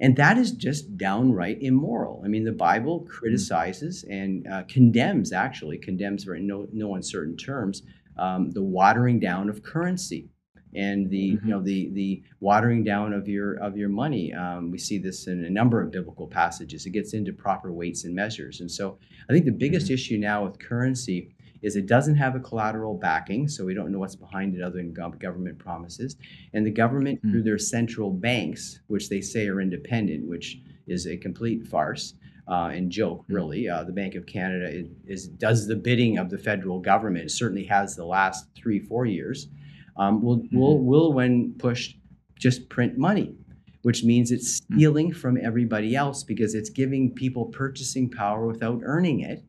And 0.00 0.14
that 0.14 0.38
is 0.38 0.52
just 0.52 0.96
downright 0.96 1.60
immoral. 1.60 2.22
I 2.24 2.28
mean, 2.28 2.44
the 2.44 2.52
Bible 2.52 3.00
mm. 3.00 3.08
criticizes 3.08 4.04
and 4.08 4.46
uh, 4.46 4.62
condemns, 4.68 5.32
actually, 5.32 5.78
condemns 5.78 6.22
for 6.22 6.38
no, 6.38 6.68
no 6.72 6.94
uncertain 6.94 7.36
terms, 7.36 7.82
um, 8.16 8.52
the 8.52 8.62
watering 8.62 9.18
down 9.18 9.48
of 9.48 9.64
currency 9.64 10.28
and 10.74 11.08
the 11.10 11.32
mm-hmm. 11.32 11.46
you 11.46 11.54
know 11.54 11.62
the 11.62 11.90
the 11.90 12.22
watering 12.40 12.84
down 12.84 13.12
of 13.12 13.28
your 13.28 13.54
of 13.54 13.76
your 13.76 13.88
money. 13.88 14.32
Um, 14.32 14.70
we 14.70 14.78
see 14.78 14.98
this 14.98 15.26
in 15.26 15.44
a 15.44 15.50
number 15.50 15.82
of 15.82 15.90
biblical 15.90 16.26
passages. 16.26 16.86
It 16.86 16.90
gets 16.90 17.14
into 17.14 17.32
proper 17.32 17.72
weights 17.72 18.04
and 18.04 18.14
measures, 18.14 18.60
and 18.60 18.70
so 18.70 18.98
I 19.28 19.32
think 19.32 19.44
the 19.44 19.52
biggest 19.52 19.86
mm-hmm. 19.86 19.94
issue 19.94 20.18
now 20.18 20.44
with 20.44 20.58
currency 20.58 21.34
is 21.62 21.76
it 21.76 21.86
doesn't 21.86 22.14
have 22.14 22.36
a 22.36 22.40
collateral 22.40 22.94
backing, 22.94 23.48
so 23.48 23.64
we 23.64 23.74
don't 23.74 23.90
know 23.90 23.98
what's 23.98 24.14
behind 24.14 24.54
it 24.54 24.62
other 24.62 24.76
than 24.76 24.92
government 24.92 25.58
promises. 25.58 26.16
And 26.54 26.64
the 26.64 26.70
government, 26.70 27.18
mm-hmm. 27.18 27.32
through 27.32 27.42
their 27.42 27.58
central 27.58 28.10
banks, 28.12 28.80
which 28.86 29.08
they 29.08 29.20
say 29.20 29.48
are 29.48 29.60
independent, 29.60 30.28
which 30.28 30.60
is 30.86 31.06
a 31.06 31.16
complete 31.16 31.66
farce. 31.66 32.14
Uh, 32.50 32.70
and 32.72 32.90
joke, 32.90 33.20
mm-hmm. 33.24 33.34
really. 33.34 33.68
Uh, 33.68 33.84
the 33.84 33.92
Bank 33.92 34.14
of 34.14 34.24
Canada 34.24 34.66
is, 34.70 34.86
is, 35.06 35.28
does 35.28 35.66
the 35.66 35.76
bidding 35.76 36.16
of 36.16 36.30
the 36.30 36.38
federal 36.38 36.80
government. 36.80 37.26
It 37.26 37.30
certainly 37.30 37.64
has 37.64 37.94
the 37.94 38.06
last 38.06 38.48
three, 38.56 38.80
four 38.80 39.04
years 39.04 39.48
um, 39.98 40.22
will 40.22 40.38
mm-hmm. 40.38 40.58
will 40.58 40.84
will 40.84 41.12
when 41.12 41.54
pushed 41.58 41.98
just 42.38 42.68
print 42.68 42.96
money, 42.96 43.34
which 43.82 44.04
means 44.04 44.30
it's 44.30 44.60
mm. 44.60 44.74
stealing 44.74 45.12
from 45.12 45.38
everybody 45.42 45.94
else 45.96 46.22
because 46.22 46.54
it's 46.54 46.70
giving 46.70 47.12
people 47.14 47.46
purchasing 47.46 48.10
power 48.10 48.46
without 48.46 48.80
earning 48.84 49.20
it. 49.20 49.44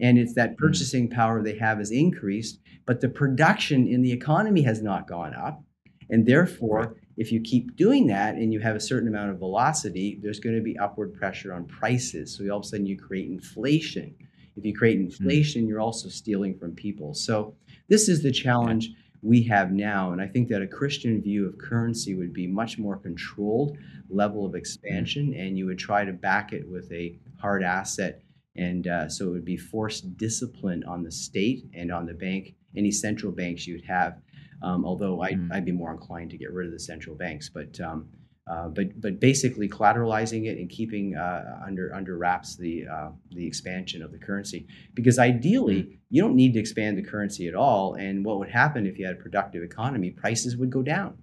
And 0.00 0.18
it's 0.18 0.34
that 0.34 0.52
mm. 0.52 0.56
purchasing 0.58 1.10
power 1.10 1.42
they 1.42 1.58
have 1.58 1.80
is 1.80 1.90
increased, 1.90 2.60
but 2.86 3.00
the 3.00 3.08
production 3.08 3.88
in 3.88 4.02
the 4.02 4.12
economy 4.12 4.62
has 4.62 4.82
not 4.82 5.08
gone 5.08 5.34
up. 5.34 5.62
And 6.10 6.24
therefore, 6.24 6.96
if 7.16 7.32
you 7.32 7.40
keep 7.40 7.76
doing 7.76 8.06
that 8.06 8.36
and 8.36 8.52
you 8.52 8.60
have 8.60 8.76
a 8.76 8.80
certain 8.80 9.08
amount 9.08 9.30
of 9.30 9.38
velocity, 9.38 10.20
there's 10.22 10.40
going 10.40 10.56
to 10.56 10.62
be 10.62 10.78
upward 10.78 11.12
pressure 11.12 11.52
on 11.52 11.66
prices. 11.66 12.36
So 12.36 12.48
all 12.48 12.60
of 12.60 12.64
a 12.64 12.68
sudden 12.68 12.86
you 12.86 12.96
create 12.96 13.28
inflation. 13.28 14.14
If 14.56 14.64
you 14.64 14.74
create 14.74 15.00
mm. 15.00 15.06
inflation, 15.06 15.66
you're 15.66 15.80
also 15.80 16.08
stealing 16.08 16.56
from 16.56 16.74
people. 16.74 17.14
So 17.14 17.56
this 17.88 18.08
is 18.08 18.22
the 18.22 18.30
challenge 18.30 18.90
we 19.22 19.42
have 19.44 19.72
now. 19.72 20.12
And 20.12 20.20
I 20.20 20.26
think 20.26 20.48
that 20.48 20.62
a 20.62 20.66
Christian 20.66 21.20
view 21.20 21.46
of 21.46 21.58
currency 21.58 22.14
would 22.14 22.32
be 22.32 22.46
much 22.46 22.78
more 22.78 22.96
controlled 22.96 23.76
level 24.08 24.46
of 24.46 24.54
expansion, 24.54 25.34
and 25.34 25.58
you 25.58 25.66
would 25.66 25.78
try 25.78 26.04
to 26.04 26.12
back 26.12 26.52
it 26.52 26.68
with 26.68 26.90
a 26.92 27.18
hard 27.40 27.62
asset. 27.62 28.22
And 28.56 28.86
uh, 28.86 29.08
so 29.08 29.28
it 29.28 29.30
would 29.30 29.44
be 29.44 29.56
forced 29.56 30.16
discipline 30.16 30.82
on 30.84 31.02
the 31.02 31.12
state 31.12 31.64
and 31.74 31.92
on 31.92 32.06
the 32.06 32.14
bank, 32.14 32.54
any 32.76 32.90
central 32.90 33.32
banks 33.32 33.66
you'd 33.66 33.84
have. 33.84 34.20
Um, 34.62 34.84
although 34.84 35.20
I'd, 35.20 35.38
mm. 35.38 35.52
I'd, 35.52 35.64
be 35.64 35.70
more 35.70 35.92
inclined 35.92 36.30
to 36.30 36.38
get 36.38 36.52
rid 36.52 36.66
of 36.66 36.72
the 36.72 36.80
central 36.80 37.14
banks. 37.14 37.48
But 37.48 37.78
um, 37.80 38.08
uh, 38.48 38.68
but 38.68 38.98
but 39.00 39.20
basically 39.20 39.68
collateralizing 39.68 40.46
it 40.46 40.58
and 40.58 40.70
keeping 40.70 41.14
uh, 41.14 41.60
under 41.66 41.94
under 41.94 42.16
wraps 42.16 42.56
the 42.56 42.86
uh, 42.90 43.10
the 43.32 43.46
expansion 43.46 44.02
of 44.02 44.10
the 44.10 44.18
currency 44.18 44.66
because 44.94 45.18
ideally 45.18 45.82
mm-hmm. 45.82 45.94
you 46.08 46.22
don't 46.22 46.34
need 46.34 46.54
to 46.54 46.58
expand 46.58 46.96
the 46.96 47.02
currency 47.02 47.46
at 47.46 47.54
all 47.54 47.94
and 47.94 48.24
what 48.24 48.38
would 48.38 48.48
happen 48.48 48.86
if 48.86 48.98
you 48.98 49.04
had 49.04 49.16
a 49.16 49.18
productive 49.18 49.62
economy 49.62 50.10
prices 50.10 50.56
would 50.56 50.70
go 50.70 50.82
down 50.82 51.18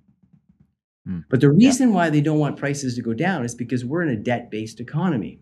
mm. 1.07 1.23
but 1.29 1.41
the 1.41 1.49
reason 1.49 1.89
yeah. 1.89 1.95
why 1.95 2.09
they 2.09 2.21
don't 2.21 2.39
want 2.39 2.57
prices 2.57 2.95
to 2.95 3.01
go 3.01 3.13
down 3.13 3.43
is 3.43 3.55
because 3.55 3.83
we're 3.83 4.03
in 4.03 4.09
a 4.09 4.17
debt 4.17 4.51
based 4.51 4.79
economy 4.79 5.39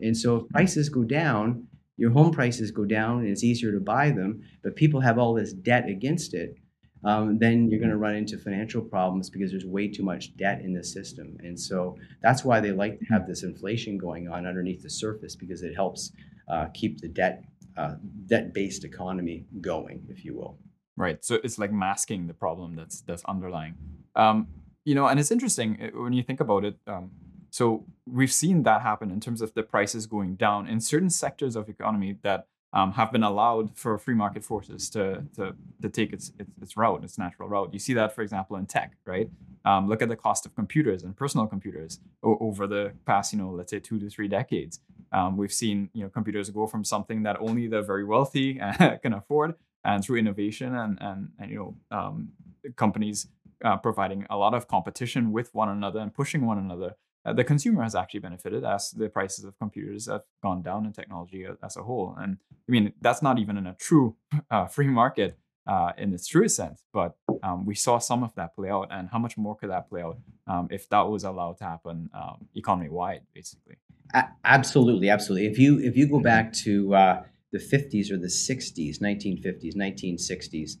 and 0.00 0.16
so 0.16 0.36
if 0.36 0.42
mm. 0.44 0.50
prices 0.50 0.88
go 0.88 1.04
down 1.04 1.66
your 1.96 2.10
home 2.10 2.32
prices 2.32 2.72
go 2.72 2.84
down 2.84 3.20
and 3.20 3.28
it's 3.28 3.44
easier 3.44 3.70
to 3.70 3.80
buy 3.80 4.10
them 4.10 4.42
but 4.64 4.74
people 4.74 5.00
have 5.00 5.18
all 5.18 5.34
this 5.34 5.52
debt 5.52 5.88
against 5.88 6.34
it 6.34 6.56
um, 7.04 7.38
then 7.38 7.70
you're 7.70 7.80
going 7.80 7.90
to 7.90 7.96
run 7.96 8.14
into 8.14 8.36
financial 8.36 8.82
problems 8.82 9.30
because 9.30 9.50
there's 9.50 9.64
way 9.64 9.88
too 9.88 10.02
much 10.02 10.36
debt 10.36 10.60
in 10.62 10.74
the 10.74 10.84
system. 10.84 11.36
And 11.40 11.58
so 11.58 11.96
that's 12.22 12.44
why 12.44 12.60
they 12.60 12.72
like 12.72 12.98
to 12.98 13.06
have 13.06 13.26
this 13.26 13.42
inflation 13.42 13.96
going 13.96 14.28
on 14.28 14.46
underneath 14.46 14.82
the 14.82 14.90
surface 14.90 15.34
because 15.34 15.62
it 15.62 15.74
helps 15.74 16.12
uh, 16.48 16.66
keep 16.74 17.00
the 17.00 17.08
debt 17.08 17.44
uh, 17.76 17.94
debt-based 18.26 18.84
economy 18.84 19.46
going, 19.60 20.04
if 20.08 20.24
you 20.24 20.34
will. 20.34 20.58
Right. 20.96 21.24
So 21.24 21.38
it's 21.42 21.58
like 21.58 21.72
masking 21.72 22.26
the 22.26 22.34
problem 22.34 22.74
that's 22.74 23.00
that's 23.02 23.24
underlying. 23.24 23.74
Um, 24.14 24.48
you 24.84 24.94
know, 24.94 25.06
and 25.06 25.18
it's 25.18 25.30
interesting 25.30 25.78
uh, 25.80 25.98
when 25.98 26.12
you 26.12 26.22
think 26.22 26.40
about 26.40 26.64
it. 26.64 26.76
Um, 26.86 27.12
so 27.50 27.86
we've 28.06 28.32
seen 28.32 28.64
that 28.64 28.82
happen 28.82 29.10
in 29.10 29.20
terms 29.20 29.40
of 29.40 29.54
the 29.54 29.62
prices 29.62 30.06
going 30.06 30.36
down 30.36 30.68
in 30.68 30.80
certain 30.80 31.10
sectors 31.10 31.56
of 31.56 31.68
economy 31.68 32.18
that 32.22 32.46
um, 32.72 32.92
have 32.92 33.10
been 33.10 33.22
allowed 33.22 33.76
for 33.76 33.98
free 33.98 34.14
market 34.14 34.44
forces 34.44 34.88
to, 34.90 35.24
to, 35.34 35.54
to 35.82 35.88
take 35.88 36.12
its, 36.12 36.32
its, 36.38 36.50
its 36.62 36.76
route, 36.76 37.02
its 37.02 37.18
natural 37.18 37.48
route. 37.48 37.72
You 37.72 37.78
see 37.78 37.94
that, 37.94 38.14
for 38.14 38.22
example, 38.22 38.56
in 38.56 38.66
tech, 38.66 38.92
right? 39.04 39.28
Um, 39.64 39.88
look 39.88 40.02
at 40.02 40.08
the 40.08 40.16
cost 40.16 40.46
of 40.46 40.54
computers 40.54 41.02
and 41.02 41.16
personal 41.16 41.46
computers 41.46 41.98
o- 42.22 42.38
over 42.40 42.66
the 42.66 42.92
past, 43.06 43.32
you 43.32 43.38
know, 43.38 43.50
let's 43.50 43.70
say 43.70 43.80
two 43.80 43.98
to 43.98 44.08
three 44.08 44.28
decades. 44.28 44.80
Um, 45.12 45.36
we've 45.36 45.52
seen, 45.52 45.90
you 45.92 46.04
know, 46.04 46.08
computers 46.08 46.48
go 46.50 46.66
from 46.66 46.84
something 46.84 47.24
that 47.24 47.36
only 47.40 47.66
the 47.66 47.82
very 47.82 48.04
wealthy 48.04 48.54
can 49.02 49.12
afford, 49.12 49.54
and 49.84 50.04
through 50.04 50.18
innovation 50.18 50.74
and 50.74 50.98
and, 51.00 51.30
and 51.38 51.50
you 51.50 51.56
know, 51.90 51.96
um, 51.96 52.28
companies 52.76 53.26
uh, 53.64 53.76
providing 53.76 54.26
a 54.30 54.36
lot 54.36 54.54
of 54.54 54.68
competition 54.68 55.32
with 55.32 55.52
one 55.54 55.68
another 55.68 56.00
and 56.00 56.14
pushing 56.14 56.46
one 56.46 56.58
another 56.58 56.94
uh, 57.24 57.32
the 57.32 57.44
consumer 57.44 57.82
has 57.82 57.94
actually 57.94 58.20
benefited 58.20 58.64
as 58.64 58.90
the 58.92 59.08
prices 59.08 59.44
of 59.44 59.58
computers 59.58 60.06
have 60.06 60.22
gone 60.42 60.62
down 60.62 60.86
in 60.86 60.92
technology 60.92 61.46
as 61.62 61.76
a 61.76 61.82
whole. 61.82 62.14
And 62.18 62.38
I 62.50 62.72
mean, 62.72 62.92
that's 63.00 63.22
not 63.22 63.38
even 63.38 63.56
in 63.56 63.66
a 63.66 63.74
true 63.74 64.16
uh, 64.50 64.66
free 64.66 64.88
market 64.88 65.38
uh, 65.66 65.92
in 65.98 66.12
its 66.14 66.26
truest 66.26 66.56
sense, 66.56 66.82
but 66.92 67.16
um, 67.42 67.66
we 67.66 67.74
saw 67.74 67.98
some 67.98 68.22
of 68.22 68.34
that 68.34 68.54
play 68.54 68.70
out. 68.70 68.88
And 68.90 69.08
how 69.10 69.18
much 69.18 69.36
more 69.36 69.54
could 69.54 69.70
that 69.70 69.88
play 69.88 70.02
out 70.02 70.18
um, 70.46 70.68
if 70.70 70.88
that 70.88 71.02
was 71.02 71.24
allowed 71.24 71.58
to 71.58 71.64
happen 71.64 72.10
um, 72.14 72.48
economy 72.54 72.88
wide, 72.88 73.22
basically? 73.34 73.76
A- 74.14 74.28
absolutely, 74.44 75.10
absolutely. 75.10 75.46
If 75.48 75.58
you 75.58 75.78
if 75.78 75.96
you 75.96 76.08
go 76.08 76.16
mm-hmm. 76.16 76.24
back 76.24 76.52
to 76.64 76.94
uh, 76.94 77.22
the 77.52 77.58
50s 77.58 78.10
or 78.10 78.16
the 78.16 78.26
60s, 78.26 79.00
1950s, 79.00 79.76
1960s, 79.76 80.72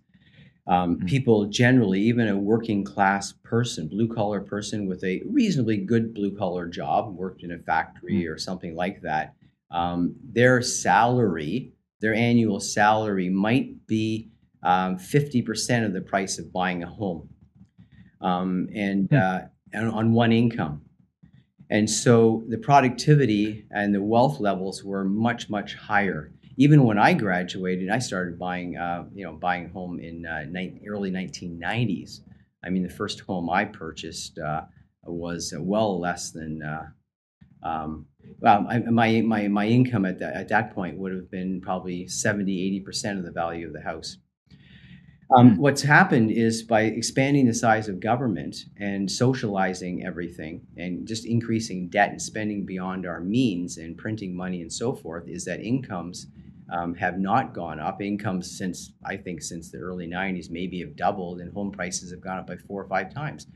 um, 0.70 0.96
mm-hmm. 0.96 1.06
People 1.06 1.46
generally, 1.46 2.00
even 2.00 2.28
a 2.28 2.38
working 2.38 2.84
class 2.84 3.32
person, 3.42 3.88
blue 3.88 4.06
collar 4.06 4.40
person 4.40 4.86
with 4.86 5.02
a 5.02 5.20
reasonably 5.26 5.76
good 5.76 6.14
blue 6.14 6.30
collar 6.36 6.68
job, 6.68 7.12
worked 7.16 7.42
in 7.42 7.50
a 7.50 7.58
factory 7.58 8.22
mm-hmm. 8.22 8.32
or 8.32 8.38
something 8.38 8.76
like 8.76 9.02
that, 9.02 9.34
um, 9.72 10.14
their 10.22 10.62
salary, 10.62 11.72
their 12.00 12.14
annual 12.14 12.60
salary 12.60 13.28
might 13.28 13.84
be 13.88 14.30
um, 14.62 14.96
50% 14.96 15.84
of 15.84 15.92
the 15.92 16.00
price 16.00 16.38
of 16.38 16.52
buying 16.52 16.84
a 16.84 16.88
home 16.88 17.28
um, 18.20 18.68
and, 18.72 19.08
mm-hmm. 19.08 19.44
uh, 19.44 19.48
and 19.72 19.90
on 19.90 20.12
one 20.12 20.30
income. 20.30 20.82
And 21.68 21.90
so 21.90 22.44
the 22.48 22.58
productivity 22.58 23.66
and 23.72 23.92
the 23.92 24.02
wealth 24.02 24.38
levels 24.38 24.84
were 24.84 25.04
much, 25.04 25.50
much 25.50 25.74
higher 25.74 26.32
even 26.56 26.84
when 26.84 26.98
I 26.98 27.14
graduated, 27.14 27.90
I 27.90 27.98
started 27.98 28.38
buying, 28.38 28.76
uh, 28.76 29.04
you 29.14 29.24
know, 29.24 29.32
buying 29.32 29.70
home 29.70 30.00
in 30.00 30.26
uh, 30.26 30.44
ni- 30.48 30.80
early 30.86 31.10
1990s. 31.10 32.20
I 32.64 32.70
mean, 32.70 32.82
the 32.82 32.90
first 32.90 33.20
home 33.20 33.48
I 33.48 33.64
purchased 33.64 34.38
uh, 34.38 34.62
was 35.04 35.54
well 35.56 35.98
less 35.98 36.30
than 36.30 36.62
uh, 36.62 36.86
um, 37.62 38.06
well, 38.40 38.66
I, 38.68 38.78
my, 38.78 39.20
my, 39.20 39.48
my 39.48 39.66
income 39.66 40.04
at 40.04 40.18
that, 40.20 40.34
at 40.34 40.48
that 40.48 40.74
point 40.74 40.98
would 40.98 41.12
have 41.12 41.30
been 41.30 41.60
probably 41.60 42.06
70, 42.08 42.82
80% 42.86 43.18
of 43.18 43.24
the 43.24 43.30
value 43.30 43.66
of 43.66 43.72
the 43.72 43.82
house. 43.82 44.16
Um, 45.36 45.54
hmm. 45.54 45.60
what's 45.60 45.82
happened 45.82 46.32
is 46.32 46.62
by 46.62 46.82
expanding 46.82 47.46
the 47.46 47.54
size 47.54 47.88
of 47.88 48.00
government 48.00 48.56
and 48.78 49.08
socializing 49.08 50.04
everything 50.04 50.66
and 50.76 51.06
just 51.06 51.24
increasing 51.24 51.88
debt 51.88 52.10
and 52.10 52.20
spending 52.20 52.66
beyond 52.66 53.06
our 53.06 53.20
means 53.20 53.76
and 53.76 53.96
printing 53.96 54.34
money 54.34 54.60
and 54.60 54.72
so 54.72 54.92
forth, 54.92 55.28
is 55.28 55.44
that 55.44 55.60
incomes 55.60 56.26
um, 56.72 56.94
have 56.94 57.18
not 57.18 57.54
gone 57.54 57.80
up. 57.80 58.00
Incomes 58.00 58.56
since, 58.56 58.92
I 59.04 59.16
think, 59.16 59.42
since 59.42 59.70
the 59.70 59.78
early 59.78 60.06
90s 60.06 60.50
maybe 60.50 60.80
have 60.80 60.96
doubled, 60.96 61.40
and 61.40 61.52
home 61.52 61.70
prices 61.70 62.10
have 62.10 62.20
gone 62.20 62.38
up 62.38 62.46
by 62.46 62.56
four 62.56 62.82
or 62.82 62.88
five 62.88 63.12
times. 63.12 63.46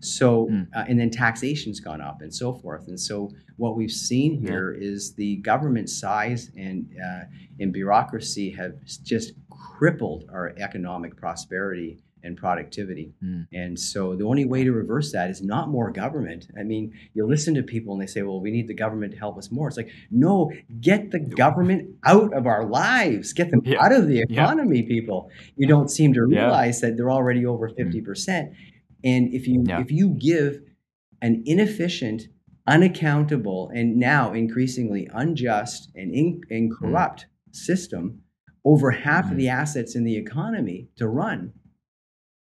So, 0.00 0.46
mm. 0.46 0.66
uh, 0.74 0.84
and 0.88 0.98
then 0.98 1.10
taxation's 1.10 1.80
gone 1.80 2.00
up 2.00 2.20
and 2.20 2.32
so 2.32 2.52
forth. 2.54 2.86
And 2.88 2.98
so, 2.98 3.30
what 3.56 3.76
we've 3.76 3.90
seen 3.90 4.40
here 4.40 4.74
yeah. 4.74 4.88
is 4.88 5.14
the 5.14 5.36
government 5.36 5.90
size 5.90 6.50
and 6.56 6.88
uh, 7.04 7.24
and 7.58 7.72
bureaucracy 7.72 8.50
have 8.50 8.74
just 9.02 9.32
crippled 9.50 10.24
our 10.32 10.54
economic 10.58 11.16
prosperity 11.16 11.98
and 12.22 12.36
productivity. 12.36 13.12
Mm. 13.22 13.46
And 13.52 13.78
so 13.78 14.16
the 14.16 14.24
only 14.24 14.44
way 14.44 14.64
to 14.64 14.72
reverse 14.72 15.12
that 15.12 15.30
is 15.30 15.42
not 15.42 15.68
more 15.68 15.90
government. 15.90 16.48
I 16.58 16.62
mean, 16.62 16.92
you 17.14 17.26
listen 17.26 17.54
to 17.54 17.62
people 17.62 17.94
and 17.94 18.02
they 18.02 18.06
say, 18.06 18.22
well, 18.22 18.40
we 18.40 18.50
need 18.50 18.68
the 18.68 18.74
government 18.74 19.12
to 19.12 19.18
help 19.18 19.38
us 19.38 19.50
more. 19.50 19.68
It's 19.68 19.76
like, 19.76 19.90
no, 20.10 20.52
get 20.80 21.10
the 21.10 21.20
government 21.20 21.96
out 22.04 22.32
of 22.34 22.46
our 22.46 22.64
lives, 22.64 23.32
get 23.32 23.50
them 23.50 23.62
yeah. 23.64 23.82
out 23.82 23.92
of 23.92 24.08
the 24.08 24.20
economy, 24.20 24.80
yeah. 24.80 24.88
people. 24.88 25.30
You 25.56 25.66
don't 25.66 25.90
seem 25.90 26.12
to 26.14 26.22
realize 26.22 26.82
yeah. 26.82 26.90
that 26.90 26.96
they're 26.96 27.10
already 27.10 27.46
over 27.46 27.68
50%. 27.68 28.02
Mm. 28.02 28.54
And 29.04 29.32
if 29.32 29.46
you 29.46 29.64
if 29.68 29.92
you 29.92 30.10
give 30.10 30.60
an 31.22 31.42
inefficient, 31.46 32.24
unaccountable, 32.66 33.70
and 33.74 33.96
now 33.96 34.32
increasingly 34.32 35.08
unjust 35.12 35.90
and, 35.94 36.12
in, 36.14 36.40
and 36.50 36.72
mm. 36.72 36.76
corrupt 36.76 37.26
mm. 37.26 37.56
system 37.56 38.22
over 38.64 38.90
half 38.90 39.30
of 39.30 39.36
the 39.36 39.46
mm. 39.46 39.52
assets 39.52 39.94
in 39.94 40.04
the 40.04 40.16
economy 40.16 40.88
to 40.96 41.08
run, 41.08 41.52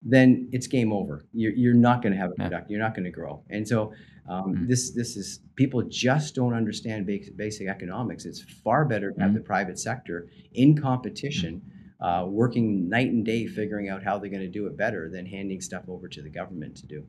then 0.01 0.49
it's 0.51 0.67
game 0.67 0.91
over. 0.91 1.25
You're, 1.31 1.53
you're 1.53 1.73
not 1.73 2.01
going 2.01 2.13
to 2.13 2.19
have 2.19 2.31
a 2.31 2.35
product. 2.35 2.69
You're 2.69 2.79
not 2.79 2.95
going 2.95 3.05
to 3.05 3.11
grow. 3.11 3.43
And 3.49 3.67
so 3.67 3.93
um, 4.29 4.55
mm. 4.55 4.67
this 4.67 4.91
this 4.91 5.15
is 5.15 5.39
people 5.55 5.81
just 5.83 6.35
don't 6.35 6.53
understand 6.53 7.05
basic, 7.05 7.37
basic 7.37 7.67
economics. 7.67 8.25
It's 8.25 8.41
far 8.63 8.85
better 8.85 9.11
to 9.11 9.19
have 9.19 9.31
mm. 9.31 9.35
the 9.35 9.41
private 9.41 9.79
sector 9.79 10.27
in 10.53 10.79
competition 10.79 11.61
uh, 12.01 12.25
working 12.27 12.89
night 12.89 13.09
and 13.09 13.25
day 13.25 13.45
figuring 13.45 13.89
out 13.89 14.03
how 14.03 14.17
they're 14.17 14.29
going 14.29 14.41
to 14.41 14.47
do 14.47 14.65
it 14.67 14.75
better 14.75 15.09
than 15.09 15.25
handing 15.25 15.61
stuff 15.61 15.83
over 15.87 16.07
to 16.07 16.21
the 16.21 16.29
government 16.29 16.75
to 16.77 16.87
do. 16.87 17.05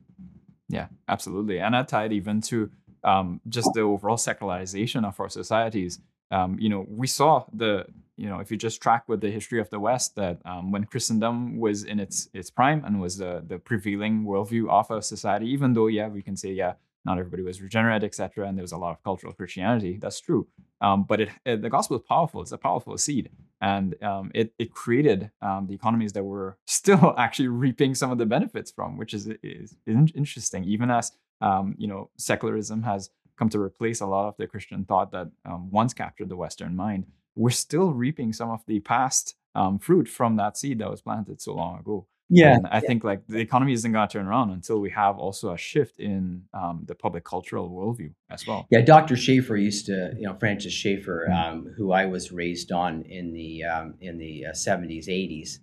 Yeah, 0.69 0.87
absolutely. 1.07 1.59
And 1.59 1.75
I 1.75 1.83
tied 1.83 2.13
even 2.13 2.41
to 2.41 2.69
um, 3.03 3.41
just 3.49 3.69
the 3.73 3.81
overall 3.81 4.17
secularization 4.17 5.03
of 5.03 5.19
our 5.19 5.29
societies. 5.29 5.99
Um, 6.31 6.57
you 6.59 6.69
know, 6.69 6.85
we 6.87 7.07
saw 7.07 7.45
the, 7.53 7.85
you 8.17 8.29
know, 8.29 8.39
if 8.39 8.51
you 8.51 8.57
just 8.57 8.81
track 8.81 9.03
with 9.07 9.21
the 9.21 9.31
history 9.31 9.59
of 9.59 9.69
the 9.69 9.79
West, 9.79 10.15
that 10.15 10.39
um, 10.45 10.71
when 10.71 10.85
Christendom 10.85 11.57
was 11.57 11.83
in 11.83 11.99
its 11.99 12.29
its 12.33 12.49
prime 12.49 12.83
and 12.85 13.01
was 13.01 13.17
the 13.17 13.43
the 13.45 13.59
prevailing 13.59 14.23
worldview 14.23 14.69
of 14.69 14.91
a 14.91 15.01
society, 15.01 15.47
even 15.47 15.73
though 15.73 15.87
yeah, 15.87 16.07
we 16.07 16.21
can 16.21 16.37
say 16.37 16.51
yeah, 16.51 16.73
not 17.05 17.17
everybody 17.17 17.43
was 17.43 17.61
regenerate, 17.61 18.03
etc., 18.03 18.47
and 18.47 18.57
there 18.57 18.63
was 18.63 18.71
a 18.71 18.77
lot 18.77 18.91
of 18.91 19.03
cultural 19.03 19.33
Christianity. 19.33 19.97
That's 19.99 20.19
true. 20.19 20.47
Um, 20.79 21.03
but 21.03 21.21
it, 21.21 21.29
it, 21.45 21.61
the 21.61 21.69
gospel 21.69 21.97
is 21.97 22.03
powerful. 22.07 22.41
It's 22.41 22.51
a 22.51 22.57
powerful 22.57 22.97
seed, 22.97 23.29
and 23.61 24.01
um, 24.03 24.31
it 24.35 24.53
it 24.59 24.73
created 24.73 25.31
um, 25.41 25.65
the 25.67 25.73
economies 25.73 26.13
that 26.13 26.23
we're 26.23 26.55
still 26.67 27.15
actually 27.17 27.47
reaping 27.47 27.95
some 27.95 28.11
of 28.11 28.17
the 28.17 28.25
benefits 28.25 28.71
from, 28.71 28.97
which 28.97 29.13
is 29.13 29.27
is, 29.41 29.75
is 29.85 30.11
interesting. 30.15 30.63
Even 30.65 30.91
as 30.91 31.11
um, 31.41 31.75
you 31.77 31.87
know, 31.87 32.09
secularism 32.17 32.83
has 32.83 33.09
come 33.37 33.49
to 33.49 33.59
replace 33.59 34.01
a 34.01 34.05
lot 34.05 34.27
of 34.27 34.37
the 34.37 34.47
Christian 34.47 34.85
thought 34.85 35.11
that 35.11 35.29
um, 35.45 35.71
once 35.71 35.93
captured 35.93 36.29
the 36.29 36.35
Western 36.35 36.75
mind. 36.75 37.05
We're 37.35 37.51
still 37.51 37.93
reaping 37.93 38.33
some 38.33 38.49
of 38.49 38.61
the 38.67 38.79
past 38.79 39.35
um, 39.55 39.79
fruit 39.79 40.07
from 40.07 40.37
that 40.37 40.57
seed 40.57 40.79
that 40.79 40.89
was 40.89 41.01
planted 41.01 41.41
so 41.41 41.53
long 41.53 41.79
ago. 41.79 42.07
Yeah, 42.29 42.55
and 42.55 42.67
I 42.67 42.75
yeah. 42.75 42.79
think 42.79 43.03
like 43.03 43.21
the 43.27 43.39
economy 43.39 43.73
isn't 43.73 43.91
going 43.91 44.07
to 44.07 44.11
turn 44.11 44.25
around 44.25 44.51
until 44.51 44.79
we 44.79 44.89
have 44.91 45.17
also 45.19 45.53
a 45.53 45.57
shift 45.57 45.99
in 45.99 46.43
um, 46.53 46.83
the 46.85 46.95
public 46.95 47.23
cultural 47.23 47.69
worldview 47.69 48.13
as 48.31 48.47
well. 48.47 48.65
Yeah, 48.71 48.81
Dr. 48.81 49.15
Schaeffer 49.15 49.55
used 49.55 49.85
to, 49.87 50.13
you 50.17 50.27
know, 50.27 50.35
Francis 50.39 50.73
Schaeffer, 50.73 51.27
mm-hmm. 51.29 51.53
um, 51.53 51.73
who 51.77 51.91
I 51.91 52.05
was 52.05 52.31
raised 52.31 52.71
on 52.71 53.03
in 53.03 53.33
the 53.33 53.65
um, 53.65 53.95
in 54.01 54.17
the 54.17 54.47
uh, 54.47 54.53
seventies, 54.53 55.09
eighties. 55.09 55.59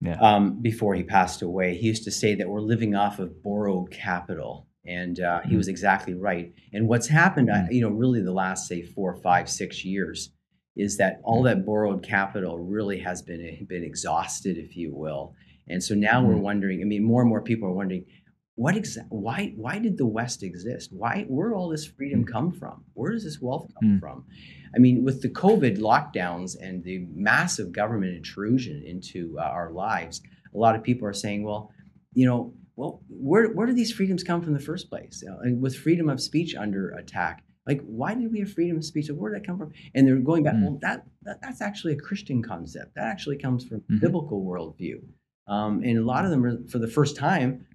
Yeah. 0.00 0.18
Um, 0.20 0.62
before 0.62 0.94
he 0.94 1.02
passed 1.02 1.42
away, 1.42 1.76
he 1.76 1.88
used 1.88 2.04
to 2.04 2.10
say 2.10 2.34
that 2.36 2.48
we're 2.48 2.60
living 2.60 2.94
off 2.94 3.18
of 3.18 3.42
borrowed 3.42 3.90
capital, 3.90 4.68
and 4.86 5.20
uh, 5.20 5.40
he 5.40 5.48
mm-hmm. 5.48 5.56
was 5.58 5.68
exactly 5.68 6.14
right. 6.14 6.54
And 6.72 6.88
what's 6.88 7.08
happened, 7.08 7.50
mm-hmm. 7.50 7.72
you 7.72 7.82
know, 7.82 7.90
really 7.90 8.22
the 8.22 8.32
last 8.32 8.66
say 8.66 8.82
four, 8.82 9.16
five, 9.16 9.50
six 9.50 9.84
years, 9.84 10.30
is 10.76 10.96
that 10.98 11.20
all 11.24 11.42
mm. 11.42 11.44
that 11.44 11.66
borrowed 11.66 12.02
capital 12.02 12.58
really 12.58 12.98
has 12.98 13.22
been 13.22 13.66
been 13.68 13.84
exhausted, 13.84 14.56
if 14.56 14.76
you 14.76 14.94
will 14.94 15.34
and 15.70 15.82
so 15.82 15.94
now 15.94 16.22
we're 16.22 16.34
mm. 16.34 16.40
wondering, 16.40 16.82
I 16.82 16.84
mean, 16.84 17.04
more 17.04 17.22
and 17.22 17.28
more 17.28 17.42
people 17.42 17.68
are 17.68 17.72
wondering, 17.72 18.04
what 18.56 18.74
exa- 18.74 19.06
why 19.08 19.54
why 19.56 19.78
did 19.78 19.96
the 19.96 20.06
West 20.06 20.42
exist? 20.42 20.90
Why 20.92 21.24
where 21.28 21.54
all 21.54 21.68
this 21.68 21.86
freedom 21.86 22.24
mm. 22.24 22.30
come 22.30 22.52
from? 22.52 22.84
Where 22.92 23.12
does 23.12 23.24
this 23.24 23.40
wealth 23.40 23.70
come 23.80 23.96
mm. 23.96 24.00
from? 24.00 24.26
I 24.74 24.78
mean, 24.78 25.04
with 25.04 25.22
the 25.22 25.30
COVID 25.30 25.78
lockdowns 25.78 26.56
and 26.60 26.84
the 26.84 27.06
massive 27.14 27.72
government 27.72 28.14
intrusion 28.16 28.82
into 28.84 29.36
uh, 29.38 29.44
our 29.44 29.70
lives, 29.70 30.20
a 30.54 30.58
lot 30.58 30.76
of 30.76 30.82
people 30.82 31.08
are 31.08 31.14
saying, 31.14 31.42
well, 31.42 31.70
you 32.12 32.26
know, 32.26 32.52
well, 32.76 33.00
where 33.08 33.48
where 33.54 33.66
do 33.66 33.72
these 33.72 33.92
freedoms 33.92 34.22
come 34.22 34.40
from 34.42 34.50
in 34.50 34.58
the 34.58 34.64
first 34.64 34.90
place? 34.90 35.20
You 35.22 35.30
know, 35.30 35.38
and 35.40 35.62
with 35.62 35.76
freedom 35.76 36.10
of 36.10 36.20
speech 36.20 36.54
under 36.54 36.90
attack, 36.90 37.44
like 37.70 37.82
why 37.82 38.14
did 38.14 38.32
we 38.32 38.40
have 38.40 38.52
freedom 38.52 38.76
of 38.76 38.84
speech? 38.84 39.08
Where 39.08 39.32
did 39.32 39.40
that 39.40 39.46
come 39.46 39.58
from? 39.58 39.72
And 39.94 40.06
they're 40.06 40.16
going 40.16 40.42
back, 40.42 40.54
mm. 40.54 40.62
well, 40.62 40.78
that, 40.82 41.06
that, 41.22 41.40
that's 41.40 41.60
actually 41.68 41.92
a 41.92 42.00
Christian 42.08 42.42
concept. 42.42 42.96
That 42.96 43.04
actually 43.04 43.38
comes 43.38 43.64
from 43.64 43.78
mm-hmm. 43.80 43.98
biblical 43.98 44.44
worldview. 44.44 44.96
Um, 45.46 45.82
and 45.84 45.96
a 45.98 46.04
lot 46.04 46.24
of 46.24 46.30
them 46.32 46.44
are, 46.44 46.58
for 46.68 46.78
the 46.78 46.88
first 46.88 47.16
time, 47.16 47.66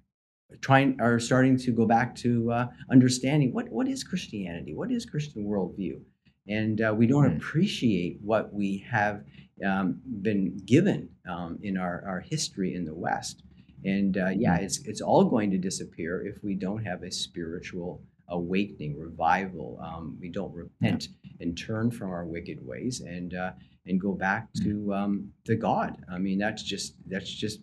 trying 0.60 1.00
are 1.00 1.18
starting 1.18 1.56
to 1.58 1.72
go 1.72 1.86
back 1.86 2.14
to 2.16 2.50
uh, 2.52 2.66
understanding 2.90 3.52
what 3.52 3.68
what 3.70 3.88
is 3.88 4.04
Christianity, 4.04 4.74
what 4.74 4.90
is 4.92 5.04
Christian 5.04 5.44
worldview, 5.44 6.00
and 6.48 6.80
uh, 6.80 6.94
we 6.96 7.06
don't 7.06 7.28
mm. 7.28 7.36
appreciate 7.36 8.18
what 8.22 8.52
we 8.52 8.84
have 8.88 9.24
um, 9.66 10.00
been 10.22 10.56
given 10.64 11.08
um, 11.28 11.58
in 11.62 11.76
our, 11.76 12.04
our 12.06 12.20
history 12.20 12.74
in 12.74 12.84
the 12.84 12.94
West. 12.94 13.42
And 13.84 14.16
uh, 14.16 14.30
yeah, 14.44 14.58
mm. 14.58 14.62
it's 14.62 14.78
it's 14.86 15.00
all 15.00 15.24
going 15.24 15.50
to 15.50 15.58
disappear 15.58 16.26
if 16.26 16.42
we 16.42 16.54
don't 16.54 16.84
have 16.84 17.02
a 17.02 17.10
spiritual 17.10 18.02
awakening, 18.28 18.98
revival. 18.98 19.78
Um, 19.82 20.16
we 20.20 20.28
don't 20.28 20.54
repent 20.54 21.08
and 21.40 21.56
turn 21.56 21.90
from 21.90 22.10
our 22.10 22.24
wicked 22.24 22.64
ways 22.64 23.00
and 23.00 23.34
uh, 23.34 23.52
and 23.86 24.00
go 24.00 24.12
back 24.12 24.48
mm. 24.54 24.64
to 24.64 24.94
um, 24.94 25.32
to 25.44 25.56
God. 25.56 25.96
I 26.10 26.18
mean, 26.18 26.38
that's 26.38 26.62
just 26.62 26.94
that's 27.06 27.30
just 27.30 27.60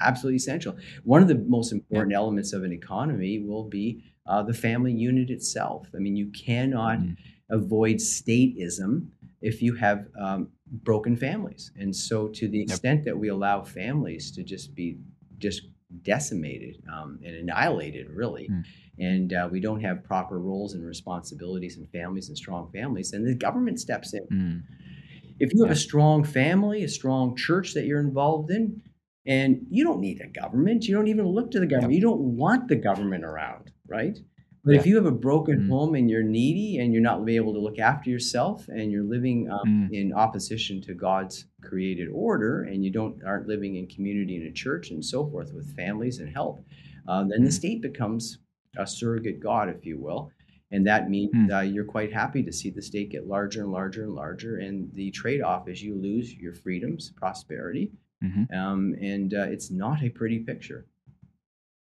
absolutely 0.00 0.36
essential. 0.36 0.76
One 1.04 1.22
of 1.22 1.28
the 1.28 1.36
most 1.36 1.72
important 1.72 2.14
elements 2.14 2.52
of 2.52 2.64
an 2.64 2.72
economy 2.72 3.38
will 3.38 3.64
be 3.64 4.02
uh, 4.26 4.42
the 4.42 4.54
family 4.54 4.92
unit 4.92 5.30
itself. 5.30 5.88
I 5.94 5.98
mean, 5.98 6.16
you 6.16 6.30
cannot 6.30 6.98
mm. 6.98 7.16
avoid 7.50 7.96
statism 7.96 9.08
if 9.40 9.60
you 9.60 9.74
have 9.74 10.06
um, 10.20 10.48
broken 10.70 11.16
families. 11.16 11.72
And 11.76 11.94
so, 11.94 12.28
to 12.28 12.48
the 12.48 12.60
extent 12.60 13.00
yep. 13.00 13.04
that 13.06 13.18
we 13.18 13.28
allow 13.28 13.62
families 13.62 14.30
to 14.32 14.42
just 14.42 14.74
be 14.74 14.98
just 15.38 15.62
decimated 16.02 16.82
um, 16.92 17.18
and 17.24 17.34
annihilated, 17.34 18.08
really, 18.10 18.48
mm. 18.48 18.64
And 18.98 19.32
uh, 19.32 19.48
we 19.50 19.60
don't 19.60 19.80
have 19.80 20.04
proper 20.04 20.38
roles 20.38 20.74
and 20.74 20.84
responsibilities 20.84 21.76
and 21.76 21.88
families 21.90 22.28
and 22.28 22.36
strong 22.36 22.70
families, 22.72 23.12
and 23.12 23.26
the 23.26 23.34
government 23.34 23.80
steps 23.80 24.14
in. 24.14 24.26
Mm. 24.32 24.62
If 25.40 25.52
you 25.54 25.62
have 25.64 25.72
a 25.72 25.76
strong 25.76 26.24
family, 26.24 26.84
a 26.84 26.88
strong 26.88 27.34
church 27.36 27.74
that 27.74 27.84
you're 27.84 28.00
involved 28.00 28.50
in, 28.50 28.82
and 29.26 29.66
you 29.70 29.84
don't 29.84 30.00
need 30.00 30.20
a 30.20 30.28
government. 30.28 30.84
You 30.84 30.94
don't 30.94 31.08
even 31.08 31.26
look 31.26 31.50
to 31.52 31.60
the 31.60 31.66
government. 31.66 31.92
Yep. 31.92 32.00
You 32.00 32.08
don't 32.08 32.20
want 32.20 32.68
the 32.68 32.76
government 32.76 33.24
around, 33.24 33.70
right? 33.86 34.18
But 34.64 34.74
yeah. 34.74 34.80
if 34.80 34.86
you 34.86 34.96
have 34.96 35.06
a 35.06 35.12
broken 35.12 35.60
mm. 35.60 35.68
home 35.68 35.94
and 35.94 36.08
you're 36.08 36.22
needy 36.22 36.78
and 36.78 36.92
you're 36.92 37.02
not 37.02 37.28
able 37.28 37.52
to 37.52 37.58
look 37.58 37.78
after 37.78 38.10
yourself 38.10 38.68
and 38.68 38.92
you're 38.92 39.04
living 39.04 39.50
um, 39.50 39.88
mm. 39.90 39.96
in 39.96 40.12
opposition 40.12 40.80
to 40.82 40.94
God's 40.94 41.46
created 41.62 42.08
order 42.12 42.62
and 42.64 42.84
you 42.84 42.92
don't 42.92 43.20
aren't 43.24 43.48
living 43.48 43.76
in 43.76 43.88
community 43.88 44.36
in 44.36 44.46
a 44.46 44.52
church 44.52 44.90
and 44.90 45.04
so 45.04 45.28
forth 45.28 45.52
with 45.52 45.74
families 45.74 46.20
and 46.20 46.32
help, 46.32 46.64
uh, 47.08 47.24
then 47.24 47.42
the 47.44 47.50
state 47.50 47.82
becomes 47.82 48.38
a 48.76 48.86
surrogate 48.86 49.40
God, 49.40 49.68
if 49.68 49.84
you 49.84 49.98
will. 49.98 50.30
And 50.70 50.86
that 50.86 51.10
means 51.10 51.34
mm. 51.34 51.54
uh, 51.54 51.60
you're 51.60 51.84
quite 51.84 52.12
happy 52.12 52.42
to 52.42 52.52
see 52.52 52.70
the 52.70 52.80
state 52.80 53.10
get 53.10 53.26
larger 53.26 53.62
and 53.62 53.72
larger 53.72 54.04
and 54.04 54.14
larger. 54.14 54.58
And 54.58 54.90
the 54.94 55.10
trade 55.10 55.42
off 55.42 55.68
is 55.68 55.82
you 55.82 55.94
lose 55.94 56.32
your 56.34 56.54
freedoms, 56.54 57.12
prosperity, 57.14 57.92
Mm-hmm. 58.22 58.56
Um, 58.56 58.94
and 59.00 59.34
uh, 59.34 59.42
it's 59.42 59.70
not 59.70 60.02
a 60.02 60.08
pretty 60.08 60.40
picture. 60.40 60.86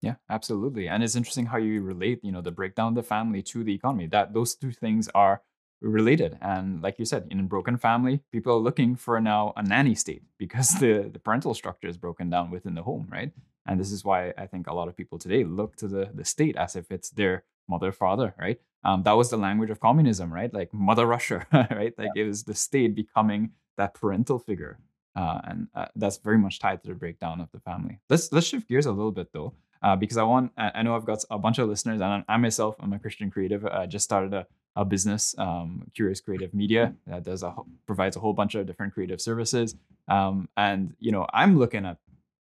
Yeah, 0.03 0.14
absolutely. 0.31 0.89
And 0.89 1.03
it's 1.03 1.16
interesting 1.16 1.47
how 1.47 1.59
you 1.59 1.83
relate, 1.83 2.20
you 2.22 2.33
know, 2.33 2.41
the 2.41 2.51
breakdown 2.51 2.89
of 2.89 2.95
the 2.95 3.03
family 3.03 3.43
to 3.43 3.64
the 3.64 3.74
economy. 3.74 4.07
That 4.07 4.33
those 4.33 4.55
two 4.55 4.72
things 4.72 5.09
are 5.14 5.43
related. 5.83 6.39
And 6.41 6.83
like 6.83 6.99
you 6.99 7.05
said, 7.05 7.26
in 7.31 7.41
a 7.41 7.43
broken 7.43 7.76
family, 7.76 8.22
people 8.33 8.55
are 8.55 8.61
looking 8.61 8.97
for 8.97 9.20
now 9.20 9.53
a 9.57 9.62
nanny 9.62 9.95
state 9.95 10.22
because 10.39 10.70
the, 10.81 11.11
the 11.12 11.18
parental 11.18 11.53
structure 11.55 11.89
is 11.89 11.99
broken 11.99 12.31
down 12.31 12.51
within 12.51 12.74
the 12.74 12.83
home, 12.83 13.09
right? 13.11 13.33
And 13.66 13.78
this 13.78 13.92
is 13.92 14.04
why 14.04 14.32
I 14.36 14.46
think 14.46 14.66
a 14.66 14.74
lot 14.74 14.88
of 14.88 14.96
people 14.96 15.18
today 15.18 15.44
look 15.44 15.76
to 15.76 15.88
the, 15.88 16.11
the 16.14 16.24
state 16.24 16.56
as 16.56 16.76
if 16.76 16.90
it's 16.90 17.11
their 17.11 17.44
mother, 17.68 17.92
father, 17.92 18.34
right? 18.38 18.58
Um, 18.84 19.02
that 19.04 19.12
was 19.12 19.30
the 19.30 19.36
language 19.36 19.70
of 19.70 19.80
communism, 19.80 20.32
right? 20.32 20.52
Like 20.52 20.72
Mother 20.72 21.06
Russia, 21.06 21.46
right? 21.52 21.94
Like 21.96 22.11
yeah. 22.14 22.22
it 22.22 22.26
was 22.26 22.44
the 22.44 22.54
state 22.54 22.94
becoming 22.94 23.50
that 23.76 23.94
parental 23.94 24.38
figure, 24.38 24.78
uh, 25.14 25.40
and 25.44 25.68
uh, 25.74 25.86
that's 25.96 26.18
very 26.18 26.38
much 26.38 26.58
tied 26.58 26.82
to 26.82 26.88
the 26.88 26.94
breakdown 26.94 27.40
of 27.40 27.50
the 27.52 27.61
family. 27.61 28.00
Let's 28.08 28.32
let's 28.32 28.46
shift 28.46 28.68
gears 28.68 28.86
a 28.86 28.92
little 28.92 29.12
bit 29.12 29.28
though, 29.32 29.54
uh, 29.82 29.96
because 29.96 30.16
I 30.16 30.22
want 30.22 30.52
I 30.56 30.82
know 30.82 30.96
I've 30.96 31.04
got 31.04 31.22
a 31.30 31.38
bunch 31.38 31.58
of 31.58 31.68
listeners, 31.68 32.00
and 32.00 32.24
I 32.26 32.36
myself 32.38 32.76
I'm 32.80 32.92
a 32.92 32.98
Christian 32.98 33.30
creative. 33.30 33.66
I 33.66 33.86
just 33.86 34.04
started 34.04 34.32
a, 34.32 34.46
a 34.76 34.84
business, 34.84 35.34
um, 35.38 35.86
Curious 35.94 36.20
Creative 36.20 36.52
Media, 36.54 36.94
that 37.06 37.24
does 37.24 37.42
a 37.42 37.54
provides 37.86 38.16
a 38.16 38.20
whole 38.20 38.32
bunch 38.32 38.54
of 38.54 38.66
different 38.66 38.94
creative 38.94 39.20
services, 39.20 39.76
um, 40.08 40.48
and 40.56 40.94
you 40.98 41.12
know 41.12 41.26
I'm 41.32 41.58
looking 41.58 41.84
at 41.84 41.98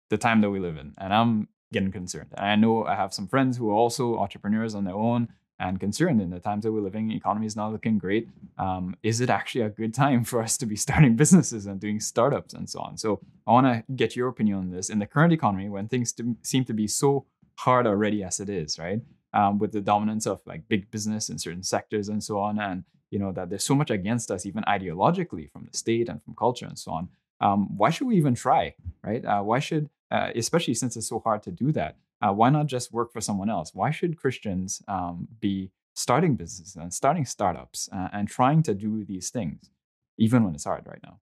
the 0.10 0.18
time 0.18 0.42
that 0.42 0.50
we 0.50 0.60
live 0.60 0.78
in, 0.78 0.94
and 0.98 1.14
I'm 1.14 1.48
getting 1.74 1.92
concerned. 1.92 2.30
And 2.38 2.46
I 2.46 2.56
know 2.56 2.86
I 2.86 2.96
have 2.96 3.14
some 3.14 3.28
friends 3.28 3.58
who 3.58 3.70
are 3.70 3.74
also 3.74 4.18
entrepreneurs 4.18 4.76
on 4.76 4.86
their 4.86 4.96
own 4.96 5.28
and 5.60 5.80
concerned 5.80 6.22
in 6.22 6.30
the 6.30 6.40
times 6.40 6.64
that 6.64 6.72
we're 6.72 6.82
living. 6.82 7.12
Economy 7.12 7.46
is 7.46 7.56
not 7.56 7.72
looking 7.72 7.98
great. 7.98 8.30
Um, 8.58 8.96
is 9.04 9.22
it 9.22 9.30
actually 9.30 9.62
a 9.62 9.70
good 9.70 9.94
time 9.94 10.24
for 10.24 10.42
us 10.42 10.58
to 10.58 10.66
be 10.66 10.76
starting 10.76 11.16
businesses 11.24 11.66
and 11.66 11.80
doing 11.80 12.00
startups 12.00 12.54
and 12.54 12.70
so 12.70 12.80
on? 12.80 12.98
So 12.98 13.20
I 13.46 13.52
want 13.52 13.68
to 13.68 13.84
get 13.94 14.16
your 14.16 14.28
opinion 14.28 14.58
on 14.58 14.72
this 14.72 14.90
in 14.90 15.00
the 15.00 15.08
current 15.08 15.34
economy 15.34 15.70
when 15.70 15.88
things 15.88 16.14
to, 16.14 16.38
seem 16.44 16.64
to 16.66 16.74
be 16.74 16.88
so 16.88 17.26
hard 17.56 17.88
already 17.88 18.24
as 18.24 18.40
it 18.40 18.50
is, 18.50 18.78
right? 18.78 19.02
Um, 19.34 19.58
with 19.58 19.72
the 19.72 19.82
dominance 19.82 20.26
of 20.26 20.42
like 20.46 20.68
big 20.70 20.90
business 20.92 21.30
in 21.30 21.38
certain 21.38 21.64
sectors 21.64 22.08
and 22.10 22.24
so 22.24 22.40
on, 22.40 22.60
and 22.60 22.84
you 23.12 23.20
know 23.20 23.32
that 23.34 23.50
there's 23.50 23.64
so 23.64 23.76
much 23.76 23.92
against 23.92 24.32
us 24.32 24.46
even 24.46 24.64
ideologically 24.64 25.52
from 25.52 25.68
the 25.70 25.78
state 25.78 26.08
and 26.08 26.24
from 26.24 26.36
culture 26.36 26.66
and 26.66 26.80
so 26.80 26.92
on. 26.92 27.10
Um, 27.40 27.78
why 27.78 27.90
should 27.90 28.08
we 28.08 28.18
even 28.18 28.36
try, 28.36 28.74
right? 29.04 29.24
Uh, 29.24 29.42
why 29.42 29.60
should, 29.60 29.90
uh, 30.12 30.32
especially 30.36 30.74
since 30.74 30.96
it's 30.96 31.10
so 31.10 31.20
hard 31.20 31.44
to 31.44 31.52
do 31.52 31.72
that, 31.74 31.98
uh, 32.22 32.32
why 32.32 32.50
not 32.50 32.68
just 32.68 32.94
work 32.94 33.12
for 33.12 33.22
someone 33.22 33.50
else? 33.50 33.72
Why 33.74 33.92
should 33.92 34.18
Christians 34.18 34.82
um, 34.88 35.28
be 35.40 35.72
starting 35.94 36.36
businesses 36.36 36.76
and 36.76 36.94
starting 36.94 37.26
startups 37.26 37.90
uh, 37.92 38.10
and 38.14 38.28
trying 38.28 38.64
to 38.64 38.74
do 38.74 39.04
these 39.04 39.30
things, 39.30 39.70
even 40.18 40.44
when 40.44 40.56
it's 40.56 40.66
hard 40.66 40.86
right 40.88 41.00
now? 41.04 41.20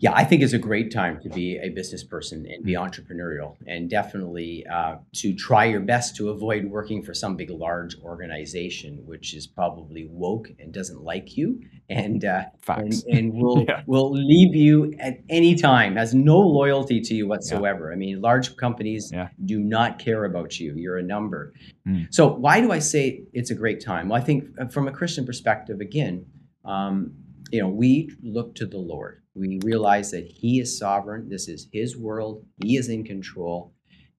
Yeah, 0.00 0.12
I 0.14 0.24
think 0.24 0.42
it's 0.42 0.52
a 0.52 0.58
great 0.58 0.92
time 0.92 1.20
to 1.22 1.28
be 1.28 1.58
a 1.58 1.70
business 1.70 2.04
person 2.04 2.46
and 2.46 2.64
be 2.64 2.74
entrepreneurial, 2.74 3.56
and 3.66 3.90
definitely 3.90 4.64
uh, 4.72 4.98
to 5.14 5.34
try 5.34 5.64
your 5.64 5.80
best 5.80 6.14
to 6.16 6.30
avoid 6.30 6.66
working 6.66 7.02
for 7.02 7.14
some 7.14 7.34
big, 7.34 7.50
large 7.50 7.96
organization, 8.04 9.04
which 9.06 9.34
is 9.34 9.48
probably 9.48 10.06
woke 10.08 10.50
and 10.60 10.72
doesn't 10.72 11.02
like 11.02 11.36
you, 11.36 11.60
and 11.90 12.24
uh, 12.24 12.44
and, 12.68 12.94
and, 13.10 13.32
will 13.42 13.64
yeah. 13.66 13.82
will 13.86 14.12
leave 14.12 14.54
you 14.54 14.94
at 15.00 15.18
any 15.28 15.56
time, 15.56 15.96
has 15.96 16.14
no 16.14 16.38
loyalty 16.38 17.00
to 17.00 17.14
you 17.14 17.26
whatsoever. 17.26 17.88
Yeah. 17.88 17.94
I 17.94 17.96
mean, 17.96 18.20
large 18.20 18.56
companies 18.56 19.10
yeah. 19.12 19.30
do 19.46 19.58
not 19.58 19.98
care 19.98 20.26
about 20.26 20.60
you; 20.60 20.74
you're 20.76 20.98
a 20.98 21.02
number. 21.02 21.52
Mm. 21.88 22.06
So, 22.14 22.28
why 22.28 22.60
do 22.60 22.70
I 22.70 22.78
say 22.78 23.24
it's 23.32 23.50
a 23.50 23.56
great 23.56 23.84
time? 23.84 24.10
Well, 24.10 24.22
I 24.22 24.24
think 24.24 24.44
uh, 24.60 24.68
from 24.68 24.86
a 24.86 24.92
Christian 24.92 25.26
perspective, 25.26 25.80
again. 25.80 26.26
Um, 26.64 27.14
you 27.50 27.62
know, 27.62 27.68
we 27.68 28.10
look 28.22 28.54
to 28.56 28.66
the 28.66 28.76
Lord. 28.76 29.22
We 29.38 29.60
realize 29.62 30.10
that 30.10 30.26
He 30.26 30.60
is 30.60 30.78
sovereign. 30.78 31.28
This 31.28 31.48
is 31.48 31.68
His 31.72 31.96
world. 31.96 32.44
He 32.64 32.76
is 32.76 32.88
in 32.88 33.04
control, 33.04 33.72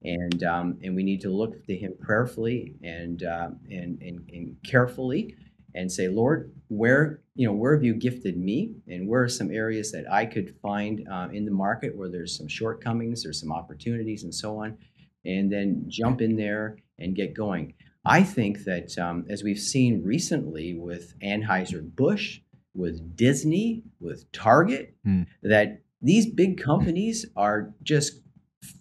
and 0.04 0.44
um, 0.44 0.78
and 0.84 0.96
we 0.96 1.04
need 1.04 1.22
to 1.22 1.30
look 1.30 1.66
to 1.66 1.76
Him 1.76 1.94
prayerfully 2.00 2.76
and 2.84 3.24
uh, 3.24 3.50
and, 3.70 4.02
and 4.02 4.30
and 4.32 4.56
carefully, 4.66 5.36
and 5.76 5.92
say, 5.92 6.08
Lord, 6.08 6.54
where 6.70 7.22
you 7.36 7.48
know 7.48 7.54
where 7.54 7.74
have 7.74 7.84
you 7.84 7.94
gifted 7.94 8.38
me, 8.38 8.76
and 8.88 9.08
where 9.08 9.24
are 9.24 9.30
some 9.30 9.52
areas 9.52 9.92
that 9.92 10.06
I 10.12 10.26
could 10.26 10.56
find 10.62 11.08
uh, 11.12 11.30
in 11.32 11.46
the 11.46 11.52
market 11.52 11.96
where 11.96 12.10
there's 12.10 12.38
some 12.38 12.48
shortcomings, 12.48 13.24
there's 13.24 13.40
some 13.40 13.52
opportunities, 13.52 14.24
and 14.24 14.34
so 14.34 14.58
on, 14.58 14.78
and 15.26 15.52
then 15.52 15.86
jump 15.88 16.22
in 16.22 16.36
there 16.36 16.78
and 16.98 17.16
get 17.16 17.34
going. 17.34 17.74
I 18.06 18.24
think 18.24 18.64
that 18.64 18.98
um, 18.98 19.26
as 19.30 19.44
we've 19.44 19.60
seen 19.60 20.04
recently 20.04 20.74
with 20.74 21.14
Anheuser 21.22 21.84
Busch 21.96 22.40
with 22.80 23.16
Disney, 23.16 23.84
with 24.00 24.32
Target, 24.32 24.96
mm. 25.06 25.28
that 25.44 25.82
these 26.02 26.26
big 26.26 26.62
companies 26.62 27.26
are 27.36 27.74
just 27.84 28.22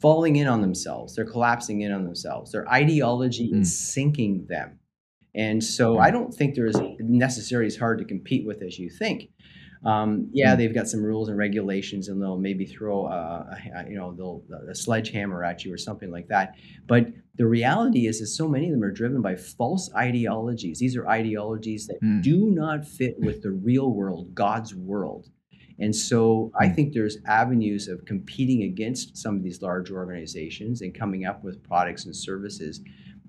falling 0.00 0.36
in 0.36 0.46
on 0.46 0.60
themselves. 0.60 1.14
They're 1.14 1.24
collapsing 1.24 1.82
in 1.82 1.92
on 1.92 2.04
themselves. 2.04 2.52
Their 2.52 2.68
ideology 2.70 3.50
mm. 3.52 3.60
is 3.60 3.78
sinking 3.78 4.46
them. 4.48 4.78
And 5.34 5.62
so 5.62 5.96
mm. 5.96 6.00
I 6.00 6.10
don't 6.10 6.32
think 6.32 6.54
they're 6.54 6.68
as 6.68 6.80
necessarily 6.98 7.66
as 7.66 7.76
hard 7.76 7.98
to 7.98 8.04
compete 8.04 8.46
with 8.46 8.62
as 8.62 8.78
you 8.78 8.88
think. 8.88 9.30
Um, 9.84 10.28
yeah, 10.32 10.52
hmm. 10.52 10.58
they've 10.58 10.74
got 10.74 10.88
some 10.88 11.02
rules 11.02 11.28
and 11.28 11.38
regulations, 11.38 12.08
and 12.08 12.20
they'll 12.20 12.38
maybe 12.38 12.66
throw 12.66 13.06
a, 13.06 13.58
a, 13.76 13.84
you 13.88 13.96
know 13.96 14.12
they'll 14.12 14.42
a 14.68 14.74
sledgehammer 14.74 15.44
at 15.44 15.64
you 15.64 15.72
or 15.72 15.78
something 15.78 16.10
like 16.10 16.28
that. 16.28 16.54
But 16.86 17.08
the 17.36 17.46
reality 17.46 18.06
is, 18.06 18.20
is 18.20 18.36
so 18.36 18.48
many 18.48 18.66
of 18.66 18.72
them 18.72 18.82
are 18.82 18.90
driven 18.90 19.22
by 19.22 19.36
false 19.36 19.90
ideologies. 19.94 20.78
These 20.78 20.96
are 20.96 21.06
ideologies 21.08 21.86
that 21.86 22.02
mm. 22.02 22.22
do 22.22 22.50
not 22.50 22.84
fit 22.84 23.14
with 23.18 23.42
the 23.42 23.52
real 23.52 23.92
world, 23.92 24.34
God's 24.34 24.74
world. 24.74 25.28
And 25.80 25.94
so 25.94 26.50
I 26.58 26.66
hmm. 26.66 26.74
think 26.74 26.92
there's 26.92 27.18
avenues 27.28 27.86
of 27.86 28.04
competing 28.04 28.64
against 28.64 29.16
some 29.16 29.36
of 29.36 29.44
these 29.44 29.62
large 29.62 29.92
organizations 29.92 30.82
and 30.82 30.92
coming 30.92 31.24
up 31.24 31.44
with 31.44 31.62
products 31.62 32.04
and 32.04 32.16
services 32.16 32.80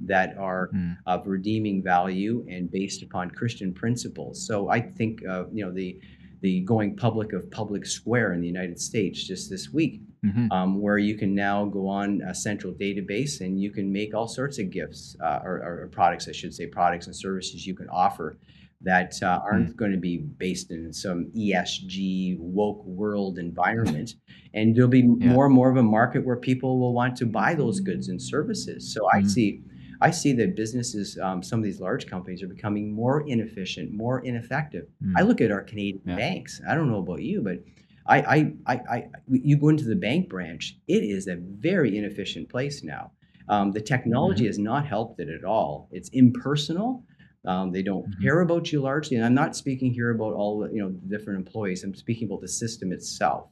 that 0.02 0.38
are 0.38 0.70
mm. 0.74 0.97
of 1.06 1.28
redeeming 1.28 1.84
value 1.84 2.45
and 2.50 2.72
based 2.72 3.04
upon 3.04 3.30
Christian 3.30 3.74
principles. 3.74 4.45
So 4.47 4.70
I 4.70 4.82
think 4.82 5.26
uh, 5.28 5.45
you 5.52 5.66
know 5.66 5.72
the 5.72 6.00
the 6.42 6.62
going 6.62 6.96
public 6.96 7.34
of 7.34 7.50
Public 7.52 7.86
Square 7.86 8.34
in 8.34 8.42
the 8.42 8.48
United 8.48 8.80
States 8.80 9.26
just 9.26 9.50
this 9.50 9.72
week, 9.72 10.02
mm-hmm. 10.26 10.52
um, 10.52 10.82
where 10.82 10.98
you 10.98 11.18
can 11.18 11.36
now 11.36 11.66
go 11.66 11.88
on 11.88 12.22
a 12.22 12.34
central 12.34 12.74
database 12.74 13.42
and 13.42 13.60
you 13.60 13.72
can 13.72 13.92
make 13.92 14.14
all 14.14 14.28
sorts 14.28 14.60
of 14.60 14.70
gifts 14.70 15.18
uh, 15.24 15.40
or, 15.44 15.56
or, 15.84 15.90
products, 15.92 16.28
I 16.28 16.32
should 16.32 16.54
say, 16.54 16.68
products 16.68 17.08
and 17.08 17.16
services 17.16 17.66
you 17.66 17.76
can 17.76 17.90
offer 17.90 18.38
that 18.82 19.22
uh, 19.22 19.42
aren't 19.44 19.74
mm. 19.74 19.76
going 19.76 19.92
to 19.92 19.98
be 19.98 20.18
based 20.18 20.72
in 20.72 20.94
some 20.94 21.26
ESG 21.36 22.40
woke 22.40 22.84
world 22.86 23.38
environment. 23.38 24.16
And 24.52 24.76
there'll 24.76 24.90
be 24.90 25.02
yeah. 25.02 25.28
more 25.28 25.46
and 25.46 25.54
more 25.54 25.70
of 25.70 25.78
a 25.78 25.84
market 25.84 26.26
where 26.26 26.36
people 26.36 26.80
will 26.80 26.92
want 26.92 27.16
to 27.18 27.28
buy 27.28 27.54
those 27.54 27.82
goods 27.82 28.10
and 28.10 28.20
services. 28.20 28.92
So 28.92 29.02
mm. 29.02 29.10
I 29.14 29.22
see 29.22 29.62
I 30.02 30.12
see 30.12 30.34
that 30.34 30.56
businesses, 30.56 31.18
um, 31.22 31.43
some 31.43 31.60
of 31.60 31.66
these 31.66 31.80
large 31.82 32.08
companies, 32.08 32.41
are 32.41 32.47
becoming 32.47 32.93
more 32.93 33.28
inefficient, 33.28 33.93
more 33.93 34.20
ineffective. 34.22 34.88
Mm. 35.04 35.14
I 35.18 35.22
look 35.22 35.41
at 35.41 35.52
our 35.52 35.62
Canadian 35.62 36.02
yeah. 36.06 36.16
banks. 36.16 36.62
I 36.68 36.76
don't 36.76 36.89
know 36.89 37.00
about 37.00 37.22
you, 37.22 37.41
but 37.41 37.60
I, 38.08 38.20
I, 38.22 38.54
I, 38.66 38.74
I, 38.89 39.08
you 39.28 39.58
go 39.58 39.70
into 39.70 39.86
the 39.86 39.95
bank 39.95 40.30
branch, 40.30 40.78
it 40.88 41.04
is 41.04 41.28
a 41.28 41.36
very 41.38 41.97
inefficient 41.97 42.50
place 42.50 42.84
now. 42.84 43.12
Um, 43.50 43.72
the 43.72 43.82
technology 43.82 44.43
mm-hmm. 44.43 44.50
has 44.50 44.60
not 44.60 44.86
helped 44.86 45.20
it 45.20 45.28
at 45.30 45.43
all. 45.43 45.89
It's 45.91 46.10
impersonal. 46.10 47.04
Um, 47.45 47.72
they 47.72 47.82
don't 47.82 48.10
mm-hmm. 48.10 48.22
care 48.22 48.41
about 48.41 48.72
you 48.72 48.82
largely, 48.82 49.18
and 49.18 49.26
I'm 49.26 49.34
not 49.34 49.56
speaking 49.56 49.93
here 49.93 50.12
about 50.12 50.34
all 50.34 50.60
the 50.60 50.70
you 50.70 50.82
know 50.82 50.89
different 50.89 51.39
employees. 51.39 51.84
I'm 51.84 51.95
speaking 51.95 52.28
about 52.28 52.41
the 52.41 52.47
system 52.47 52.91
itself. 52.91 53.50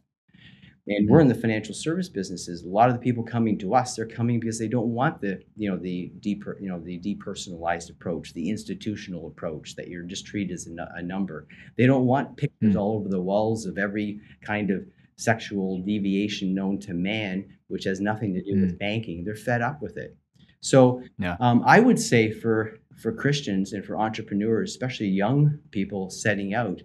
And 0.88 1.10
we're 1.10 1.20
in 1.20 1.28
the 1.28 1.36
financial 1.36 1.76
service 1.76 2.08
businesses. 2.08 2.64
A 2.64 2.70
lot 2.70 2.88
of 2.88 2.96
the 2.96 3.02
people 3.02 3.24
coming 3.24 3.58
to 3.60 3.76
us, 3.76 3.96
they're 3.96 4.08
coming 4.08 4.40
because 4.40 4.58
they 4.58 4.70
don't 4.70 4.88
want 4.88 5.20
the, 5.20 5.42
you 5.58 5.70
know, 5.70 5.78
the 5.78 6.12
deeper, 6.22 6.58
you 6.62 6.70
know, 6.70 6.80
the 6.80 6.98
depersonalized 7.00 7.90
approach, 7.90 8.34
the 8.34 8.50
institutional 8.50 9.28
approach 9.28 9.76
that 9.76 9.90
you're 9.90 10.04
just 10.04 10.26
treated 10.26 10.54
as 10.54 10.68
a, 10.68 10.90
a 10.96 11.02
number. 11.02 11.48
They 11.78 11.86
don't 11.86 12.06
want 12.06 12.38
pictures 12.38 12.76
mm. 12.76 12.80
all 12.80 12.96
over 12.96 13.10
the 13.10 13.22
walls 13.22 13.66
of 13.66 13.78
every 13.78 14.22
kind 14.42 14.72
of 14.72 14.86
sexual 15.18 15.82
deviation 15.82 16.54
known 16.54 16.80
to 16.80 16.94
man, 16.94 17.46
which 17.68 17.84
has 17.84 18.00
nothing 18.00 18.34
to 18.34 18.42
do 18.42 18.56
mm. 18.56 18.62
with 18.62 18.80
banking. 18.80 19.26
They're 19.26 19.36
fed 19.36 19.62
up 19.62 19.82
with 19.82 19.98
it. 19.98 20.16
So 20.62 21.04
yeah. 21.20 21.36
um, 21.40 21.64
I 21.66 21.80
would 21.80 22.00
say 22.00 22.32
for 22.32 22.80
for 22.98 23.12
Christians 23.12 23.74
and 23.74 23.86
for 23.86 23.98
entrepreneurs, 23.98 24.72
especially 24.72 25.08
young 25.08 25.60
people 25.72 26.10
setting 26.10 26.54
out, 26.56 26.82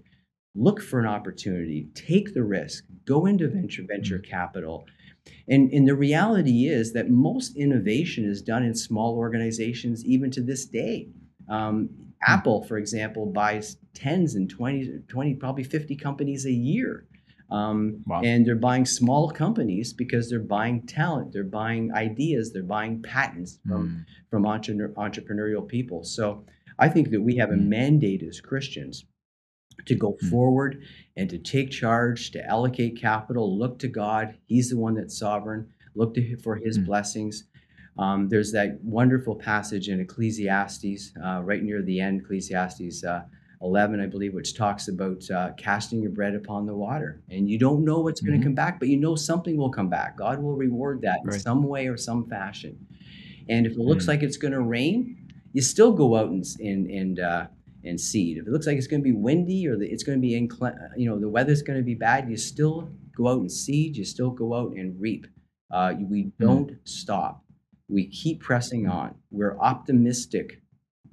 look 0.54 0.80
for 0.80 1.00
an 1.00 1.06
opportunity, 1.06 1.88
take 1.94 2.34
the 2.34 2.42
risk, 2.42 2.84
go 3.04 3.26
into 3.26 3.48
venture 3.48 3.84
venture 3.88 4.18
mm-hmm. 4.18 4.30
capital. 4.30 4.86
And, 5.48 5.70
and 5.72 5.86
the 5.86 5.94
reality 5.94 6.66
is 6.66 6.92
that 6.92 7.10
most 7.10 7.56
innovation 7.56 8.24
is 8.24 8.42
done 8.42 8.64
in 8.64 8.74
small 8.74 9.16
organizations, 9.16 10.04
even 10.04 10.30
to 10.32 10.42
this 10.42 10.66
day. 10.66 11.08
Um, 11.48 11.86
hmm. 11.86 12.02
Apple, 12.24 12.62
for 12.64 12.78
example, 12.78 13.26
buys 13.26 13.78
tens 13.94 14.36
and 14.36 14.48
20, 14.48 15.00
20, 15.08 15.34
probably 15.34 15.64
50 15.64 15.96
companies 15.96 16.46
a 16.46 16.52
year. 16.52 17.06
Um, 17.50 18.02
wow. 18.06 18.22
And 18.24 18.46
they're 18.46 18.54
buying 18.54 18.86
small 18.86 19.30
companies 19.30 19.92
because 19.92 20.30
they're 20.30 20.38
buying 20.40 20.86
talent, 20.86 21.32
they're 21.32 21.44
buying 21.44 21.92
ideas, 21.92 22.52
they're 22.52 22.62
buying 22.62 23.02
patents 23.02 23.58
from, 23.68 23.88
mm. 23.88 24.04
from 24.30 24.46
entre- 24.46 24.94
entrepreneurial 24.96 25.66
people. 25.66 26.02
So 26.04 26.46
I 26.78 26.88
think 26.88 27.10
that 27.10 27.20
we 27.20 27.36
have 27.36 27.50
a 27.50 27.54
hmm. 27.56 27.68
mandate 27.68 28.22
as 28.22 28.40
Christians 28.40 29.04
to 29.86 29.94
go 29.94 30.12
mm-hmm. 30.12 30.30
forward 30.30 30.82
and 31.16 31.28
to 31.30 31.38
take 31.38 31.70
charge, 31.70 32.30
to 32.32 32.44
allocate 32.46 33.00
capital, 33.00 33.58
look 33.58 33.78
to 33.80 33.88
God. 33.88 34.36
He's 34.46 34.70
the 34.70 34.78
one 34.78 34.94
that's 34.94 35.18
sovereign. 35.18 35.68
Look 35.94 36.14
to 36.14 36.22
him 36.22 36.38
for 36.38 36.56
His 36.56 36.78
mm-hmm. 36.78 36.86
blessings. 36.86 37.44
Um, 37.98 38.28
there's 38.28 38.52
that 38.52 38.78
wonderful 38.82 39.34
passage 39.34 39.88
in 39.88 40.00
Ecclesiastes, 40.00 41.12
uh, 41.22 41.42
right 41.42 41.62
near 41.62 41.82
the 41.82 42.00
end, 42.00 42.22
Ecclesiastes 42.22 43.04
uh, 43.04 43.22
11, 43.60 44.00
I 44.00 44.06
believe, 44.06 44.32
which 44.32 44.56
talks 44.56 44.88
about 44.88 45.30
uh, 45.30 45.50
casting 45.56 46.00
your 46.00 46.10
bread 46.10 46.34
upon 46.34 46.66
the 46.66 46.74
water. 46.74 47.22
And 47.30 47.48
you 47.48 47.58
don't 47.58 47.84
know 47.84 48.00
what's 48.00 48.20
going 48.20 48.32
to 48.32 48.38
mm-hmm. 48.38 48.48
come 48.48 48.54
back, 48.54 48.80
but 48.80 48.88
you 48.88 48.96
know 48.96 49.14
something 49.14 49.56
will 49.56 49.70
come 49.70 49.88
back. 49.88 50.16
God 50.16 50.42
will 50.42 50.56
reward 50.56 51.02
that 51.02 51.20
right. 51.24 51.34
in 51.34 51.40
some 51.40 51.62
way 51.62 51.86
or 51.86 51.96
some 51.96 52.26
fashion. 52.28 52.86
And 53.48 53.66
if 53.66 53.72
it 53.72 53.78
looks 53.78 54.04
mm. 54.04 54.08
like 54.08 54.22
it's 54.22 54.36
going 54.36 54.52
to 54.52 54.60
rain, 54.60 55.16
you 55.52 55.62
still 55.62 55.92
go 55.92 56.16
out 56.16 56.30
and 56.30 56.44
and 56.60 56.90
and 56.90 57.20
uh, 57.20 57.46
and 57.84 58.00
seed. 58.00 58.38
If 58.38 58.46
it 58.46 58.50
looks 58.50 58.66
like 58.66 58.76
it's 58.78 58.86
going 58.86 59.00
to 59.02 59.04
be 59.04 59.12
windy 59.12 59.66
or 59.66 59.76
the, 59.76 59.86
it's 59.86 60.02
going 60.04 60.18
to 60.18 60.22
be 60.22 60.32
incl- 60.40 60.76
you 60.96 61.08
know 61.08 61.18
the 61.18 61.28
weather's 61.28 61.62
going 61.62 61.78
to 61.78 61.84
be 61.84 61.94
bad, 61.94 62.28
you 62.30 62.36
still 62.36 62.90
go 63.16 63.28
out 63.28 63.40
and 63.40 63.50
seed. 63.52 63.96
You 63.96 64.04
still 64.04 64.30
go 64.30 64.54
out 64.54 64.72
and 64.72 65.00
reap. 65.00 65.26
Uh, 65.70 65.94
we 66.08 66.24
Mm-hmm. 66.24 66.44
don't 66.44 66.72
stop. 66.84 67.44
We 67.88 68.06
keep 68.06 68.40
pressing 68.40 68.86
on. 68.88 69.14
We're 69.30 69.58
optimistic. 69.58 70.62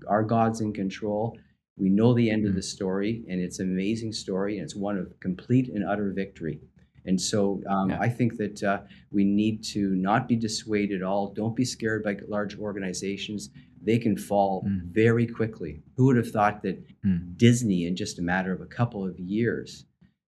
Our 0.07 0.23
God's 0.23 0.61
in 0.61 0.71
control. 0.73 1.37
We 1.77 1.89
know 1.89 2.13
the 2.13 2.29
end 2.29 2.43
of 2.45 2.49
Mm-hmm. 2.51 2.55
the 2.57 2.63
story, 2.63 3.23
and 3.29 3.39
it's 3.41 3.59
an 3.59 3.69
amazing 3.69 4.13
story, 4.13 4.57
and 4.57 4.63
it's 4.65 4.75
one 4.75 4.97
of 4.97 5.17
complete 5.19 5.69
and 5.69 5.83
utter 5.87 6.11
victory. 6.15 6.59
And 7.05 7.19
so 7.19 7.61
um, 7.69 7.89
Yeah. 7.89 7.99
I 7.99 8.09
think 8.09 8.37
that 8.37 8.61
uh, 8.63 8.81
we 9.11 9.23
need 9.23 9.63
to 9.75 9.95
not 9.95 10.27
be 10.27 10.35
dissuaded 10.35 11.01
at 11.01 11.07
all. 11.07 11.33
Don't 11.33 11.55
be 11.55 11.65
scared 11.65 12.03
by 12.03 12.17
large 12.27 12.57
organizations. 12.59 13.49
They 13.81 13.97
can 13.97 14.17
fall 14.17 14.63
Mm. 14.63 14.91
very 14.91 15.25
quickly. 15.27 15.81
Who 15.95 16.05
would 16.05 16.17
have 16.17 16.31
thought 16.31 16.63
that 16.63 16.83
Mm. 17.05 17.37
Disney, 17.37 17.85
in 17.85 17.95
just 17.95 18.19
a 18.19 18.21
matter 18.21 18.51
of 18.51 18.61
a 18.61 18.65
couple 18.65 19.05
of 19.05 19.17
years, 19.19 19.85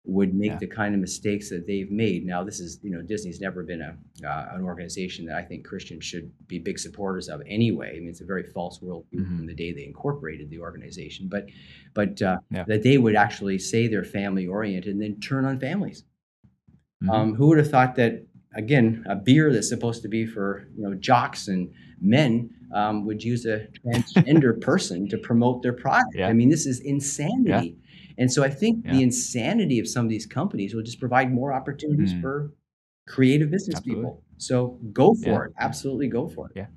would 0.07 0.35
make 0.35 0.51
Yeah. 0.51 0.57
the 0.59 0.67
kind 0.67 0.93
of 0.93 1.01
mistakes 1.01 1.49
that 1.49 1.65
they've 1.65 1.89
made? 1.91 2.25
Now, 2.25 2.43
this 2.43 2.59
is, 2.59 2.79
you 2.83 2.91
know, 2.91 3.01
Disney's 3.01 3.41
never 3.41 3.63
been 3.63 3.81
a 3.81 3.97
uh, 4.23 4.49
an 4.55 4.61
organization 4.61 5.25
that 5.25 5.35
I 5.35 5.41
think 5.43 5.65
Christians 5.65 6.03
should 6.05 6.31
be 6.47 6.57
big 6.59 6.79
supporters 6.79 7.27
of 7.27 7.41
anyway. 7.45 7.95
I 7.95 7.99
mean, 7.99 8.09
it's 8.09 8.21
a 8.21 8.25
very 8.25 8.43
false 8.43 8.79
worldview 8.79 9.19
Mhm. 9.21 9.37
from 9.37 9.45
the 9.47 9.53
day 9.55 9.73
they 9.73 9.85
incorporated 9.85 10.49
the 10.49 10.59
organization. 10.59 11.27
But, 11.27 11.49
but 11.93 12.21
uh, 12.21 12.39
Yeah. 12.51 12.63
that 12.67 12.83
they 12.83 12.97
would 12.97 13.15
actually 13.15 13.57
say 13.59 13.87
they're 13.87 14.03
family 14.03 14.47
oriented 14.47 14.93
and 14.93 15.01
then 15.01 15.19
turn 15.19 15.43
on 15.45 15.59
families. 15.59 16.05
Mhm. 17.03 17.09
Um, 17.09 17.33
who 17.35 17.47
would 17.47 17.57
have 17.57 17.69
thought 17.69 17.95
that 17.97 18.25
again, 18.55 19.03
a 19.07 19.15
beer 19.17 19.51
that's 19.51 19.67
supposed 19.67 20.01
to 20.03 20.07
be 20.07 20.25
for 20.25 20.67
you 20.77 20.83
know 20.83 20.93
jocks 20.95 21.47
and 21.49 21.69
men 22.01 22.49
um, 22.73 23.05
would 23.05 23.23
use 23.23 23.45
a 23.45 23.67
transgender 23.85 24.59
person 24.69 25.07
to 25.09 25.17
promote 25.17 25.61
their 25.63 25.73
product? 25.73 26.15
Yeah. 26.15 26.27
I 26.27 26.33
mean, 26.33 26.49
this 26.49 26.65
is 26.65 26.79
insanity. 26.81 27.77
And 28.17 28.31
so 28.31 28.43
I 28.43 28.49
think 28.49 28.85
the 28.85 29.01
insanity 29.01 29.77
of 29.79 29.87
some 29.87 30.05
of 30.05 30.09
these 30.09 30.25
companies 30.25 30.73
will 30.73 30.83
just 30.83 30.99
provide 30.99 31.31
more 31.33 31.51
opportunities 31.53 32.13
Mhm. 32.13 32.21
for 32.21 32.53
creative 33.07 33.51
business 33.51 33.75
Absolutely. 33.77 34.03
people. 34.03 34.23
So 34.37 34.79
go 34.93 35.13
for 35.15 35.29
Yeah. 35.29 35.45
it. 35.45 35.51
Absolutely 35.59 36.07
go 36.07 36.27
for 36.27 36.47
it. 36.47 36.53
Yeah. 36.55 36.67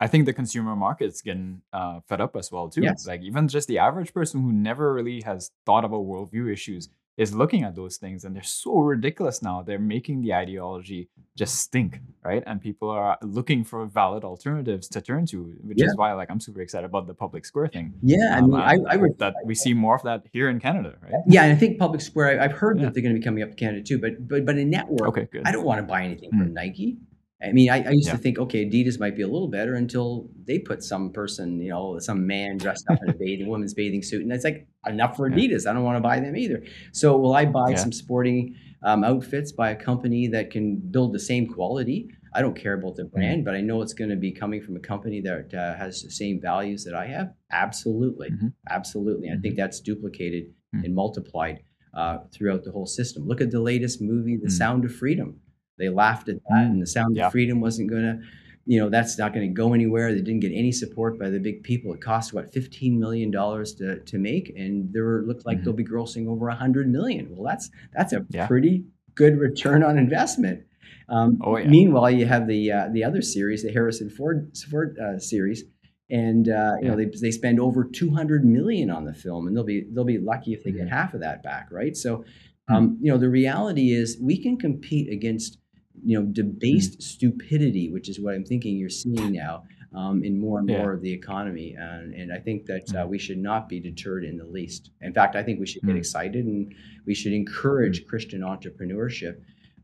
I 0.00 0.06
think 0.06 0.26
the 0.26 0.32
consumer 0.32 0.74
market's 0.74 1.22
getting 1.22 1.62
uh, 1.72 2.00
fed 2.08 2.20
up 2.20 2.34
as 2.36 2.50
well 2.50 2.68
too. 2.68 2.82
Yes. 2.82 3.06
Like 3.06 3.22
even 3.22 3.46
just 3.48 3.68
the 3.68 3.78
average 3.78 4.12
person 4.12 4.42
who 4.42 4.52
never 4.52 4.92
really 4.92 5.20
has 5.22 5.50
thought 5.66 5.84
about 5.84 6.02
worldview 6.04 6.52
issues 6.52 6.88
is 7.16 7.32
looking 7.34 7.62
at 7.62 7.74
those 7.76 7.96
things, 7.96 8.24
and 8.24 8.34
they're 8.34 8.42
so 8.42 8.78
ridiculous 8.78 9.40
now. 9.42 9.62
They're 9.62 9.78
making 9.78 10.22
the 10.22 10.34
ideology 10.34 11.08
just 11.36 11.56
stink, 11.56 12.00
right? 12.24 12.42
And 12.46 12.60
people 12.60 12.90
are 12.90 13.16
looking 13.22 13.62
for 13.64 13.86
valid 13.86 14.24
alternatives 14.24 14.88
to 14.88 15.00
turn 15.00 15.24
to, 15.26 15.54
which 15.62 15.78
Yeah. 15.80 15.86
is 15.86 15.96
why 15.96 16.12
like 16.14 16.28
I'm 16.30 16.40
super 16.40 16.60
excited 16.60 16.86
about 16.86 17.06
the 17.06 17.14
public 17.14 17.44
square 17.44 17.68
thing. 17.68 17.94
Yeah, 18.02 18.34
I 18.34 18.38
Um, 18.38 18.50
mean, 18.50 18.60
I, 18.60 18.72
and 18.74 18.88
I 18.88 18.96
would. 18.96 19.18
that 19.18 19.34
we 19.44 19.54
see 19.54 19.74
more 19.74 19.94
of 19.94 20.02
that 20.02 20.24
here 20.32 20.48
in 20.48 20.58
Canada, 20.58 20.96
right? 21.02 21.12
Yeah, 21.28 21.44
and 21.44 21.52
I 21.52 21.56
think 21.56 21.78
Public 21.78 22.00
Square. 22.00 22.40
I, 22.40 22.44
I've 22.44 22.52
heard 22.52 22.78
Yeah. 22.78 22.84
that 22.86 22.94
they're 22.94 23.02
going 23.02 23.14
to 23.14 23.20
be 23.20 23.24
coming 23.24 23.42
up 23.44 23.50
to 23.50 23.56
Canada 23.56 23.82
too. 23.82 23.98
But 23.98 24.26
but 24.28 24.44
but 24.44 24.58
in 24.58 24.68
network, 24.70 25.08
Okay, 25.10 25.28
good. 25.30 25.42
I 25.44 25.52
don't 25.52 25.64
want 25.64 25.78
to 25.80 25.86
buy 25.86 26.02
anything 26.02 26.30
Hmm. 26.30 26.38
from 26.40 26.52
Nike. 26.54 26.98
I 27.42 27.52
mean, 27.52 27.68
I, 27.70 27.82
I 27.82 27.90
used 27.90 28.06
Yeah. 28.06 28.12
to 28.12 28.18
think, 28.18 28.38
okay, 28.38 28.64
Adidas 28.64 28.98
might 29.00 29.16
be 29.16 29.22
a 29.22 29.26
little 29.28 29.48
better 29.48 29.74
until 29.74 30.30
they 30.46 30.58
put 30.58 30.82
some 30.82 31.12
person, 31.12 31.60
you 31.60 31.70
know, 31.70 31.98
some 31.98 32.26
man 32.26 32.56
dressed 32.58 32.84
up 32.88 32.98
in 33.02 33.10
a 33.10 33.14
bathing 33.14 33.48
woman's 33.48 33.74
bathing 33.74 34.02
suit, 34.02 34.22
and 34.22 34.32
it's 34.32 34.44
like 34.44 34.66
enough 34.86 35.16
for 35.16 35.28
Yeah. 35.28 35.36
Adidas. 35.36 35.66
I 35.68 35.72
don't 35.72 35.82
want 35.84 35.96
to 35.96 36.00
buy 36.00 36.20
them 36.20 36.36
either. 36.36 36.62
So, 36.92 37.16
will 37.16 37.34
I 37.34 37.44
buy 37.44 37.70
Yeah. 37.70 37.76
some 37.76 37.92
sporting 37.92 38.54
um, 38.82 39.02
outfits 39.02 39.50
by 39.52 39.70
a 39.70 39.76
company 39.76 40.28
that 40.28 40.50
can 40.50 40.76
build 40.76 41.12
the 41.12 41.18
same 41.18 41.46
quality? 41.46 42.08
I 42.34 42.40
don't 42.42 42.56
care 42.56 42.74
about 42.74 42.92
Mm-hmm. 42.94 43.02
the 43.02 43.04
brand, 43.04 43.44
but 43.44 43.54
I 43.54 43.60
know 43.60 43.82
it's 43.82 43.94
going 43.94 44.10
to 44.10 44.16
be 44.16 44.32
coming 44.32 44.60
from 44.62 44.76
a 44.76 44.80
company 44.80 45.20
that 45.22 45.52
uh, 45.54 45.74
has 45.76 46.02
the 46.02 46.10
same 46.10 46.40
values 46.40 46.84
that 46.84 46.94
I 46.94 47.06
have. 47.06 47.32
Absolutely, 47.50 48.30
Mhm. 48.30 48.52
absolutely. 48.70 49.30
I 49.30 49.36
think 49.36 49.56
that's 49.56 49.80
duplicated 49.80 50.52
Mhm. 50.74 50.84
and 50.84 50.94
multiplied 50.94 51.60
uh, 51.94 52.18
throughout 52.32 52.64
the 52.64 52.72
whole 52.72 52.86
system. 52.86 53.24
Look 53.24 53.40
at 53.40 53.52
the 53.52 53.60
latest 53.60 54.02
movie, 54.02 54.36
The 54.36 54.48
Mm. 54.48 54.58
Sound 54.62 54.84
of 54.84 54.92
Freedom. 54.92 55.38
They 55.78 55.88
laughed 55.88 56.28
at 56.28 56.36
that, 56.48 56.66
Mm. 56.66 56.70
and 56.72 56.82
The 56.82 56.86
Sound 56.86 57.16
Yeah. 57.16 57.26
of 57.26 57.32
Freedom 57.32 57.60
wasn't 57.60 57.90
going 57.90 58.02
to, 58.02 58.20
you 58.66 58.78
know, 58.78 58.88
that's 58.88 59.18
not 59.18 59.34
going 59.34 59.48
to 59.48 59.52
go 59.52 59.72
anywhere. 59.74 60.12
They 60.12 60.20
didn't 60.20 60.40
get 60.40 60.52
any 60.52 60.72
support 60.72 61.18
by 61.18 61.30
the 61.30 61.40
big 61.40 61.62
people. 61.62 61.92
It 61.92 62.00
cost 62.00 62.32
what 62.32 62.52
fifteen 62.52 62.98
million 62.98 63.30
dollars 63.30 63.74
to 63.76 63.98
to 64.00 64.18
make, 64.18 64.52
and 64.56 64.92
there 64.92 65.22
looked 65.22 65.44
like 65.46 65.58
Mhm. 65.60 65.64
they'll 65.64 65.72
be 65.74 65.84
grossing 65.84 66.26
over 66.28 66.48
a 66.48 66.54
hundred 66.54 66.88
million. 66.88 67.28
Well, 67.30 67.44
that's 67.44 67.70
that's 67.94 68.12
a 68.12 68.24
Yeah. 68.30 68.46
pretty 68.46 68.84
good 69.14 69.38
return 69.38 69.82
on 69.82 69.98
investment. 69.98 70.60
Um, 71.08 71.38
Oh, 71.42 71.56
yeah. 71.58 71.68
Meanwhile, 71.68 72.10
you 72.12 72.24
have 72.26 72.46
the 72.48 72.72
uh, 72.72 72.88
the 72.92 73.04
other 73.04 73.20
series, 73.20 73.62
the 73.62 73.70
Harrison 73.72 74.08
Ford 74.08 74.50
Ford 74.70 74.96
uh, 74.98 75.18
series, 75.18 75.64
and 76.08 76.48
uh, 76.48 76.74
you 76.80 76.88
know 76.88 76.96
they, 76.96 77.06
they 77.20 77.30
spend 77.30 77.58
over 77.60 77.84
200 77.84 78.44
million 78.44 78.90
on 78.90 79.04
the 79.04 79.12
film 79.12 79.46
and 79.46 79.56
they'll 79.56 79.64
be 79.64 79.86
they'll 79.92 80.04
be 80.04 80.18
lucky 80.18 80.52
if 80.54 80.62
they 80.64 80.70
get 80.72 80.86
Mhm. 80.86 80.90
half 80.90 81.14
of 81.14 81.20
that 81.20 81.42
back 81.42 81.68
right 81.70 81.96
so 81.96 82.24
Hmm. 82.68 82.74
um, 82.74 82.98
you 83.02 83.10
know 83.10 83.18
the 83.18 83.28
reality 83.28 83.92
is 83.92 84.18
we 84.20 84.38
can 84.38 84.56
compete 84.56 85.10
against 85.12 85.58
you 86.04 86.18
know 86.20 86.26
debased 86.26 87.02
stupidity 87.02 87.90
which 87.90 88.08
is 88.08 88.20
what 88.20 88.34
i'm 88.34 88.44
thinking 88.44 88.76
you're 88.76 88.88
seeing 88.90 89.32
now 89.32 89.64
um, 89.94 90.24
in 90.24 90.38
more 90.40 90.58
and 90.58 90.68
Yeah. 90.68 90.78
more 90.78 90.92
of 90.92 91.00
the 91.02 91.12
economy 91.12 91.74
and, 91.78 92.12
and 92.14 92.32
i 92.32 92.38
think 92.38 92.66
that 92.66 92.82
uh, 92.94 93.04
Mhm. 93.04 93.08
we 93.08 93.18
should 93.18 93.38
not 93.38 93.68
be 93.68 93.80
deterred 93.80 94.24
in 94.24 94.36
the 94.36 94.44
least 94.44 94.90
in 95.00 95.12
fact 95.12 95.34
i 95.36 95.42
think 95.42 95.58
we 95.60 95.66
should 95.66 95.82
get 95.82 95.94
Mm. 95.94 95.98
excited 95.98 96.44
and 96.46 96.74
we 97.06 97.14
should 97.14 97.32
encourage 97.32 98.06
christian 98.06 98.40
entrepreneurship 98.42 99.36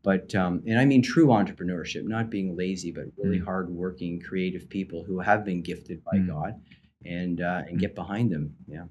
but 0.02 0.34
um, 0.34 0.62
and 0.66 0.78
I 0.78 0.86
mean 0.86 1.02
true 1.02 1.26
entrepreneurship, 1.26 2.04
not 2.04 2.30
being 2.30 2.56
lazy, 2.56 2.90
but 2.90 3.04
really 3.18 3.38
Mm. 3.38 3.44
hardworking, 3.44 4.18
creative 4.18 4.66
people 4.70 5.04
who 5.04 5.18
have 5.20 5.44
been 5.44 5.60
gifted 5.60 6.02
by 6.04 6.16
Mm. 6.16 6.26
God, 6.26 6.52
and 7.04 7.42
uh, 7.42 7.64
and 7.68 7.76
Mm. 7.76 7.80
get 7.80 7.94
behind 7.94 8.30
them. 8.32 8.56
Yeah, 8.66 8.86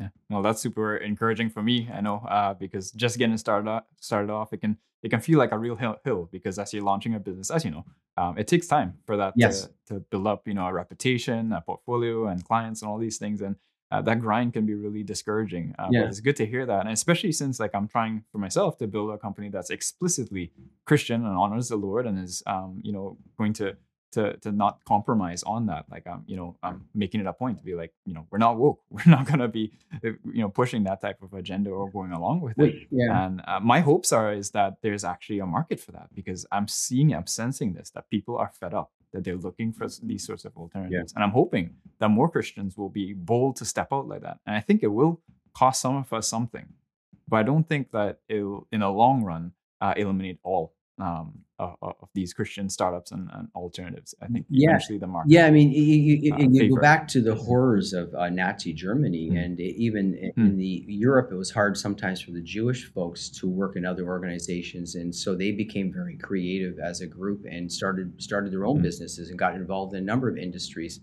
Yeah, 0.00 0.08
well, 0.30 0.40
that's 0.40 0.62
super 0.62 0.96
encouraging 0.96 1.50
for 1.50 1.62
me. 1.62 1.90
I 1.92 2.00
know 2.00 2.16
uh, 2.28 2.54
because 2.54 2.92
just 2.92 3.18
getting 3.18 3.36
started 3.36 3.68
off, 3.68 3.84
started 4.00 4.30
off, 4.30 4.54
it 4.54 4.62
can 4.62 4.78
it 5.02 5.10
can 5.10 5.20
feel 5.20 5.38
like 5.38 5.52
a 5.52 5.58
real 5.58 5.76
hill, 5.76 5.96
hill 6.04 6.28
because 6.32 6.58
as 6.58 6.72
you're 6.72 6.82
launching 6.82 7.14
a 7.14 7.20
business, 7.20 7.50
as 7.50 7.64
you 7.64 7.70
know, 7.70 7.84
um, 8.16 8.38
it 8.38 8.46
takes 8.48 8.66
time 8.66 8.94
for 9.06 9.16
that 9.16 9.34
Yes. 9.36 9.68
to, 9.86 9.94
to 9.94 10.00
build 10.00 10.26
up, 10.26 10.48
you 10.48 10.54
know, 10.54 10.66
a 10.66 10.72
reputation, 10.72 11.52
a 11.52 11.60
portfolio, 11.60 12.28
and 12.28 12.44
clients, 12.44 12.82
and 12.82 12.90
all 12.90 12.98
these 12.98 13.18
things. 13.18 13.40
And 13.42 13.56
uh, 13.92 14.02
that 14.02 14.20
grind 14.20 14.52
can 14.52 14.66
be 14.66 14.74
really 14.74 15.04
discouraging. 15.04 15.74
Uh, 15.78 15.88
Yeah. 15.90 16.00
But 16.02 16.08
it's 16.08 16.20
good 16.20 16.36
to 16.36 16.46
hear 16.46 16.66
that, 16.66 16.80
and 16.80 16.90
especially 16.90 17.32
since 17.32 17.60
like 17.60 17.74
I'm 17.74 17.86
trying 17.86 18.24
for 18.32 18.38
myself 18.38 18.78
to 18.78 18.86
build 18.88 19.10
a 19.10 19.18
company 19.18 19.48
that's 19.48 19.70
explicitly 19.70 20.52
Christian 20.86 21.24
and 21.24 21.36
honors 21.36 21.68
the 21.68 21.76
Lord 21.76 22.06
and 22.06 22.18
is, 22.18 22.42
um, 22.46 22.80
you 22.82 22.92
know, 22.92 23.16
going 23.38 23.52
to 23.54 23.76
to 24.12 24.36
to 24.38 24.52
not 24.52 24.84
compromise 24.84 25.42
on 25.42 25.66
that. 25.66 25.84
Like 25.90 26.06
I'm, 26.06 26.24
you 26.26 26.36
know, 26.36 26.56
I'm 26.62 26.86
making 26.94 27.20
it 27.20 27.26
a 27.26 27.32
point 27.32 27.58
to 27.58 27.64
be 27.64 27.74
like, 27.74 27.92
you 28.04 28.14
know, 28.14 28.26
we're 28.30 28.38
not 28.38 28.56
woke. 28.56 28.80
We're 28.90 29.10
not 29.10 29.26
gonna 29.26 29.48
be, 29.48 29.72
uh, 30.04 30.10
you 30.24 30.42
know, 30.42 30.48
pushing 30.48 30.84
that 30.84 31.00
type 31.00 31.22
of 31.22 31.34
agenda 31.34 31.70
or 31.70 31.90
going 31.90 32.12
along 32.12 32.40
with 32.40 32.58
it. 32.58 32.74
Yeah, 32.90 33.26
And 33.26 33.42
uh, 33.46 33.60
my 33.60 33.80
hopes 33.80 34.12
are 34.12 34.32
is 34.32 34.50
that 34.52 34.78
there's 34.82 35.04
actually 35.04 35.40
a 35.40 35.46
market 35.46 35.80
for 35.80 35.92
that 35.92 36.08
because 36.14 36.46
I'm 36.52 36.68
seeing, 36.68 37.14
I'm 37.14 37.26
sensing 37.26 37.74
this 37.74 37.90
that 37.90 38.08
people 38.10 38.36
are 38.38 38.50
fed 38.60 38.74
up 38.74 38.92
that 39.12 39.24
they're 39.24 39.36
looking 39.36 39.72
for 39.72 39.86
these 40.02 40.26
sorts 40.26 40.44
of 40.44 40.56
alternatives, 40.56 41.12
and 41.14 41.24
I'm 41.24 41.30
hoping 41.30 41.74
that 42.00 42.08
more 42.08 42.28
Christians 42.28 42.76
will 42.76 42.90
be 42.90 43.12
bold 43.12 43.56
to 43.56 43.64
step 43.64 43.88
out 43.92 44.08
like 44.08 44.22
that. 44.22 44.38
And 44.46 44.56
I 44.56 44.60
think 44.60 44.82
it 44.82 44.88
will 44.88 45.20
cost 45.54 45.80
some 45.80 45.96
of 45.96 46.12
us 46.12 46.28
something, 46.28 46.66
but 47.28 47.36
I 47.38 47.42
don't 47.42 47.68
think 47.68 47.90
that 47.92 48.20
it'll, 48.28 48.66
in 48.72 48.80
the 48.80 48.90
long 48.90 49.24
run, 49.24 49.52
uh, 49.80 49.94
eliminate 49.96 50.38
all 50.42 50.75
um, 50.98 51.40
of, 51.58 51.76
of 51.82 52.08
these 52.14 52.32
Christian 52.32 52.68
startups 52.68 53.12
and, 53.12 53.28
and 53.32 53.48
alternatives. 53.54 54.14
I 54.22 54.26
think 54.26 54.46
Yeah. 54.48 54.70
eventually 54.70 54.98
the 54.98 55.06
market. 55.06 55.30
yeah. 55.30 55.46
I 55.46 55.50
mean, 55.50 55.70
you, 55.70 56.34
uh, 56.34 56.38
you- 56.38 56.74
go 56.74 56.80
back 56.80 57.08
to 57.08 57.20
the 57.20 57.34
horrors 57.34 57.92
of 57.92 58.14
uh, 58.14 58.28
Nazi 58.28 58.72
Germany, 58.72 59.30
Mm. 59.30 59.44
and 59.44 59.60
even 59.60 60.14
in, 60.14 60.32
Mm. 60.32 60.50
in 60.50 60.56
the 60.58 60.84
Europe, 60.88 61.30
it 61.32 61.34
was 61.36 61.50
hard 61.50 61.76
sometimes 61.76 62.20
for 62.20 62.30
the 62.32 62.42
Jewish 62.42 62.84
folks 62.92 63.28
to 63.30 63.48
work 63.48 63.76
in 63.76 63.84
other 63.86 64.04
organizations, 64.06 64.94
and 64.94 65.14
so 65.14 65.34
they 65.34 65.52
became 65.52 65.92
very 65.92 66.16
creative 66.16 66.78
as 66.78 67.00
a 67.00 67.06
group 67.06 67.44
and 67.50 67.70
started 67.72 68.20
started 68.20 68.52
their 68.52 68.64
own 68.66 68.78
Mm. 68.80 68.82
businesses 68.82 69.30
and 69.30 69.38
got 69.38 69.54
involved 69.54 69.94
in 69.94 70.02
a 70.02 70.06
number 70.06 70.28
of 70.28 70.36
industries. 70.36 71.00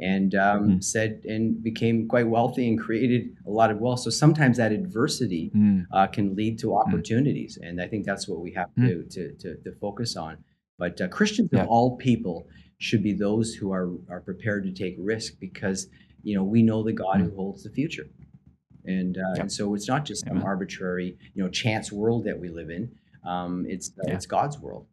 And 0.00 0.34
um, 0.34 0.68
Mm. 0.68 0.84
said 0.84 1.22
and 1.28 1.62
became 1.62 2.06
quite 2.08 2.28
wealthy 2.28 2.68
and 2.68 2.78
created 2.78 3.36
a 3.46 3.50
lot 3.50 3.70
of 3.70 3.80
wealth. 3.80 4.00
So 4.00 4.10
sometimes 4.10 4.56
that 4.58 4.72
adversity 4.72 5.50
Mm, 5.54 5.86
uh, 5.92 6.06
can 6.06 6.34
lead 6.34 6.58
to 6.60 6.74
opportunities, 6.74 7.58
and 7.62 7.80
I 7.80 7.88
think 7.88 8.04
that's 8.06 8.28
what 8.28 8.40
we 8.40 8.52
have 8.52 8.68
Mm. 8.78 8.86
to, 8.88 9.02
to, 9.14 9.32
to 9.42 9.56
to 9.64 9.72
focus 9.80 10.16
on. 10.16 10.38
But 10.78 11.00
uh, 11.00 11.08
Christians 11.08 11.50
Yeah. 11.52 11.62
of 11.62 11.68
all 11.68 11.96
people 11.96 12.46
should 12.78 13.02
be 13.02 13.12
those 13.12 13.54
who 13.54 13.72
are 13.72 13.90
are 14.08 14.20
prepared 14.20 14.62
to 14.64 14.72
take 14.72 14.94
risk 14.98 15.38
because 15.40 15.88
you 16.22 16.34
know 16.36 16.44
we 16.44 16.62
know 16.62 16.82
the 16.82 16.92
God 16.92 17.20
who 17.20 17.30
holds 17.34 17.62
the 17.64 17.70
future, 17.70 18.06
and 18.84 19.16
uh, 19.18 19.20
Mm. 19.20 19.34
Yep. 19.36 19.40
and 19.42 19.52
so 19.52 19.74
it's 19.74 19.88
not 19.88 20.04
just 20.04 20.20
some 20.26 20.36
Amen. 20.38 20.44
arbitrary 20.52 21.16
you 21.34 21.42
know 21.42 21.48
chance 21.50 21.90
world 21.90 22.24
that 22.24 22.38
we 22.38 22.48
live 22.48 22.70
in. 22.70 22.84
Um, 23.24 23.66
it's 23.68 23.88
uh, 23.98 24.02
Yeah. 24.06 24.14
it's 24.14 24.26
God's 24.26 24.58
world. 24.60 24.86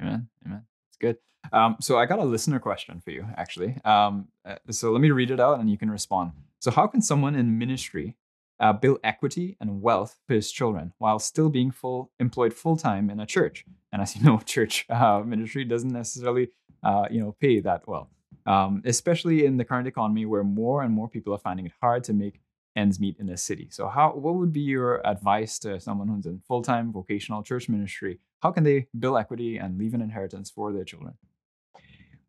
Amen. 0.00 0.28
Amen. 0.46 0.62
It's 0.88 0.96
good. 0.98 1.16
Um, 1.52 1.76
so 1.80 1.98
I 1.98 2.06
got 2.06 2.18
a 2.18 2.24
listener 2.24 2.58
question 2.58 3.00
for 3.00 3.10
you, 3.10 3.26
actually. 3.36 3.76
Um, 3.84 4.28
uh, 4.44 4.56
so 4.70 4.92
let 4.92 5.00
me 5.00 5.10
read 5.10 5.30
it 5.30 5.40
out 5.40 5.60
and 5.60 5.70
you 5.70 5.78
can 5.78 5.90
respond. 5.90 6.32
So, 6.60 6.70
how 6.70 6.86
can 6.86 7.02
someone 7.02 7.34
in 7.34 7.58
ministry 7.58 8.16
uh, 8.60 8.72
build 8.72 8.98
equity 9.04 9.56
and 9.60 9.82
wealth 9.82 10.20
for 10.26 10.34
his 10.34 10.50
children 10.50 10.92
while 10.98 11.18
still 11.18 11.50
being 11.50 11.70
full 11.70 12.10
employed 12.18 12.54
full 12.54 12.76
time 12.76 13.10
in 13.10 13.20
a 13.20 13.26
church? 13.26 13.64
And 13.92 14.00
as 14.02 14.16
you 14.16 14.22
know, 14.22 14.38
church 14.44 14.86
uh, 14.88 15.20
ministry 15.24 15.64
doesn't 15.64 15.92
necessarily, 15.92 16.48
uh, 16.82 17.06
you 17.10 17.20
know, 17.20 17.36
pay 17.40 17.60
that 17.60 17.86
well. 17.86 18.10
um, 18.46 18.82
especially 18.84 19.44
in 19.46 19.56
the 19.56 19.64
current 19.64 19.88
economy 19.88 20.26
where 20.26 20.44
more 20.44 20.82
and 20.82 20.92
more 20.92 21.08
people 21.08 21.32
are 21.34 21.38
finding 21.38 21.66
it 21.66 21.72
hard 21.80 22.04
to 22.04 22.12
make 22.12 22.40
ends 22.76 22.98
meet 22.98 23.16
in 23.18 23.26
the 23.26 23.36
city. 23.36 23.68
So, 23.70 23.88
how 23.88 24.12
what 24.14 24.34
would 24.34 24.52
be 24.52 24.60
your 24.60 25.06
advice 25.06 25.58
to 25.60 25.80
someone 25.80 26.08
who's 26.08 26.26
in 26.26 26.40
full 26.46 26.62
time 26.62 26.92
vocational 26.92 27.42
church 27.42 27.68
ministry? 27.68 28.18
How 28.42 28.50
can 28.52 28.64
they 28.64 28.88
build 28.98 29.16
equity 29.18 29.56
and 29.58 29.78
leave 29.78 29.94
an 29.94 30.02
inheritance 30.02 30.50
for 30.50 30.72
their 30.72 30.84
children? 30.84 31.14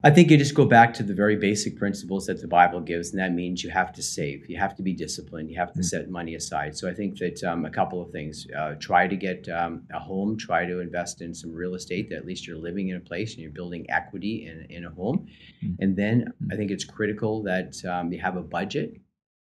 I 0.06 0.12
think 0.12 0.30
you 0.30 0.38
just 0.38 0.54
go 0.54 0.66
back 0.66 0.94
to 0.94 1.04
the 1.04 1.16
very 1.16 1.36
basic 1.36 1.78
principles 1.78 2.28
that 2.28 2.40
the 2.40 2.48
Bible 2.48 2.80
gives, 2.80 3.10
and 3.10 3.20
that 3.20 3.34
means 3.34 3.64
you 3.64 3.72
have 3.72 3.92
to 3.94 4.04
save, 4.04 4.48
you 4.48 4.56
have 4.56 4.76
to 4.76 4.84
be 4.84 4.94
disciplined, 4.94 5.50
you 5.50 5.58
have 5.58 5.74
to 5.74 5.80
mm-hmm. 5.80 6.04
set 6.04 6.12
money 6.12 6.36
aside. 6.36 6.78
So 6.78 6.88
I 6.88 6.94
think 6.94 7.18
that 7.18 7.44
um, 7.44 7.66
a 7.66 7.72
couple 7.72 8.04
of 8.04 8.12
things: 8.12 8.46
uh, 8.56 8.76
try 8.76 9.08
to 9.08 9.16
get 9.16 9.50
um, 9.50 9.82
a 9.92 9.98
home, 9.98 10.38
try 10.38 10.64
to 10.64 10.80
invest 10.80 11.24
in 11.24 11.34
some 11.34 11.52
real 11.52 11.74
estate 11.74 12.10
that 12.10 12.18
at 12.18 12.26
least 12.28 12.46
you're 12.46 12.56
living 12.56 12.90
in 12.90 12.98
a 12.98 13.00
place 13.00 13.34
and 13.34 13.42
you're 13.42 13.50
building 13.50 13.88
equity 13.90 14.46
in, 14.46 14.68
in 14.70 14.86
a 14.86 14.92
home. 14.92 15.26
Mm-hmm. 15.64 15.82
And 15.82 15.96
then 15.96 16.26
I 16.28 16.30
mm-hmm. 16.30 16.58
think 16.58 16.70
it's 16.70 16.86
critical 16.86 17.42
that 17.42 17.74
um, 17.86 18.14
you 18.14 18.20
have 18.20 18.38
a 18.38 18.44
budget 18.44 19.02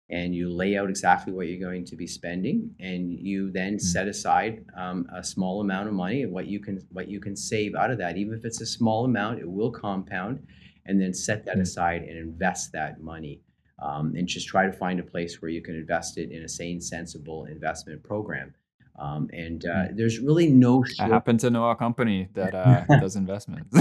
and 0.09 0.35
you 0.35 0.49
lay 0.49 0.77
out 0.77 0.89
exactly 0.89 1.33
what 1.33 1.49
you're 1.49 1.69
going 1.69 1.85
to 1.85 1.97
be 1.97 2.07
spending 2.07 2.71
and 2.79 3.13
you 3.13 3.51
then 3.51 3.75
mm-hmm. 3.75 3.79
set 3.79 4.07
aside 4.07 4.65
um, 4.77 5.07
a 5.15 5.23
small 5.23 5.61
amount 5.61 5.89
of 5.89 5.95
money 5.95 6.23
and 6.23 6.33
what 6.33 6.47
you 6.47 6.61
can 6.61 6.81
what 6.93 7.09
you 7.09 7.21
can 7.21 7.35
save 7.35 7.75
out 7.75 7.91
of 7.91 7.99
that 7.99 8.17
even 8.17 8.35
if 8.35 8.45
it's 8.45 8.61
a 8.61 8.67
small 8.67 9.05
amount 9.05 9.39
it 9.39 9.51
will 9.51 9.71
compound 9.71 10.47
and 10.87 11.01
then 11.01 11.13
set 11.13 11.45
that 11.45 11.53
mm-hmm. 11.55 11.63
aside 11.63 12.03
and 12.03 12.17
invest 12.17 12.73
that 12.73 13.01
money 13.01 13.41
um, 13.83 14.15
and 14.17 14.27
just 14.27 14.47
try 14.47 14.65
to 14.65 14.73
find 14.73 15.01
a 15.01 15.03
place 15.03 15.43
where 15.43 15.51
you 15.51 15.61
can 15.61 15.75
invest 15.75 16.19
it 16.19 16.31
in 16.31 16.43
a 16.45 16.49
sane 16.49 16.81
sensible 16.81 17.45
investment 17.47 18.03
program 18.03 18.55
um, 18.99 19.29
and 19.33 19.65
uh, 19.65 19.69
mm. 19.69 19.97
there's 19.97 20.19
really 20.21 20.49
no. 20.49 20.85
I 20.99 21.09
happen 21.09 21.37
to 21.39 21.51
know 21.51 21.69
a 21.71 21.77
company 21.77 22.29
that 22.35 22.55
uh, 22.55 22.85
does 22.99 23.17
investments. 23.17 23.69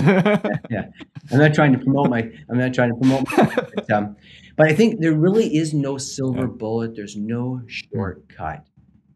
yeah, 0.70 0.90
I'm 1.32 1.40
not 1.40 1.54
trying 1.54 1.74
to 1.74 1.80
promote 1.80 2.10
my. 2.10 2.30
I'm 2.50 2.58
not 2.58 2.74
trying 2.74 2.90
to 2.90 2.96
promote. 2.96 3.26
My, 3.38 3.68
but, 3.76 3.92
um, 3.92 4.16
but 4.58 4.68
I 4.68 4.74
think 4.74 5.00
there 5.00 5.14
really 5.14 5.56
is 5.56 5.74
no 5.74 5.98
silver 5.98 6.42
yeah. 6.42 6.58
bullet. 6.58 6.96
There's 6.96 7.16
no 7.16 7.62
shortcut, 7.68 8.66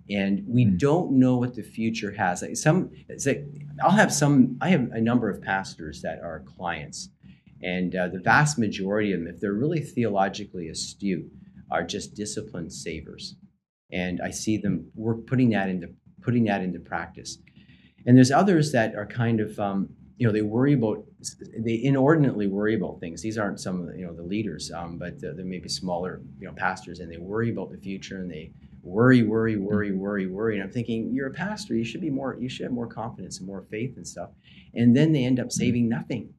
and 0.10 0.44
we 0.48 0.66
mm. 0.66 0.80
don't 0.80 1.12
know 1.12 1.38
what 1.38 1.56
the 1.56 1.64
future 1.64 2.12
has. 2.12 2.42
Like 2.42 2.56
some, 2.56 2.92
it's 3.10 3.26
like 3.26 3.46
I'll 3.84 3.92
have 3.92 4.14
some. 4.14 4.58
I 4.62 4.70
have 4.70 4.92
a 4.92 5.02
number 5.02 5.30
of 5.30 5.42
pastors 5.42 6.02
that 6.02 6.22
are 6.22 6.40
clients, 6.58 7.10
and 7.62 7.94
uh, 7.94 8.08
the 8.08 8.20
vast 8.20 8.58
majority 8.58 9.12
of 9.12 9.20
them, 9.20 9.28
if 9.28 9.42
they're 9.42 9.54
really 9.54 9.82
theologically 9.82 10.70
astute, 10.70 11.30
are 11.70 11.84
just 11.84 12.16
disciplined 12.16 12.72
savers 12.72 13.36
and 13.92 14.22
I 14.22 14.32
see 14.32 14.58
them 14.58 14.92
work 14.96 15.26
putting 15.28 15.50
that 15.52 15.70
into 15.70 15.90
putting 16.22 16.46
that 16.46 16.62
into 16.62 16.80
practice. 16.80 17.38
And 18.06 18.16
there's 18.16 18.32
others 18.32 18.72
that 18.72 18.96
are 18.96 19.06
kind 19.06 19.40
of 19.40 19.60
um, 19.60 19.90
you 20.18 20.28
know 20.28 20.34
they 20.34 20.42
worry 20.42 20.74
about 20.74 21.04
they 21.58 21.82
inordinately 21.84 22.48
worry 22.48 22.76
about 22.76 23.00
things. 23.00 23.22
These 23.22 23.38
aren't 23.38 23.60
some 23.60 23.82
of 23.82 23.88
the, 23.88 23.98
you 23.98 24.06
know 24.06 24.14
the 24.14 24.24
leaders, 24.24 24.72
um, 24.72 24.98
but 24.98 25.20
there 25.20 25.34
may 25.46 25.60
be 25.60 25.70
smaller 25.70 26.22
you 26.40 26.48
know 26.48 26.54
pastors, 26.54 27.00
and 27.00 27.12
they 27.12 27.18
worry 27.18 27.52
about 27.52 27.72
the 27.72 27.78
future 27.78 28.18
and 28.18 28.32
they 28.32 28.52
worry, 28.84 29.24
worry, 29.24 29.58
worry, 29.58 29.92
worry, 29.92 30.28
worry. 30.28 30.56
And 30.56 30.64
I'm 30.64 30.72
thinking, 30.72 31.12
you're 31.14 31.28
a 31.28 31.34
pastor, 31.34 31.76
you 31.76 31.84
should 31.84 32.02
be 32.02 32.10
more, 32.10 32.38
you 32.40 32.50
should 32.50 32.66
have 32.66 32.72
more 32.72 32.88
confidence 32.88 33.40
and 33.40 33.48
more 33.48 33.66
faith 33.70 33.98
and 33.98 34.08
stuff. 34.08 34.30
And 34.74 34.96
then 34.96 35.12
they 35.12 35.26
end 35.26 35.40
up 35.40 35.52
saving 35.52 35.90
nothing. 35.90 36.34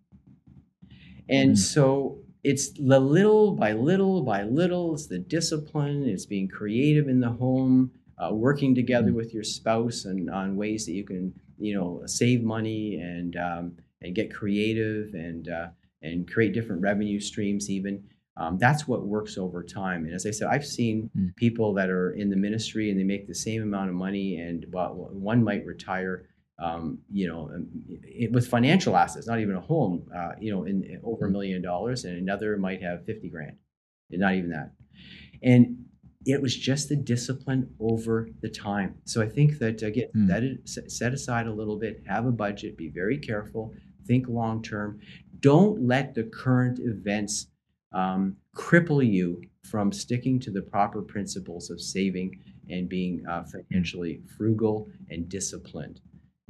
And 1.29 1.53
mm-hmm. 1.53 1.57
so 1.57 2.19
it's 2.43 2.71
the 2.71 2.99
little 2.99 3.53
by 3.53 3.73
little 3.73 4.23
by 4.23 4.43
little 4.43 4.95
it's 4.95 5.07
the 5.07 5.19
discipline 5.19 6.05
it's 6.07 6.27
being 6.27 6.49
creative 6.49 7.09
in 7.09 7.21
the 7.21 7.29
home 7.29 7.91
uh, 8.19 8.33
working 8.33 8.75
together 8.75 9.09
mm-hmm. 9.09 9.17
with 9.17 9.35
your 9.35 9.45
spouse 9.45 10.05
and 10.05 10.31
on 10.31 10.57
ways 10.57 10.87
that 10.87 10.93
you 10.93 11.05
can 11.05 11.33
you 11.59 11.75
know 11.75 12.03
save 12.07 12.43
money 12.43 12.97
and 12.97 13.37
um, 13.37 13.77
and 14.03 14.15
get 14.15 14.33
creative 14.33 15.15
and 15.15 15.49
uh, 15.49 15.69
and 16.03 16.31
create 16.31 16.55
different 16.55 16.81
revenue 16.81 17.21
streams 17.21 17.69
even 17.69 18.03
um, 18.37 18.57
that's 18.59 18.89
what 18.89 19.07
works 19.07 19.37
over 19.37 19.63
time 19.63 20.05
and 20.05 20.15
as 20.15 20.25
i 20.25 20.31
said 20.31 20.49
i've 20.49 20.67
seen 20.67 21.11
mm. 21.17 21.35
people 21.37 21.75
that 21.75 21.91
are 21.91 22.13
in 22.13 22.31
the 22.31 22.37
ministry 22.37 22.91
and 22.91 22.99
they 22.99 23.05
make 23.05 23.27
the 23.27 23.35
same 23.35 23.63
amount 23.63 23.91
of 23.91 23.95
money 23.95 24.39
and 24.39 24.67
well, 24.73 25.09
one 25.13 25.45
might 25.45 25.65
retire 25.67 26.27
um, 26.61 26.99
you 27.11 27.27
know, 27.27 27.51
um, 27.55 27.67
it, 28.03 28.31
with 28.33 28.47
financial 28.47 28.97
assets, 28.97 29.27
not 29.27 29.41
even 29.41 29.57
a 29.57 29.61
home, 29.61 30.07
uh, 30.15 30.33
you 30.39 30.53
know, 30.53 30.65
in, 30.65 30.83
in, 30.85 31.01
over 31.03 31.27
a 31.27 31.31
million 31.31 31.63
dollars, 31.63 32.05
and 32.05 32.17
another 32.17 32.57
might 32.57 32.83
have 32.83 33.05
50 33.07 33.31
grand, 33.31 33.57
and 34.11 34.21
not 34.21 34.35
even 34.35 34.51
that. 34.51 34.73
And 35.43 35.85
it 36.27 36.41
was 36.43 36.55
just 36.55 36.89
the 36.89 36.97
discipline 36.97 37.75
over 37.81 38.29
the 38.43 38.51
time. 38.51 38.97
So 39.05 39.23
I 39.23 39.29
think 39.29 39.59
that 39.59 39.83
again, 39.83 40.09
mm. 40.15 40.29
that 40.29 40.45
is, 40.45 40.79
set 40.89 41.15
aside 41.15 41.47
a 41.47 41.53
little 41.53 41.79
bit, 41.79 42.03
have 42.07 42.27
a 42.27 42.33
budget, 42.33 42.77
be 42.77 42.89
very 42.89 43.19
careful, 43.19 43.73
think 44.07 44.29
long 44.29 44.63
term. 44.63 45.01
Don't 45.41 45.87
let 45.87 46.15
the 46.15 46.25
current 46.25 46.79
events 46.83 47.47
um, 47.93 48.37
cripple 48.55 49.07
you 49.07 49.41
from 49.65 49.93
sticking 49.93 50.39
to 50.41 50.51
the 50.51 50.63
proper 50.63 51.01
principles 51.01 51.71
of 51.71 51.81
saving 51.81 52.39
and 52.69 52.89
being 52.89 53.25
uh, 53.29 53.45
financially 53.45 54.21
frugal 54.37 54.89
and 55.09 55.29
disciplined. 55.29 56.01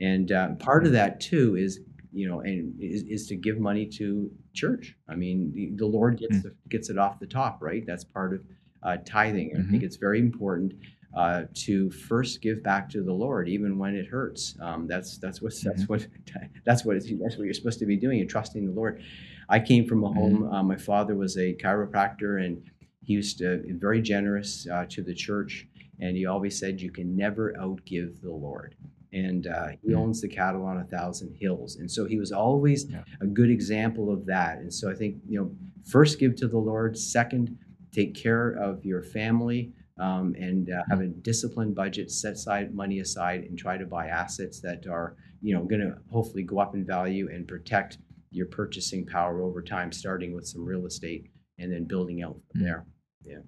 And 0.00 0.32
uh, 0.32 0.54
part 0.54 0.86
of 0.86 0.92
that 0.92 1.20
too 1.20 1.56
is, 1.56 1.80
you 2.12 2.28
know, 2.28 2.40
and 2.40 2.74
is, 2.80 3.02
is 3.04 3.26
to 3.28 3.36
give 3.36 3.58
money 3.58 3.86
to 3.86 4.30
church. 4.54 4.96
I 5.08 5.14
mean, 5.14 5.52
the, 5.54 5.72
the 5.76 5.86
Lord 5.86 6.18
gets 6.18 6.38
mm. 6.38 6.42
the, 6.42 6.54
gets 6.68 6.90
it 6.90 6.98
off 6.98 7.20
the 7.20 7.26
top, 7.26 7.58
right? 7.60 7.84
That's 7.86 8.04
part 8.04 8.34
of 8.34 8.40
uh, 8.82 8.96
tithing. 9.04 9.50
Mm-hmm. 9.50 9.58
I 9.58 9.62
think 9.62 9.76
mm-hmm. 9.76 9.84
it's 9.84 9.96
very 9.96 10.18
important 10.18 10.72
uh, 11.16 11.42
to 11.54 11.90
first 11.90 12.40
give 12.40 12.62
back 12.62 12.88
to 12.90 13.02
the 13.02 13.12
Lord, 13.12 13.48
even 13.48 13.78
when 13.78 13.94
it 13.94 14.06
hurts. 14.06 14.56
Um, 14.60 14.86
that's 14.86 15.18
that's 15.18 15.42
what 15.42 15.52
that's 15.62 15.82
mm-hmm. 15.82 15.92
what 15.92 16.06
that's 16.64 16.84
what 16.84 16.94
that's 16.94 17.36
what 17.36 17.44
you're 17.44 17.54
supposed 17.54 17.78
to 17.80 17.86
be 17.86 17.96
doing. 17.96 18.18
You're 18.18 18.28
trusting 18.28 18.64
the 18.64 18.72
Lord. 18.72 19.02
I 19.48 19.58
came 19.58 19.86
from 19.86 20.04
a 20.04 20.08
home. 20.08 20.44
Mm-hmm. 20.44 20.54
Uh, 20.54 20.62
my 20.62 20.76
father 20.76 21.14
was 21.14 21.36
a 21.36 21.54
chiropractor, 21.54 22.44
and 22.44 22.62
he 23.02 23.14
used 23.14 23.38
to 23.38 23.58
be 23.58 23.72
very 23.72 24.00
generous 24.00 24.66
uh, 24.72 24.86
to 24.90 25.02
the 25.02 25.14
church. 25.14 25.66
And 25.98 26.16
he 26.16 26.26
always 26.26 26.58
said, 26.58 26.80
"You 26.80 26.92
can 26.92 27.16
never 27.16 27.54
outgive 27.58 28.22
the 28.22 28.32
Lord." 28.32 28.76
And 29.12 29.46
uh, 29.46 29.68
he 29.82 29.94
owns 29.94 30.20
the 30.20 30.28
cattle 30.28 30.64
on 30.64 30.78
a 30.78 30.84
thousand 30.84 31.34
hills. 31.38 31.76
And 31.76 31.90
so 31.90 32.04
he 32.04 32.18
was 32.18 32.30
always 32.32 32.88
yeah. 32.88 33.02
a 33.20 33.26
good 33.26 33.50
example 33.50 34.12
of 34.12 34.26
that. 34.26 34.58
And 34.58 34.72
so 34.72 34.90
i 34.90 34.94
think 34.94 35.16
you 35.28 35.38
know 35.40 35.50
first 35.90 36.18
give 36.18 36.36
to 36.36 36.46
the 36.46 36.58
lord 36.58 36.96
second 36.96 37.56
take 37.92 38.14
care 38.14 38.50
of 38.50 38.84
your 38.84 39.02
family 39.02 39.72
um, 39.98 40.34
and 40.38 40.70
uh, 40.70 40.82
have 40.88 41.00
a 41.00 41.08
disciplined 41.08 41.74
budget 41.74 42.10
set 42.10 42.34
aside 42.34 42.74
money 42.74 43.00
aside 43.00 43.40
and 43.42 43.58
try 43.58 43.76
to 43.76 43.86
buy 43.86 44.06
assets 44.06 44.60
that 44.60 44.86
are 44.86 45.16
you 45.42 45.54
know 45.54 45.64
going 45.64 45.80
to 45.80 45.94
hopefully 46.10 46.42
go 46.42 46.58
up 46.58 46.74
in 46.74 46.84
value 46.84 47.28
and 47.32 47.48
protect 47.48 47.98
your 48.30 48.46
purchasing 48.46 49.04
power 49.04 49.42
over 49.42 49.60
time 49.60 49.90
starting 49.92 50.34
with 50.34 50.46
some 50.46 50.64
real 50.64 50.86
estate 50.86 51.28
and 51.58 51.72
then 51.72 51.84
building 51.84 52.22
out 52.22 52.36
from 52.50 52.60
mm. 52.60 52.64
there. 52.64 52.86
Yeah. 53.22 53.38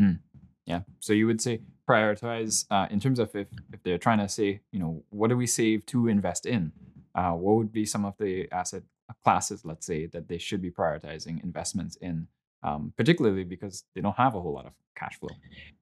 Mm. 0.00 0.18
yeah. 0.66 0.80
So 1.00 1.12
you 1.12 1.26
would 1.26 1.40
say 1.40 1.60
prioritize 1.88 2.66
uh, 2.70 2.86
in 2.90 3.00
terms 3.00 3.18
of 3.18 3.34
if, 3.34 3.48
if 3.72 3.82
they're 3.82 3.98
trying 3.98 4.18
to 4.18 4.28
say, 4.28 4.60
you 4.72 4.78
know, 4.78 5.02
what 5.10 5.28
do 5.28 5.36
we 5.36 5.46
save 5.46 5.86
to 5.86 6.08
invest 6.08 6.46
in? 6.46 6.72
Uh, 7.14 7.32
what 7.32 7.56
would 7.56 7.72
be 7.72 7.84
some 7.84 8.04
of 8.04 8.14
the 8.18 8.50
asset 8.52 8.82
classes, 9.24 9.64
let's 9.64 9.86
say, 9.86 10.06
that 10.06 10.28
they 10.28 10.38
should 10.38 10.60
be 10.60 10.70
prioritizing 10.70 11.42
investments 11.42 11.96
in, 11.96 12.28
um, 12.62 12.92
particularly 12.96 13.44
because 13.44 13.84
they 13.94 14.00
don't 14.00 14.16
have 14.16 14.34
a 14.34 14.40
whole 14.40 14.52
lot 14.52 14.66
of 14.66 14.72
cash 14.96 15.18
flow? 15.18 15.34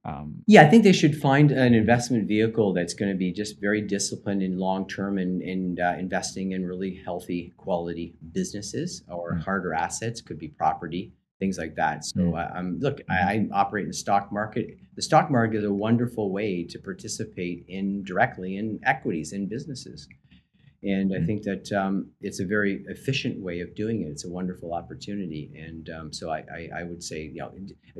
Um, 0.05 0.43
yeah, 0.47 0.61
I 0.63 0.69
think 0.69 0.83
they 0.83 0.93
should 0.93 1.15
find 1.15 1.51
an 1.51 1.73
investment 1.73 2.27
vehicle 2.27 2.73
that's 2.73 2.93
going 2.93 3.11
to 3.11 3.17
be 3.17 3.33
just 3.33 3.59
very 3.59 3.81
disciplined 3.81 4.41
in 4.41 4.57
long 4.57 4.87
term 4.87 5.17
and, 5.17 5.41
and 5.41 5.79
uh, 5.79 5.95
investing 5.99 6.53
in 6.53 6.65
really 6.65 7.01
healthy 7.03 7.53
quality 7.57 8.15
businesses 8.31 9.03
or 9.09 9.33
mm-hmm. 9.33 9.41
harder 9.41 9.73
assets, 9.73 10.21
could 10.21 10.39
be 10.39 10.47
property 10.47 11.11
things 11.39 11.57
like 11.57 11.75
that. 11.75 12.03
So, 12.05 12.19
mm. 12.19 12.57
um, 12.57 12.79
look, 12.79 13.01
I, 13.09 13.13
mm-hmm. 13.13 13.53
I, 13.53 13.59
operate 13.59 13.83
in 13.83 13.89
the 13.89 13.97
stock 13.97 14.31
market. 14.31 14.77
The 14.95 15.01
stock 15.01 15.29
market 15.29 15.57
is 15.57 15.65
a 15.65 15.73
wonderful 15.73 16.31
way 16.31 16.63
to 16.63 16.79
participate 16.79 17.65
in 17.67 18.03
directly 18.03 18.57
in 18.57 18.79
equities 18.83 19.33
in 19.33 19.47
businesses. 19.47 20.07
And 20.83 21.13
I 21.13 21.17
mm. 21.17 21.25
think 21.25 21.43
that 21.43 21.71
um, 21.71 22.11
it's 22.21 22.39
a 22.39 22.45
very 22.45 22.83
efficient 22.87 23.41
way 23.41 23.61
of 23.61 23.75
doing 23.75 24.03
it. 24.03 24.09
It's 24.09 24.25
a 24.25 24.29
wonderful 24.29 24.73
opportunity. 24.73 25.51
And 25.57 25.89
um, 25.89 26.13
so 26.13 26.29
I, 26.29 26.43
I, 26.53 26.69
I, 26.79 26.83
would 26.83 27.03
say, 27.03 27.23
you 27.23 27.39
know, 27.39 27.51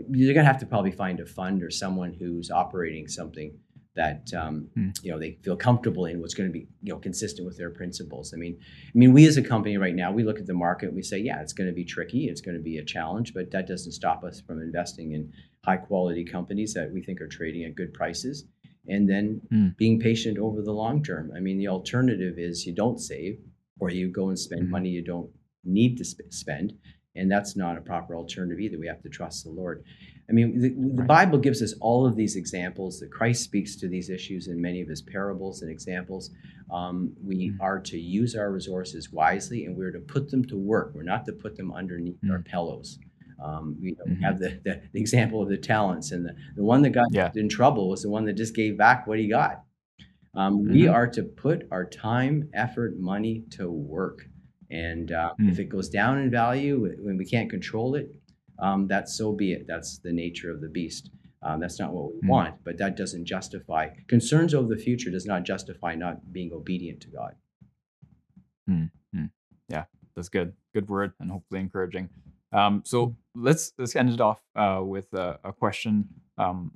you're 0.09 0.33
going 0.33 0.45
to 0.45 0.51
have 0.51 0.59
to 0.59 0.65
probably 0.65 0.91
find 0.91 1.19
a 1.19 1.25
fund 1.25 1.63
or 1.63 1.71
someone 1.71 2.13
who's 2.13 2.51
operating 2.51 3.07
something 3.07 3.57
that 3.97 4.31
um, 4.33 4.69
mm. 4.77 4.97
you 5.03 5.11
know 5.11 5.19
they 5.19 5.37
feel 5.43 5.57
comfortable 5.57 6.05
in 6.05 6.21
what's 6.21 6.33
going 6.33 6.47
to 6.47 6.53
be 6.53 6.67
you 6.81 6.93
know 6.93 6.99
consistent 6.99 7.45
with 7.45 7.57
their 7.57 7.71
principles. 7.71 8.33
I 8.33 8.37
mean, 8.37 8.57
I 8.61 8.97
mean, 8.97 9.11
we 9.11 9.27
as 9.27 9.35
a 9.35 9.41
company 9.41 9.77
right 9.77 9.95
now 9.95 10.11
we 10.11 10.23
look 10.23 10.39
at 10.39 10.45
the 10.45 10.53
market 10.53 10.87
and 10.87 10.95
we 10.95 11.01
say, 11.01 11.17
yeah, 11.17 11.41
it's 11.41 11.51
going 11.51 11.67
to 11.67 11.73
be 11.73 11.83
tricky, 11.83 12.27
it's 12.27 12.39
going 12.39 12.55
to 12.55 12.63
be 12.63 12.77
a 12.77 12.85
challenge, 12.85 13.33
but 13.33 13.51
that 13.51 13.67
doesn't 13.67 13.91
stop 13.91 14.23
us 14.23 14.39
from 14.39 14.61
investing 14.61 15.11
in 15.11 15.33
high 15.65 15.77
quality 15.77 16.23
companies 16.23 16.73
that 16.75 16.93
we 16.93 17.01
think 17.01 17.19
are 17.19 17.27
trading 17.27 17.65
at 17.65 17.75
good 17.75 17.93
prices, 17.93 18.45
and 18.87 19.09
then 19.09 19.41
mm. 19.51 19.75
being 19.75 19.99
patient 19.99 20.37
over 20.37 20.61
the 20.61 20.71
long 20.71 21.03
term. 21.03 21.31
I 21.35 21.41
mean, 21.41 21.57
the 21.57 21.67
alternative 21.67 22.35
is 22.37 22.65
you 22.65 22.73
don't 22.73 22.99
save 22.99 23.39
or 23.79 23.89
you 23.89 24.09
go 24.09 24.29
and 24.29 24.39
spend 24.39 24.67
mm. 24.67 24.69
money 24.69 24.89
you 24.89 25.03
don't 25.03 25.29
need 25.65 25.97
to 25.97 26.05
sp- 26.05 26.29
spend 26.29 26.73
and 27.17 27.31
that's 27.31 27.57
not 27.57 27.77
a 27.77 27.81
proper 27.81 28.15
alternative 28.15 28.59
either. 28.59 28.79
We 28.79 28.87
have 28.87 29.01
to 29.01 29.09
trust 29.09 29.43
the 29.43 29.49
Lord. 29.49 29.83
I 30.29 30.33
mean, 30.33 30.59
the, 30.59 31.01
the 31.01 31.07
Bible 31.07 31.37
gives 31.37 31.61
us 31.61 31.73
all 31.79 32.05
of 32.05 32.17
these 32.17 32.35
examples 32.35 32.99
that 32.99 33.11
Christ 33.11 33.43
speaks 33.43 33.77
to 33.77 33.87
these 33.87 34.09
issues 34.09 34.47
in 34.47 34.61
many 34.61 34.81
of 34.81 34.87
his 34.89 35.01
parables 35.01 35.61
and 35.61 35.71
examples. 35.71 36.31
Um, 36.69 37.13
we 37.23 37.51
mm. 37.51 37.57
are 37.61 37.79
to 37.79 37.97
use 37.97 38.35
our 38.35 38.51
resources 38.51 39.09
wisely 39.09 39.65
and 39.65 39.77
we're 39.77 39.91
to 39.91 39.99
put 39.99 40.29
them 40.29 40.43
to 40.45 40.57
work. 40.57 40.91
We're 40.93 41.03
not 41.03 41.25
to 41.27 41.33
put 41.33 41.55
them 41.55 41.71
underneath 41.71 42.17
mm. 42.21 42.31
our 42.31 42.39
pillows. 42.39 42.99
Um, 43.41 43.77
we, 43.81 43.93
mm-hmm. 43.93 44.21
have 44.21 44.39
the, 44.39 44.59
the, 44.63 44.81
the, 44.91 44.99
example 44.99 45.43
of 45.43 45.49
the 45.49 45.57
talents, 45.57 46.11
and 46.11 46.25
the, 46.25 46.33
the 46.55 46.63
one 46.63 46.81
that 46.81 46.89
got 46.89 47.05
yeah. 47.11 47.29
in 47.35 47.47
trouble 47.47 47.87
was 47.87 48.01
the 48.01 48.09
one 48.09 48.25
that 48.25 48.33
just 48.33 48.55
gave 48.55 48.79
back 48.79 49.05
what 49.05 49.19
he 49.19 49.29
got. 49.29 49.61
Um, 50.35 50.59
mm-hmm. 50.59 50.73
We 50.73 50.87
are 50.87 51.07
to 51.07 51.23
put 51.23 51.67
our 51.71 51.85
time, 51.85 52.49
effort, 52.53 52.97
money 52.97 53.43
to 53.51 53.69
work. 53.69 54.25
And 54.71 55.11
uh, 55.11 55.33
mm. 55.39 55.51
if 55.51 55.59
it 55.59 55.65
goes 55.65 55.87
down 55.87 56.17
in 56.17 56.31
value 56.31 56.95
when 56.99 57.15
we 57.15 57.25
can't 57.25 57.49
control 57.49 57.95
it, 57.95 58.09
um, 58.59 58.87
that's 58.87 59.17
so 59.17 59.31
be 59.31 59.53
it. 59.53 59.65
That's 59.67 59.99
the 59.99 60.11
nature 60.11 60.51
of 60.51 60.61
the 60.61 60.69
beast. 60.69 61.09
Um, 61.43 61.59
that's 61.59 61.79
not 61.79 61.93
what 61.93 62.13
we 62.13 62.21
mm. 62.21 62.29
want, 62.29 62.55
but 62.63 62.77
that 62.79 62.97
doesn't 62.97 63.25
justify 63.25 63.89
concerns 64.07 64.53
over 64.53 64.67
the 64.73 64.81
future. 64.81 65.11
Does 65.11 65.25
not 65.25 65.43
justify 65.43 65.95
not 65.95 66.33
being 66.33 66.51
obedient 66.51 67.01
to 67.01 67.07
God. 67.09 67.35
Mm. 68.69 68.89
Yeah, 69.69 69.85
that's 70.15 70.29
good. 70.29 70.53
Good 70.73 70.89
word, 70.89 71.13
and 71.19 71.31
hopefully 71.31 71.59
encouraging. 71.59 72.09
Um, 72.51 72.83
so 72.85 73.15
let's 73.35 73.73
let's 73.77 73.95
end 73.95 74.09
it 74.09 74.21
off 74.21 74.41
uh, 74.55 74.81
with 74.83 75.13
a, 75.13 75.39
a 75.43 75.53
question 75.53 76.07
um, 76.37 76.71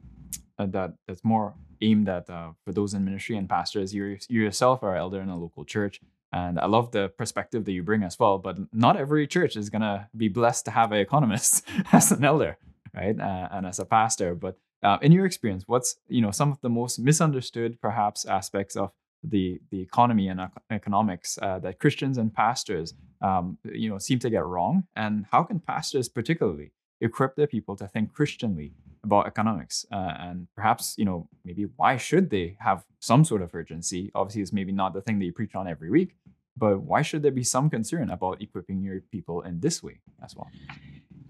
uh, 0.57 0.65
that 0.67 0.93
that's 1.07 1.23
more 1.23 1.53
aimed 1.81 2.09
at 2.09 2.29
uh, 2.29 2.51
for 2.63 2.73
those 2.73 2.93
in 2.93 3.05
ministry 3.05 3.37
and 3.37 3.47
pastors. 3.47 3.93
You 3.93 4.17
you 4.29 4.41
yourself 4.41 4.83
are 4.83 4.95
elder 4.95 5.21
in 5.21 5.29
a 5.29 5.37
local 5.37 5.65
church. 5.65 6.01
And 6.33 6.59
I 6.59 6.65
love 6.65 6.91
the 6.91 7.09
perspective 7.09 7.65
that 7.65 7.71
you 7.71 7.83
bring 7.83 8.03
as 8.03 8.17
well. 8.17 8.37
But 8.37 8.57
not 8.73 8.95
every 8.95 9.27
church 9.27 9.55
is 9.55 9.69
going 9.69 9.81
to 9.81 10.07
be 10.15 10.29
blessed 10.29 10.65
to 10.65 10.71
have 10.71 10.91
an 10.91 10.99
economist 10.99 11.67
as 11.91 12.11
an 12.11 12.23
elder, 12.23 12.57
right? 12.95 13.19
Uh, 13.19 13.49
and 13.51 13.65
as 13.65 13.79
a 13.79 13.85
pastor. 13.85 14.35
But 14.35 14.57
uh, 14.83 14.97
in 15.01 15.11
your 15.11 15.25
experience, 15.25 15.63
what's 15.67 15.97
you 16.07 16.21
know 16.21 16.31
some 16.31 16.51
of 16.51 16.61
the 16.61 16.69
most 16.69 16.99
misunderstood, 16.99 17.79
perhaps, 17.81 18.25
aspects 18.25 18.75
of 18.75 18.91
the 19.23 19.59
the 19.69 19.81
economy 19.81 20.27
and 20.27 20.41
economics 20.69 21.37
uh, 21.41 21.59
that 21.59 21.79
Christians 21.79 22.17
and 22.17 22.33
pastors 22.33 22.93
um, 23.21 23.57
you 23.63 23.89
know 23.89 23.97
seem 23.97 24.19
to 24.19 24.29
get 24.29 24.45
wrong, 24.45 24.85
and 24.95 25.25
how 25.31 25.43
can 25.43 25.59
pastors 25.59 26.09
particularly 26.09 26.71
equip 26.99 27.35
their 27.35 27.47
people 27.47 27.75
to 27.75 27.87
think 27.87 28.13
Christianly 28.13 28.73
about 29.03 29.27
economics 29.27 29.85
uh, 29.91 30.13
and 30.19 30.47
perhaps 30.55 30.95
you 30.97 31.05
know 31.05 31.27
maybe 31.43 31.65
why 31.75 31.97
should 31.97 32.29
they 32.29 32.55
have 32.59 32.85
some 32.99 33.23
sort 33.25 33.41
of 33.41 33.53
urgency? 33.53 34.11
Obviously 34.15 34.41
it's 34.41 34.53
maybe 34.53 34.71
not 34.71 34.93
the 34.93 35.01
thing 35.01 35.19
that 35.19 35.25
you 35.25 35.33
preach 35.33 35.55
on 35.55 35.67
every 35.67 35.89
week 35.89 36.15
but 36.57 36.81
why 36.81 37.01
should 37.01 37.23
there 37.23 37.31
be 37.31 37.43
some 37.43 37.69
concern 37.69 38.09
about 38.09 38.41
equipping 38.41 38.81
your 38.81 39.01
people 39.11 39.41
in 39.41 39.59
this 39.59 39.81
way 39.81 39.99
as 40.23 40.35
well? 40.35 40.49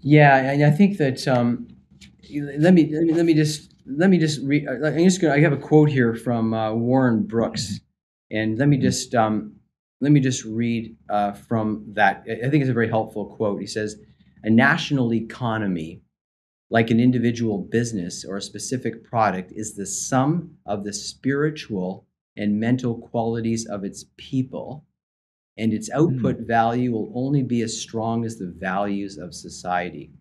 Yeah 0.02 0.38
and 0.38 0.64
i 0.64 0.72
think 0.72 0.98
that 0.98 1.28
um, 1.28 1.68
let 2.58 2.74
me 2.74 2.92
let 2.94 3.04
me 3.04 3.14
let 3.14 3.26
me 3.26 3.34
just 3.34 3.74
let 3.86 4.10
me 4.10 4.18
just 4.18 4.42
read 4.44 4.68
uh, 4.68 4.88
i'm 4.88 5.04
just 5.04 5.22
gonna 5.22 5.34
i 5.34 5.40
have 5.40 5.54
a 5.54 5.58
quote 5.58 5.90
here 5.90 6.16
from 6.16 6.54
uh, 6.54 6.74
warren 6.74 7.24
brooks 7.24 7.80
and 8.32 8.58
let 8.58 8.68
me 8.68 8.78
just 8.78 9.14
um, 9.14 9.54
let 10.00 10.12
me 10.12 10.20
just 10.20 10.44
read 10.44 10.96
uh, 11.10 11.34
from 11.34 11.86
that. 11.94 12.26
I 12.28 12.50
think 12.50 12.62
it's 12.62 12.70
a 12.70 12.74
very 12.74 12.90
helpful 12.90 13.28
quote. 13.36 13.62
He 13.62 13.68
says 13.68 13.98
a 14.44 14.50
national 14.50 15.14
economy 15.14 16.02
like 16.72 16.90
an 16.90 17.02
individual 17.02 17.60
business 17.60 18.24
or 18.26 18.38
a 18.38 18.42
specific 18.42 19.04
product, 19.04 19.52
is 19.54 19.76
the 19.76 19.86
sum 19.86 20.56
of 20.66 20.86
the 20.86 20.94
spiritual 20.94 22.08
and 22.38 22.60
mental 22.60 22.98
qualities 22.98 23.68
of 23.68 23.84
its 23.84 24.06
people. 24.16 24.86
And 25.58 25.74
its 25.74 25.92
output 25.92 26.40
mm. 26.40 26.48
value 26.48 26.94
will 26.94 27.12
only 27.14 27.44
be 27.44 27.62
as 27.62 27.80
strong 27.80 28.24
as 28.24 28.38
the 28.38 28.56
values 28.58 29.18
of 29.18 29.36
society. 29.36 30.12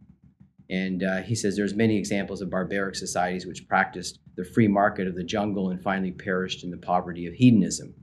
And 0.68 1.04
uh, 1.04 1.22
he 1.22 1.36
says 1.36 1.56
there's 1.56 1.74
many 1.74 1.96
examples 1.96 2.42
of 2.42 2.50
barbaric 2.50 2.96
societies 2.96 3.46
which 3.46 3.68
practiced 3.68 4.18
the 4.36 4.44
free 4.44 4.68
market 4.68 5.06
of 5.06 5.14
the 5.14 5.24
jungle 5.24 5.70
and 5.70 5.80
finally 5.80 6.10
perished 6.10 6.64
in 6.64 6.70
the 6.70 6.76
poverty 6.76 7.26
of 7.26 7.34
hedonism. 7.34 7.94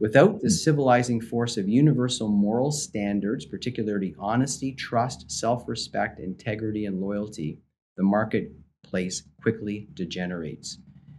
Without 0.00 0.40
the 0.40 0.48
hmm. 0.48 0.52
civilizing 0.52 1.20
force 1.20 1.56
of 1.56 1.68
universal 1.68 2.28
moral 2.28 2.72
standards, 2.72 3.46
particularly 3.46 4.16
honesty, 4.18 4.72
trust, 4.72 5.30
self 5.30 5.68
respect, 5.68 6.18
integrity, 6.18 6.86
and 6.86 7.00
loyalty, 7.00 7.60
the 7.98 8.04
marketplace 8.04 9.24
quickly 9.42 9.88
degenerates. 9.92 10.78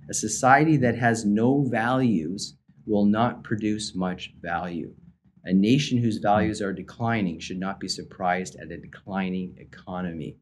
A 0.09 0.13
society 0.13 0.77
that 0.77 0.97
has 0.97 1.25
no 1.25 1.63
values 1.69 2.55
will 2.87 3.05
not 3.05 3.43
produce 3.43 3.93
much 3.95 4.33
value. 4.41 4.95
A 5.43 5.53
nation 5.53 5.99
whose 5.99 6.17
values 6.17 6.61
are 6.61 6.73
declining 6.73 7.39
should 7.39 7.59
not 7.59 7.79
be 7.79 7.87
surprised 7.87 8.55
at 8.55 8.71
a 8.71 8.77
declining 8.77 9.55
economy. 9.59 10.37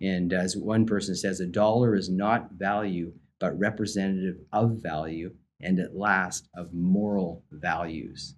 And 0.00 0.32
as 0.32 0.56
one 0.56 0.86
person 0.86 1.16
says, 1.16 1.40
a 1.40 1.46
dollar 1.46 1.96
is 1.96 2.10
not 2.10 2.52
value, 2.52 3.12
but 3.40 3.58
representative 3.58 4.36
of 4.52 4.82
value, 4.82 5.34
and 5.60 5.78
at 5.78 5.96
last 5.96 6.48
of 6.54 6.74
moral 6.74 7.44
values. 7.50 8.36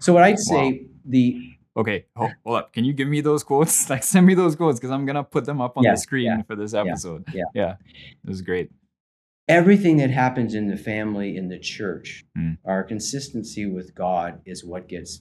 So, 0.00 0.12
what 0.12 0.24
I'd 0.24 0.38
say 0.38 0.72
wow. 0.72 0.88
the 1.04 1.49
Okay, 1.76 2.06
hold, 2.16 2.32
hold, 2.44 2.58
up. 2.58 2.72
Can 2.72 2.84
you 2.84 2.92
give 2.92 3.08
me 3.08 3.20
those 3.20 3.44
quotes? 3.44 3.88
Like, 3.90 4.02
send 4.02 4.26
me 4.26 4.34
those 4.34 4.56
quotes 4.56 4.78
because 4.78 4.90
I'm 4.90 5.06
gonna 5.06 5.24
put 5.24 5.44
them 5.44 5.60
up 5.60 5.76
on 5.76 5.84
yeah, 5.84 5.92
the 5.92 5.96
screen 5.96 6.26
yeah, 6.26 6.42
for 6.42 6.56
this 6.56 6.74
episode. 6.74 7.24
Yeah, 7.32 7.44
yeah, 7.54 7.76
it 8.24 8.28
was 8.28 8.42
great. 8.42 8.70
Everything 9.48 9.96
that 9.96 10.10
happens 10.10 10.54
in 10.54 10.68
the 10.68 10.76
family, 10.76 11.36
in 11.36 11.48
the 11.48 11.58
church, 11.58 12.24
mm. 12.38 12.56
our 12.64 12.84
consistency 12.84 13.66
with 13.66 13.94
God 13.94 14.40
is 14.46 14.64
what 14.64 14.88
gets 14.88 15.20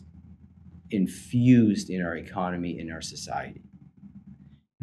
infused 0.91 1.89
in 1.89 2.03
our 2.03 2.15
economy, 2.15 2.79
in 2.79 2.91
our 2.91 3.01
society. 3.01 3.61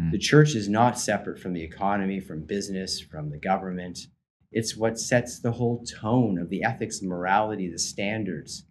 Mm. 0.00 0.10
The 0.12 0.18
church 0.18 0.54
is 0.54 0.68
not 0.68 0.98
separate 0.98 1.38
from 1.38 1.52
the 1.52 1.62
economy, 1.62 2.20
from 2.20 2.44
business, 2.44 3.00
from 3.00 3.30
the 3.30 3.38
government. 3.38 3.98
It's 4.52 4.76
what 4.76 4.98
sets 4.98 5.40
the 5.40 5.52
whole 5.52 5.84
tone 5.84 6.38
of 6.38 6.48
the 6.48 6.62
ethics, 6.64 7.02
morality, 7.02 7.70
the 7.70 7.78
standards, 7.78 8.66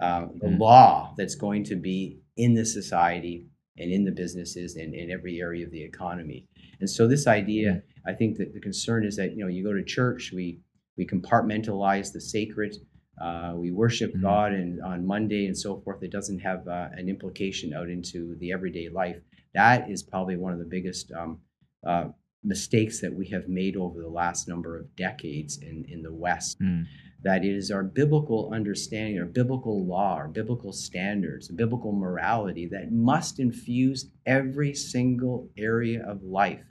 uh, 0.00 0.26
the 0.40 0.48
mm. 0.48 0.58
law 0.58 1.14
that's 1.16 1.34
going 1.34 1.64
to 1.64 1.76
be 1.76 2.20
in 2.38 2.54
the 2.54 2.64
society 2.64 3.46
and 3.76 3.92
in 3.92 4.04
the 4.04 4.12
businesses 4.12 4.76
and 4.76 4.94
in 4.94 5.10
every 5.10 5.40
area 5.40 5.64
of 5.64 5.70
the 5.70 5.82
economy. 5.82 6.46
And 6.80 6.88
so 6.88 7.06
this 7.06 7.26
idea, 7.26 7.82
I 8.06 8.12
think 8.12 8.38
that 8.38 8.54
the 8.54 8.60
concern 8.60 9.04
is 9.04 9.16
that 9.16 9.36
you 9.36 9.44
know 9.44 9.48
you 9.48 9.62
go 9.62 9.74
to 9.74 9.84
church, 9.84 10.32
we 10.34 10.60
we 10.96 11.06
compartmentalize 11.06 12.12
the 12.12 12.20
sacred, 12.20 12.74
uh, 13.22 13.52
we 13.54 13.70
worship 13.70 14.12
mm-hmm. 14.12 14.22
God 14.22 14.52
and 14.52 14.82
on 14.82 15.06
Monday 15.06 15.46
and 15.46 15.56
so 15.56 15.80
forth. 15.80 16.02
It 16.02 16.10
doesn't 16.10 16.38
have 16.38 16.66
uh, 16.66 16.88
an 16.92 17.08
implication 17.08 17.74
out 17.74 17.88
into 17.88 18.36
the 18.40 18.52
everyday 18.52 18.88
life. 18.88 19.18
That 19.54 19.90
is 19.90 20.02
probably 20.02 20.36
one 20.36 20.52
of 20.52 20.58
the 20.58 20.64
biggest 20.64 21.12
um, 21.12 21.40
uh, 21.86 22.06
mistakes 22.44 23.00
that 23.00 23.12
we 23.12 23.28
have 23.28 23.48
made 23.48 23.76
over 23.76 24.00
the 24.00 24.08
last 24.08 24.48
number 24.48 24.78
of 24.78 24.94
decades 24.96 25.58
in 25.58 25.84
in 25.88 26.02
the 26.02 26.12
West. 26.12 26.60
Mm 26.60 26.86
that 27.22 27.44
it 27.44 27.54
is 27.54 27.70
our 27.70 27.82
biblical 27.82 28.50
understanding, 28.52 29.18
our 29.18 29.26
biblical 29.26 29.84
law, 29.84 30.14
our 30.14 30.28
biblical 30.28 30.72
standards, 30.72 31.48
biblical 31.48 31.92
morality 31.92 32.66
that 32.66 32.92
must 32.92 33.40
infuse 33.40 34.10
every 34.26 34.72
single 34.72 35.50
area 35.58 36.04
of 36.06 36.22
life. 36.22 36.64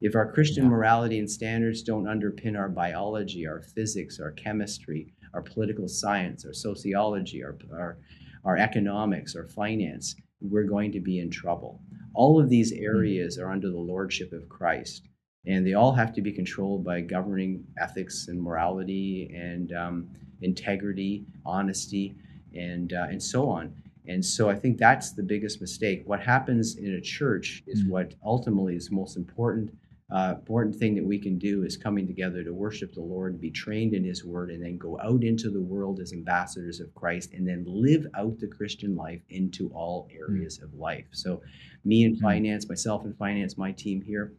If 0.00 0.14
our 0.14 0.30
Christian 0.32 0.64
yeah. 0.64 0.70
morality 0.70 1.18
and 1.18 1.30
standards 1.30 1.82
don't 1.82 2.04
underpin 2.04 2.56
our 2.56 2.68
biology, 2.68 3.46
our 3.46 3.62
physics, 3.62 4.20
our 4.20 4.32
chemistry, 4.32 5.14
our 5.34 5.42
political 5.42 5.88
science, 5.88 6.44
our 6.44 6.52
sociology, 6.52 7.42
our, 7.42 7.56
our, 7.72 7.98
our 8.44 8.56
economics, 8.56 9.34
our 9.34 9.46
finance, 9.46 10.14
we're 10.40 10.64
going 10.68 10.92
to 10.92 11.00
be 11.00 11.18
in 11.18 11.30
trouble. 11.30 11.80
All 12.14 12.40
of 12.40 12.48
these 12.48 12.70
hmm. 12.70 12.84
areas 12.84 13.38
are 13.38 13.50
under 13.50 13.70
the 13.70 13.78
lordship 13.78 14.32
of 14.32 14.48
Christ 14.48 15.08
and 15.48 15.66
they 15.66 15.72
all 15.72 15.92
have 15.92 16.12
to 16.12 16.20
be 16.20 16.30
controlled 16.30 16.84
by 16.84 17.00
governing 17.00 17.66
ethics 17.80 18.28
and 18.28 18.40
morality 18.40 19.34
and 19.34 19.72
um, 19.72 20.08
integrity, 20.42 21.24
honesty, 21.44 22.14
and 22.54 22.92
uh, 22.92 23.06
and 23.10 23.20
so 23.20 23.48
on. 23.48 23.74
And 24.06 24.24
so 24.24 24.48
I 24.48 24.54
think 24.54 24.78
that's 24.78 25.12
the 25.12 25.22
biggest 25.22 25.60
mistake. 25.60 26.02
What 26.06 26.20
happens 26.20 26.76
in 26.76 26.94
a 26.94 27.00
church 27.00 27.62
is 27.66 27.82
mm-hmm. 27.82 27.92
what 27.92 28.14
ultimately 28.24 28.76
is 28.76 28.90
most 28.90 29.16
important. 29.16 29.70
Uh, 30.10 30.34
important 30.38 30.74
thing 30.74 30.94
that 30.94 31.04
we 31.04 31.18
can 31.18 31.38
do 31.38 31.64
is 31.64 31.76
coming 31.76 32.06
together 32.06 32.42
to 32.42 32.54
worship 32.54 32.94
the 32.94 33.00
Lord, 33.00 33.38
be 33.38 33.50
trained 33.50 33.92
in 33.92 34.02
His 34.04 34.24
Word, 34.24 34.50
and 34.50 34.62
then 34.62 34.78
go 34.78 34.98
out 35.00 35.22
into 35.22 35.50
the 35.50 35.60
world 35.60 36.00
as 36.00 36.14
ambassadors 36.14 36.80
of 36.80 36.94
Christ, 36.94 37.34
and 37.34 37.46
then 37.46 37.64
live 37.66 38.06
out 38.14 38.38
the 38.38 38.46
Christian 38.46 38.96
life 38.96 39.20
into 39.28 39.68
all 39.74 40.08
areas 40.10 40.58
mm-hmm. 40.58 40.66
of 40.66 40.74
life. 40.74 41.04
So, 41.12 41.42
me 41.84 42.04
in 42.04 42.14
mm-hmm. 42.14 42.24
finance, 42.24 42.68
myself 42.68 43.04
in 43.04 43.12
finance, 43.14 43.58
my 43.58 43.72
team 43.72 44.00
here, 44.00 44.32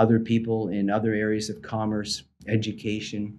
other 0.00 0.18
people 0.18 0.68
in 0.68 0.90
other 0.90 1.12
areas 1.12 1.50
of 1.50 1.60
commerce, 1.62 2.24
education. 2.48 3.38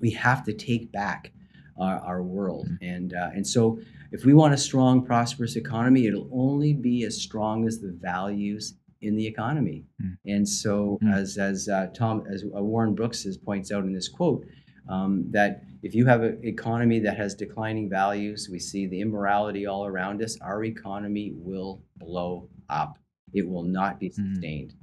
We 0.00 0.10
have 0.12 0.44
to 0.44 0.52
take 0.52 0.92
back 0.92 1.32
our, 1.78 1.98
our 1.98 2.22
world. 2.22 2.68
Mm-hmm. 2.68 2.84
And, 2.94 3.14
uh, 3.14 3.30
and 3.34 3.46
so, 3.46 3.80
if 4.10 4.24
we 4.24 4.32
want 4.32 4.54
a 4.54 4.56
strong, 4.56 5.04
prosperous 5.04 5.56
economy, 5.56 6.06
it'll 6.06 6.30
only 6.32 6.72
be 6.72 7.04
as 7.04 7.20
strong 7.20 7.66
as 7.66 7.78
the 7.80 7.94
values 8.00 8.74
in 9.02 9.16
the 9.16 9.26
economy. 9.26 9.84
Mm. 10.02 10.16
And 10.24 10.48
so, 10.48 10.98
mm. 11.02 11.14
as 11.14 11.36
as 11.36 11.68
uh, 11.68 11.88
Tom, 11.94 12.24
as 12.32 12.42
uh, 12.44 12.62
Warren 12.62 12.94
Brooks 12.94 13.24
has, 13.24 13.36
points 13.36 13.70
out 13.70 13.84
in 13.84 13.92
this 13.92 14.08
quote, 14.08 14.46
um, 14.88 15.26
that 15.32 15.62
if 15.82 15.94
you 15.94 16.06
have 16.06 16.22
an 16.22 16.40
economy 16.42 16.98
that 17.00 17.18
has 17.18 17.34
declining 17.34 17.90
values, 17.90 18.48
we 18.50 18.58
see 18.58 18.86
the 18.86 19.00
immorality 19.00 19.66
all 19.66 19.84
around 19.84 20.22
us. 20.22 20.38
Our 20.40 20.64
economy 20.64 21.34
will 21.36 21.82
blow 21.98 22.48
up. 22.70 22.98
It 23.34 23.46
will 23.46 23.62
not 23.62 24.00
be 24.00 24.08
Mhm. 24.08 24.14
sustained. 24.14 24.74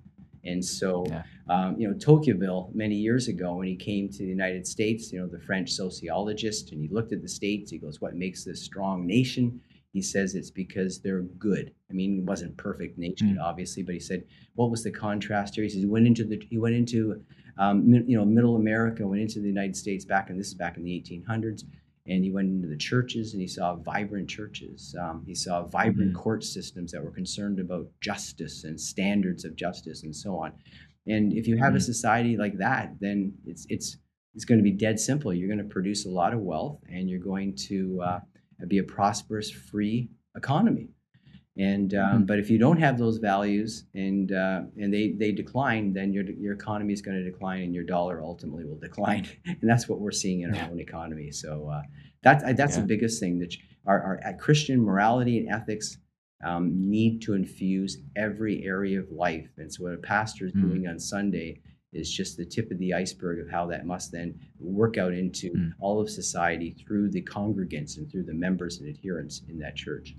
And 0.45 0.63
so, 0.63 1.05
Yeah. 1.07 1.23
um, 1.49 1.79
you 1.79 1.87
know, 1.87 1.93
Tocqueville, 1.95 2.71
many 2.73 2.95
years 2.95 3.27
ago, 3.27 3.55
when 3.57 3.67
he 3.67 3.75
came 3.75 4.09
to 4.09 4.19
the 4.19 4.29
United 4.29 4.65
States, 4.67 5.11
you 5.11 5.19
know, 5.19 5.27
the 5.27 5.39
French 5.39 5.71
sociologist, 5.71 6.71
and 6.71 6.81
he 6.81 6.87
looked 6.87 7.11
at 7.13 7.21
the 7.21 7.27
states, 7.27 7.71
he 7.71 7.77
goes, 7.77 7.99
What 8.01 8.15
makes 8.15 8.43
this 8.43 8.61
strong 8.63 9.05
nation? 9.05 9.59
He 9.91 10.01
says 10.01 10.35
it's 10.35 10.51
because 10.51 10.99
they're 10.99 11.21
good. 11.21 11.71
I 11.89 11.93
mean, 11.93 12.19
it 12.19 12.25
wasn't 12.25 12.57
perfect 12.57 12.97
nation, 12.97 13.37
Mm. 13.37 13.41
obviously, 13.41 13.81
but 13.81 13.93
he 13.93 13.99
said, 14.01 14.25
what 14.55 14.69
was 14.69 14.83
the 14.83 14.91
contrast 14.91 15.55
here? 15.55 15.63
He 15.63 15.69
says 15.69 15.79
he 15.81 15.85
went 15.85 16.05
into 16.05 16.25
the 16.25 16.37
he 16.49 16.57
went 16.57 16.75
into 16.75 17.23
um, 17.57 17.87
you 18.05 18.17
know 18.17 18.25
middle 18.25 18.57
America, 18.57 19.07
went 19.07 19.21
into 19.21 19.39
the 19.39 19.47
United 19.47 19.75
States 19.77 20.03
back 20.03 20.29
in 20.29 20.37
this 20.37 20.47
is 20.47 20.53
back 20.53 20.75
in 20.77 20.83
the 20.83 20.91
1800s, 20.91 21.63
and 22.07 22.23
he 22.23 22.31
went 22.31 22.49
into 22.49 22.67
the 22.67 22.77
churches 22.77 23.33
and 23.33 23.41
he 23.41 23.47
saw 23.47 23.75
vibrant 23.75 24.29
churches. 24.29 24.95
Um, 25.01 25.23
he 25.25 25.35
saw 25.35 25.65
vibrant 25.67 26.13
Mhm. 26.13 26.15
court 26.15 26.43
systems 26.43 26.91
that 26.91 27.03
were 27.03 27.11
concerned 27.11 27.59
about 27.59 27.89
justice 28.01 28.63
and 28.63 28.79
standards 28.79 29.45
of 29.45 29.55
justice 29.55 30.03
and 30.03 30.15
so 30.15 30.37
on. 30.37 30.53
And 31.07 31.33
if 31.33 31.47
you 31.47 31.57
have 31.57 31.73
a 31.75 31.77
Mhm. 31.77 31.81
society 31.81 32.37
like 32.37 32.57
that, 32.57 32.95
then 32.99 33.33
it's 33.45 33.65
it's 33.69 33.97
it's 34.35 34.45
going 34.45 34.59
to 34.59 34.63
be 34.63 34.71
dead 34.71 34.99
simple. 34.99 35.33
You're 35.33 35.47
going 35.47 35.59
to 35.59 35.73
produce 35.73 36.05
a 36.05 36.09
lot 36.09 36.33
of 36.33 36.41
wealth, 36.41 36.83
and 36.89 37.09
you're 37.09 37.19
going 37.19 37.55
to 37.69 38.01
uh, 38.01 38.19
be 38.67 38.79
a 38.79 38.83
prosperous, 38.83 39.49
free 39.49 40.09
economy. 40.35 40.89
And 41.57 41.93
um, 41.93 42.23
Mhm. 42.23 42.27
but 42.27 42.39
if 42.39 42.49
you 42.49 42.57
don't 42.57 42.77
have 42.79 42.97
those 42.97 43.17
values 43.17 43.85
and 43.93 44.31
uh, 44.31 44.63
and 44.77 44.93
they 44.93 45.11
they 45.13 45.31
decline, 45.31 45.93
then 45.93 46.11
your 46.11 46.25
your 46.31 46.53
economy 46.53 46.91
is 46.93 47.01
going 47.01 47.17
to 47.17 47.23
decline, 47.23 47.61
and 47.63 47.73
your 47.73 47.85
dollar 47.85 48.21
ultimately 48.21 48.65
will 48.65 48.77
decline. 48.89 49.25
And 49.45 49.69
that's 49.69 49.87
what 49.87 50.01
we're 50.01 50.11
seeing 50.11 50.41
in 50.41 50.53
our 50.53 50.69
own 50.69 50.79
economy. 50.79 51.31
So 51.31 51.69
uh, 51.69 51.81
that's 52.23 52.43
that's 52.43 52.75
Yeah. 52.75 52.81
the 52.81 52.87
biggest 52.87 53.19
thing 53.21 53.39
that 53.39 53.55
our, 53.85 54.01
our 54.01 54.19
uh, 54.25 54.33
Christian 54.33 54.81
morality 54.81 55.37
and 55.39 55.49
ethics 55.49 55.97
um, 56.43 56.89
need 56.89 57.21
to 57.21 57.33
infuse 57.33 57.99
every 58.17 58.63
area 58.65 58.99
of 58.99 59.09
life. 59.09 59.47
And 59.57 59.71
so 59.71 59.83
what 59.83 59.93
a 59.93 59.97
pastor 59.97 60.45
is 60.47 60.51
Mm. 60.53 60.61
doing 60.61 60.87
on 60.87 60.99
Sunday 60.99 61.61
is 61.93 62.11
just 62.11 62.35
the 62.35 62.45
tip 62.45 62.69
of 62.71 62.77
the 62.79 62.93
iceberg 62.93 63.39
of 63.39 63.49
how 63.49 63.65
that 63.67 63.85
must 63.85 64.11
then 64.11 64.37
work 64.59 64.97
out 64.97 65.13
into 65.13 65.51
Mm. 65.53 65.71
all 65.79 66.01
of 66.01 66.09
society 66.09 66.71
through 66.71 67.09
the 67.11 67.21
congregants 67.21 67.97
and 67.97 68.11
through 68.11 68.23
the 68.23 68.33
members 68.33 68.81
and 68.81 68.89
adherents 68.89 69.43
in 69.47 69.57
that 69.59 69.75
church. 69.77 70.17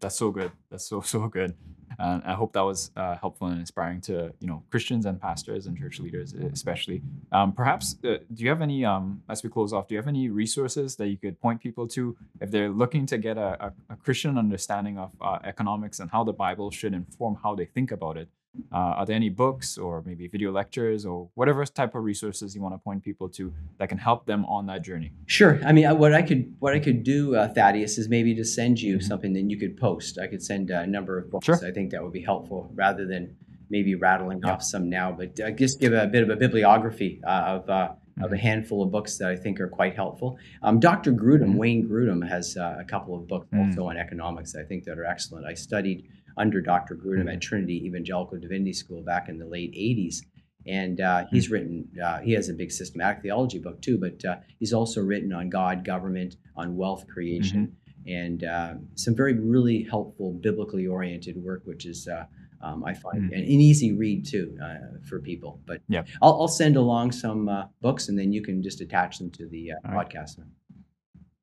That's 0.00 0.18
so 0.18 0.30
good. 0.30 0.52
That's 0.70 0.86
so 0.86 1.00
so 1.14 1.28
good. 1.28 1.54
And 1.98 2.22
I 2.24 2.34
hope 2.34 2.52
that 2.52 2.60
was 2.60 2.90
uh, 2.94 3.16
helpful 3.16 3.46
and 3.46 3.58
inspiring 3.58 4.00
to 4.02 4.32
you 4.40 4.46
know 4.46 4.62
Christians 4.70 5.06
and 5.06 5.20
pastors 5.20 5.66
and 5.66 5.78
church 5.78 5.98
leaders 5.98 6.34
especially. 6.34 7.02
Um, 7.32 7.52
perhaps 7.52 7.96
uh, 8.04 8.18
do 8.34 8.44
you 8.44 8.50
have 8.50 8.60
any 8.60 8.84
um, 8.84 9.22
as 9.28 9.42
we 9.42 9.48
close 9.48 9.72
off? 9.72 9.88
Do 9.88 9.94
you 9.94 9.98
have 9.98 10.08
any 10.08 10.28
resources 10.28 10.96
that 10.96 11.08
you 11.08 11.16
could 11.16 11.40
point 11.40 11.60
people 11.60 11.86
to 11.88 12.16
if 12.40 12.50
they're 12.50 12.68
looking 12.68 13.06
to 13.06 13.18
get 13.18 13.38
a, 13.38 13.66
a, 13.66 13.72
a 13.90 13.96
Christian 13.96 14.36
understanding 14.36 14.98
of 14.98 15.10
uh, 15.20 15.38
economics 15.44 16.00
and 16.00 16.10
how 16.10 16.22
the 16.24 16.32
Bible 16.32 16.70
should 16.70 16.92
inform 16.92 17.38
how 17.42 17.54
they 17.54 17.66
think 17.66 17.92
about 17.92 18.18
it? 18.18 18.28
Uh, 18.72 18.76
are 18.98 19.06
there 19.06 19.16
any 19.16 19.28
books 19.28 19.78
or 19.78 20.02
maybe 20.06 20.26
video 20.28 20.50
lectures 20.52 21.04
or 21.06 21.28
whatever 21.34 21.64
type 21.64 21.94
of 21.94 22.02
resources 22.04 22.54
you 22.54 22.60
want 22.62 22.74
to 22.74 22.78
point 22.78 23.02
people 23.02 23.28
to 23.28 23.52
that 23.78 23.88
can 23.88 23.98
help 23.98 24.26
them 24.26 24.44
on 24.46 24.66
that 24.66 24.82
journey? 24.82 25.12
Sure. 25.26 25.60
I 25.64 25.72
mean, 25.72 25.86
what 25.98 26.12
I 26.14 26.22
could 26.22 26.54
what 26.58 26.74
I 26.74 26.78
could 26.80 27.02
do, 27.02 27.34
uh, 27.36 27.48
Thaddeus, 27.48 27.98
is 27.98 28.08
maybe 28.08 28.34
to 28.34 28.44
send 28.44 28.80
you 28.80 28.96
Mhm. 28.98 29.02
something 29.02 29.32
that 29.34 29.42
you 29.50 29.56
could 29.58 29.76
post. 29.76 30.18
I 30.18 30.26
could 30.26 30.42
send 30.42 30.70
a 30.70 30.86
number 30.86 31.18
of 31.18 31.30
books. 31.30 31.46
Sure. 31.46 31.58
I 31.66 31.70
think 31.72 31.90
that 31.92 32.02
would 32.02 32.12
be 32.12 32.22
helpful 32.22 32.70
rather 32.74 33.06
than 33.06 33.36
maybe 33.70 33.94
rattling 33.94 34.40
Yeah. 34.44 34.52
off 34.52 34.62
some 34.62 34.88
now. 34.88 35.12
But 35.12 35.38
uh, 35.40 35.50
just 35.50 35.80
give 35.80 35.92
a 35.92 36.06
bit 36.06 36.22
of 36.22 36.30
a 36.30 36.36
bibliography 36.36 37.20
uh, 37.24 37.30
of. 37.56 37.68
Uh, 37.70 37.88
of 38.18 38.30
Mm-hmm. 38.30 38.32
a 38.34 38.38
handful 38.38 38.82
of 38.82 38.90
books 38.90 39.18
that 39.18 39.28
I 39.28 39.36
think 39.36 39.60
are 39.60 39.68
quite 39.68 39.94
helpful. 39.94 40.38
Um, 40.62 40.80
Dr. 40.80 41.12
Grudem, 41.12 41.50
Mhm. 41.52 41.56
Wayne 41.56 41.86
Grudem, 41.86 42.26
has 42.26 42.56
uh, 42.56 42.78
a 42.80 42.84
couple 42.84 43.14
of 43.14 43.28
books 43.28 43.46
Mm. 43.52 43.66
also 43.68 43.88
on 43.90 43.98
economics 43.98 44.54
that 44.54 44.60
I 44.62 44.64
think 44.64 44.84
that 44.84 44.98
are 44.98 45.04
excellent. 45.04 45.44
I 45.44 45.52
studied 45.52 46.08
under 46.36 46.60
Dr. 46.60 46.94
Grudem 46.94 47.24
Mhm. 47.26 47.32
at 47.34 47.40
Trinity 47.40 47.84
Evangelical 47.86 48.38
Divinity 48.38 48.72
School 48.72 49.02
back 49.02 49.28
in 49.28 49.38
the 49.38 49.46
late 49.46 49.72
80s. 49.74 50.22
And 50.66 51.00
uh, 51.00 51.26
he's 51.30 51.48
written, 51.50 51.88
uh, 52.02 52.18
he 52.20 52.32
has 52.32 52.48
a 52.48 52.54
big 52.54 52.72
systematic 52.72 53.22
theology 53.22 53.58
book 53.60 53.80
too, 53.80 53.98
but 53.98 54.24
uh, 54.24 54.36
he's 54.58 54.72
also 54.72 55.00
written 55.00 55.32
on 55.32 55.48
God, 55.48 55.84
government, 55.84 56.36
on 56.56 56.76
wealth 56.76 57.06
creation, 57.06 57.76
and 58.06 58.42
uh, 58.44 58.74
some 58.96 59.14
very 59.14 59.34
really 59.34 59.84
helpful 59.84 60.32
biblically 60.32 60.86
oriented 60.86 61.36
work, 61.36 61.62
which 61.66 61.86
is, 61.86 62.08
uh, 62.08 62.24
um, 62.62 62.82
I 62.84 62.94
find, 62.94 63.30
Mhm. 63.30 63.34
an, 63.36 63.40
an 63.44 63.44
easy 63.44 63.92
read 63.92 64.24
too 64.26 64.58
uh, 64.60 64.98
for 65.08 65.20
people. 65.20 65.60
But 65.66 65.82
Yep. 65.88 66.08
I'll, 66.20 66.40
I'll 66.40 66.48
send 66.48 66.74
along 66.76 67.12
some 67.12 67.48
uh, 67.48 67.66
books 67.80 68.08
and 68.08 68.18
then 68.18 68.32
you 68.32 68.42
can 68.42 68.60
just 68.62 68.80
attach 68.80 69.18
them 69.18 69.30
to 69.32 69.46
the 69.46 69.70
uh, 69.72 69.74
All 69.84 69.94
right. 69.94 70.08
podcast. 70.08 70.40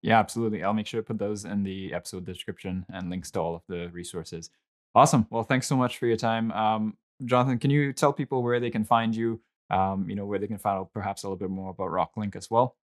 Yeah, 0.01 0.19
absolutely. 0.19 0.63
I'll 0.63 0.73
make 0.73 0.87
sure 0.87 0.99
to 0.99 1.05
put 1.05 1.17
those 1.17 1.45
in 1.45 1.63
the 1.63 1.93
episode 1.93 2.25
description 2.25 2.85
and 2.91 3.09
links 3.09 3.31
to 3.31 3.39
all 3.39 3.55
of 3.55 3.61
the 3.69 3.89
resources. 3.93 4.49
Awesome. 4.95 5.25
Well, 5.29 5.43
thanks 5.43 5.67
so 5.67 5.75
much 5.75 5.97
for 5.97 6.05
your 6.07 6.17
time. 6.17 6.51
Um, 6.51 6.97
Jonathan, 7.25 7.57
can 7.57 7.71
you 7.71 7.93
tell 7.93 8.13
people 8.13 8.43
where 8.43 8.59
they 8.59 8.69
can 8.69 8.83
find 8.83 9.15
you? 9.15 9.41
Um, 9.69 10.07
you 10.07 10.15
know, 10.15 10.25
where 10.25 10.37
they 10.37 10.45
can 10.45 10.59
find 10.59 10.77
out 10.77 10.93
perhaps 10.93 11.23
a 11.23 11.27
little 11.27 11.37
bit 11.37 11.49
more 11.49 11.71
about 11.71 11.89
Rocklinc 11.89 12.35
as 12.35 12.51
well? 12.51 12.75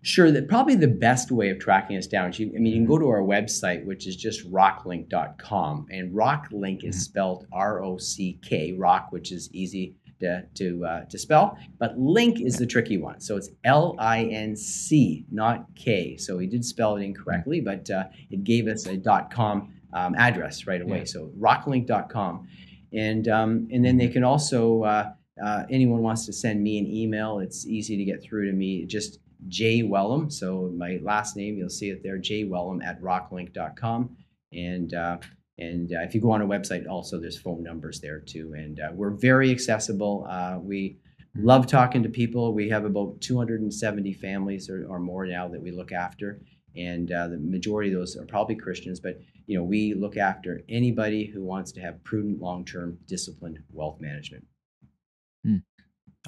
Sure, 0.00 0.30
that 0.30 0.48
probably 0.48 0.76
the 0.76 0.88
best 0.88 1.30
way 1.30 1.50
of 1.50 1.58
tracking 1.58 1.96
us 1.98 2.06
down. 2.06 2.30
is 2.30 2.38
you- 2.38 2.52
I 2.56 2.58
mean, 2.58 2.66
you 2.72 2.78
can 2.78 2.86
go 2.86 2.96
to 2.98 3.08
our 3.08 3.20
website, 3.20 3.84
which 3.84 4.06
is 4.06 4.16
just 4.16 4.50
rocklinc.com, 4.50 5.86
and 5.90 6.14
Rocklinc 6.14 6.84
is 6.84 6.96
Mhm. 6.96 7.00
spelled 7.00 7.46
R 7.52 7.82
O 7.82 7.98
C 7.98 8.38
K, 8.42 8.72
rock, 8.72 9.08
which 9.10 9.30
is 9.30 9.52
easy 9.52 9.96
to 10.20 10.44
to 10.54 10.84
uh, 10.84 11.04
to 11.04 11.18
spell, 11.18 11.56
but 11.78 11.96
link 11.98 12.40
is 12.40 12.56
the 12.56 12.66
tricky 12.66 12.98
one. 12.98 13.20
So 13.20 13.36
it's 13.36 13.50
L 13.64 13.94
I 13.98 14.24
N 14.24 14.56
C, 14.56 15.26
not 15.30 15.66
K. 15.76 16.16
So 16.16 16.38
we 16.38 16.46
did 16.46 16.64
spell 16.64 16.96
it 16.96 17.02
incorrectly, 17.02 17.60
but 17.60 17.88
uh, 17.90 18.04
it 18.30 18.42
gave 18.42 18.66
us 18.68 18.86
a 18.86 18.96
.com 19.30 19.74
um, 19.92 20.14
address 20.16 20.66
right 20.66 20.80
away. 20.80 20.98
Yeah. 20.98 21.04
So 21.04 21.32
rocklinc.com, 21.38 22.48
and 22.92 23.28
um, 23.28 23.68
and 23.70 23.84
then 23.84 23.96
they 23.96 24.08
can 24.08 24.24
also. 24.24 24.82
Uh, 24.82 25.12
uh, 25.44 25.62
anyone 25.70 26.02
wants 26.02 26.26
to 26.26 26.32
send 26.32 26.60
me 26.60 26.78
an 26.78 26.86
email, 26.88 27.38
it's 27.38 27.64
easy 27.64 27.96
to 27.96 28.04
get 28.04 28.20
through 28.20 28.50
to 28.50 28.52
me. 28.52 28.84
Just 28.86 29.20
J 29.46 29.82
Wellum. 29.82 30.32
So 30.32 30.72
my 30.76 30.98
last 31.02 31.36
name, 31.36 31.56
you'll 31.56 31.68
see 31.70 31.90
it 31.90 32.02
there, 32.02 32.18
J 32.18 32.44
Wellum 32.44 32.82
at 32.82 33.00
rocklinc.com. 33.00 34.16
And 34.52 34.94
uh, 34.94 35.18
and 35.58 35.92
uh, 35.92 36.00
if 36.00 36.14
you 36.14 36.20
go 36.20 36.30
on 36.30 36.40
our 36.40 36.48
website, 36.48 36.88
also 36.88 37.20
there's 37.20 37.38
phone 37.38 37.62
numbers 37.62 38.00
there 38.00 38.20
too. 38.20 38.54
And 38.56 38.80
uh, 38.80 38.90
we're 38.92 39.10
very 39.10 39.50
accessible. 39.50 40.26
Uh, 40.28 40.58
we 40.60 40.98
love 41.34 41.66
talking 41.66 42.02
to 42.04 42.08
people. 42.08 42.54
We 42.54 42.68
have 42.68 42.84
about 42.84 43.20
270 43.20 44.12
families 44.14 44.70
or, 44.70 44.86
or 44.88 45.00
more 45.00 45.26
now 45.26 45.48
that 45.48 45.60
we 45.60 45.72
look 45.72 45.92
after. 45.92 46.40
And 46.76 47.10
uh, 47.10 47.28
the 47.28 47.38
majority 47.38 47.92
of 47.92 47.98
those 47.98 48.16
are 48.16 48.24
probably 48.24 48.54
Christians, 48.54 49.00
but 49.00 49.18
you 49.48 49.58
know 49.58 49.64
we 49.64 49.94
look 49.94 50.16
after 50.16 50.62
anybody 50.68 51.24
who 51.26 51.42
wants 51.42 51.72
to 51.72 51.80
have 51.80 52.04
prudent, 52.04 52.40
long-term, 52.40 52.98
disciplined 53.06 53.58
wealth 53.72 54.00
management. 54.00 54.46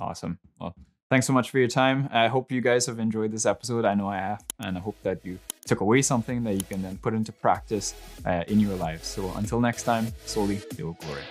Awesome. 0.01 0.39
Well, 0.59 0.75
thanks 1.11 1.27
so 1.27 1.33
much 1.33 1.51
for 1.51 1.59
your 1.59 1.69
time. 1.69 2.09
I 2.11 2.29
hope 2.29 2.51
you 2.51 2.63
guys 2.63 2.87
have 2.87 2.99
enjoyed 2.99 3.33
this 3.33 3.45
episode. 3.45 3.85
I 3.85 3.95
know 3.95 4.09
I 4.09 4.17
have, 4.17 4.43
and 4.59 4.79
I 4.79 4.81
hope 4.81 4.97
that 5.03 5.25
you 5.25 5.39
took 5.67 5.81
away 5.81 6.01
something 6.01 6.43
that 6.45 6.55
you 6.55 6.63
can 6.63 6.83
then 6.83 6.97
put 6.97 7.13
into 7.13 7.33
practice 7.33 7.95
uh, 8.25 8.45
in 8.49 8.59
your 8.59 8.75
lives. 8.77 9.07
So 9.07 9.31
until 9.37 9.61
next 9.61 9.83
time, 9.83 10.07
Soli 10.25 10.61
Deo 10.75 10.97
Gloria. 11.01 11.25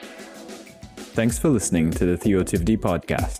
Thanks 1.14 1.38
for 1.38 1.50
listening 1.50 1.92
to 1.92 2.06
the 2.06 2.18
Theotivity 2.18 2.78
podcast. 2.78 3.40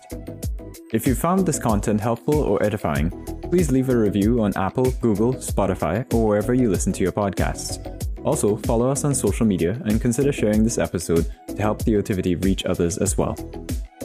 If 0.92 1.06
you 1.06 1.14
found 1.14 1.46
this 1.46 1.58
content 1.58 2.00
helpful 2.00 2.34
or 2.34 2.62
edifying, 2.62 3.10
please 3.42 3.70
leave 3.70 3.88
a 3.88 3.96
review 3.96 4.42
on 4.42 4.52
Apple, 4.56 4.90
Google, 5.00 5.34
Spotify, 5.34 6.04
or 6.12 6.26
wherever 6.26 6.52
you 6.52 6.68
listen 6.68 6.92
to 6.92 7.02
your 7.02 7.12
podcasts. 7.12 7.78
Also, 8.24 8.56
follow 8.56 8.90
us 8.90 9.04
on 9.04 9.14
social 9.14 9.46
media 9.46 9.80
and 9.86 10.00
consider 10.00 10.32
sharing 10.32 10.62
this 10.62 10.78
episode 10.78 11.32
to 11.46 11.62
help 11.62 11.78
Theotivity 11.82 12.34
reach 12.44 12.64
others 12.66 12.98
as 12.98 13.16
well. 13.16 13.34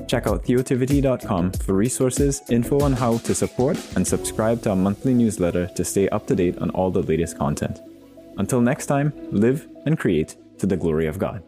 Check 0.08 0.28
out 0.28 0.44
theotivity.com 0.46 1.52
for 1.52 1.74
resources, 1.74 2.44
info 2.50 2.80
on 2.82 2.94
how 2.94 3.18
to 3.18 3.36
support, 3.36 3.78
and 3.96 4.08
subscribe 4.08 4.62
to 4.62 4.70
our 4.70 4.76
monthly 4.76 5.14
newsletter 5.14 5.68
to 5.76 5.84
stay 5.84 6.08
up 6.10 6.28
to 6.28 6.36
date 6.36 6.60
on 6.60 6.70
all 6.70 6.92
the 6.92 7.02
latest 7.02 7.38
content. 7.38 7.82
Until 8.38 8.62
next 8.62 8.86
time, 8.86 9.12
live 9.32 9.68
and 9.86 9.98
create 9.98 10.36
to 10.60 10.66
the 10.66 10.78
glory 10.78 11.08
of 11.08 11.20
God. 11.20 11.44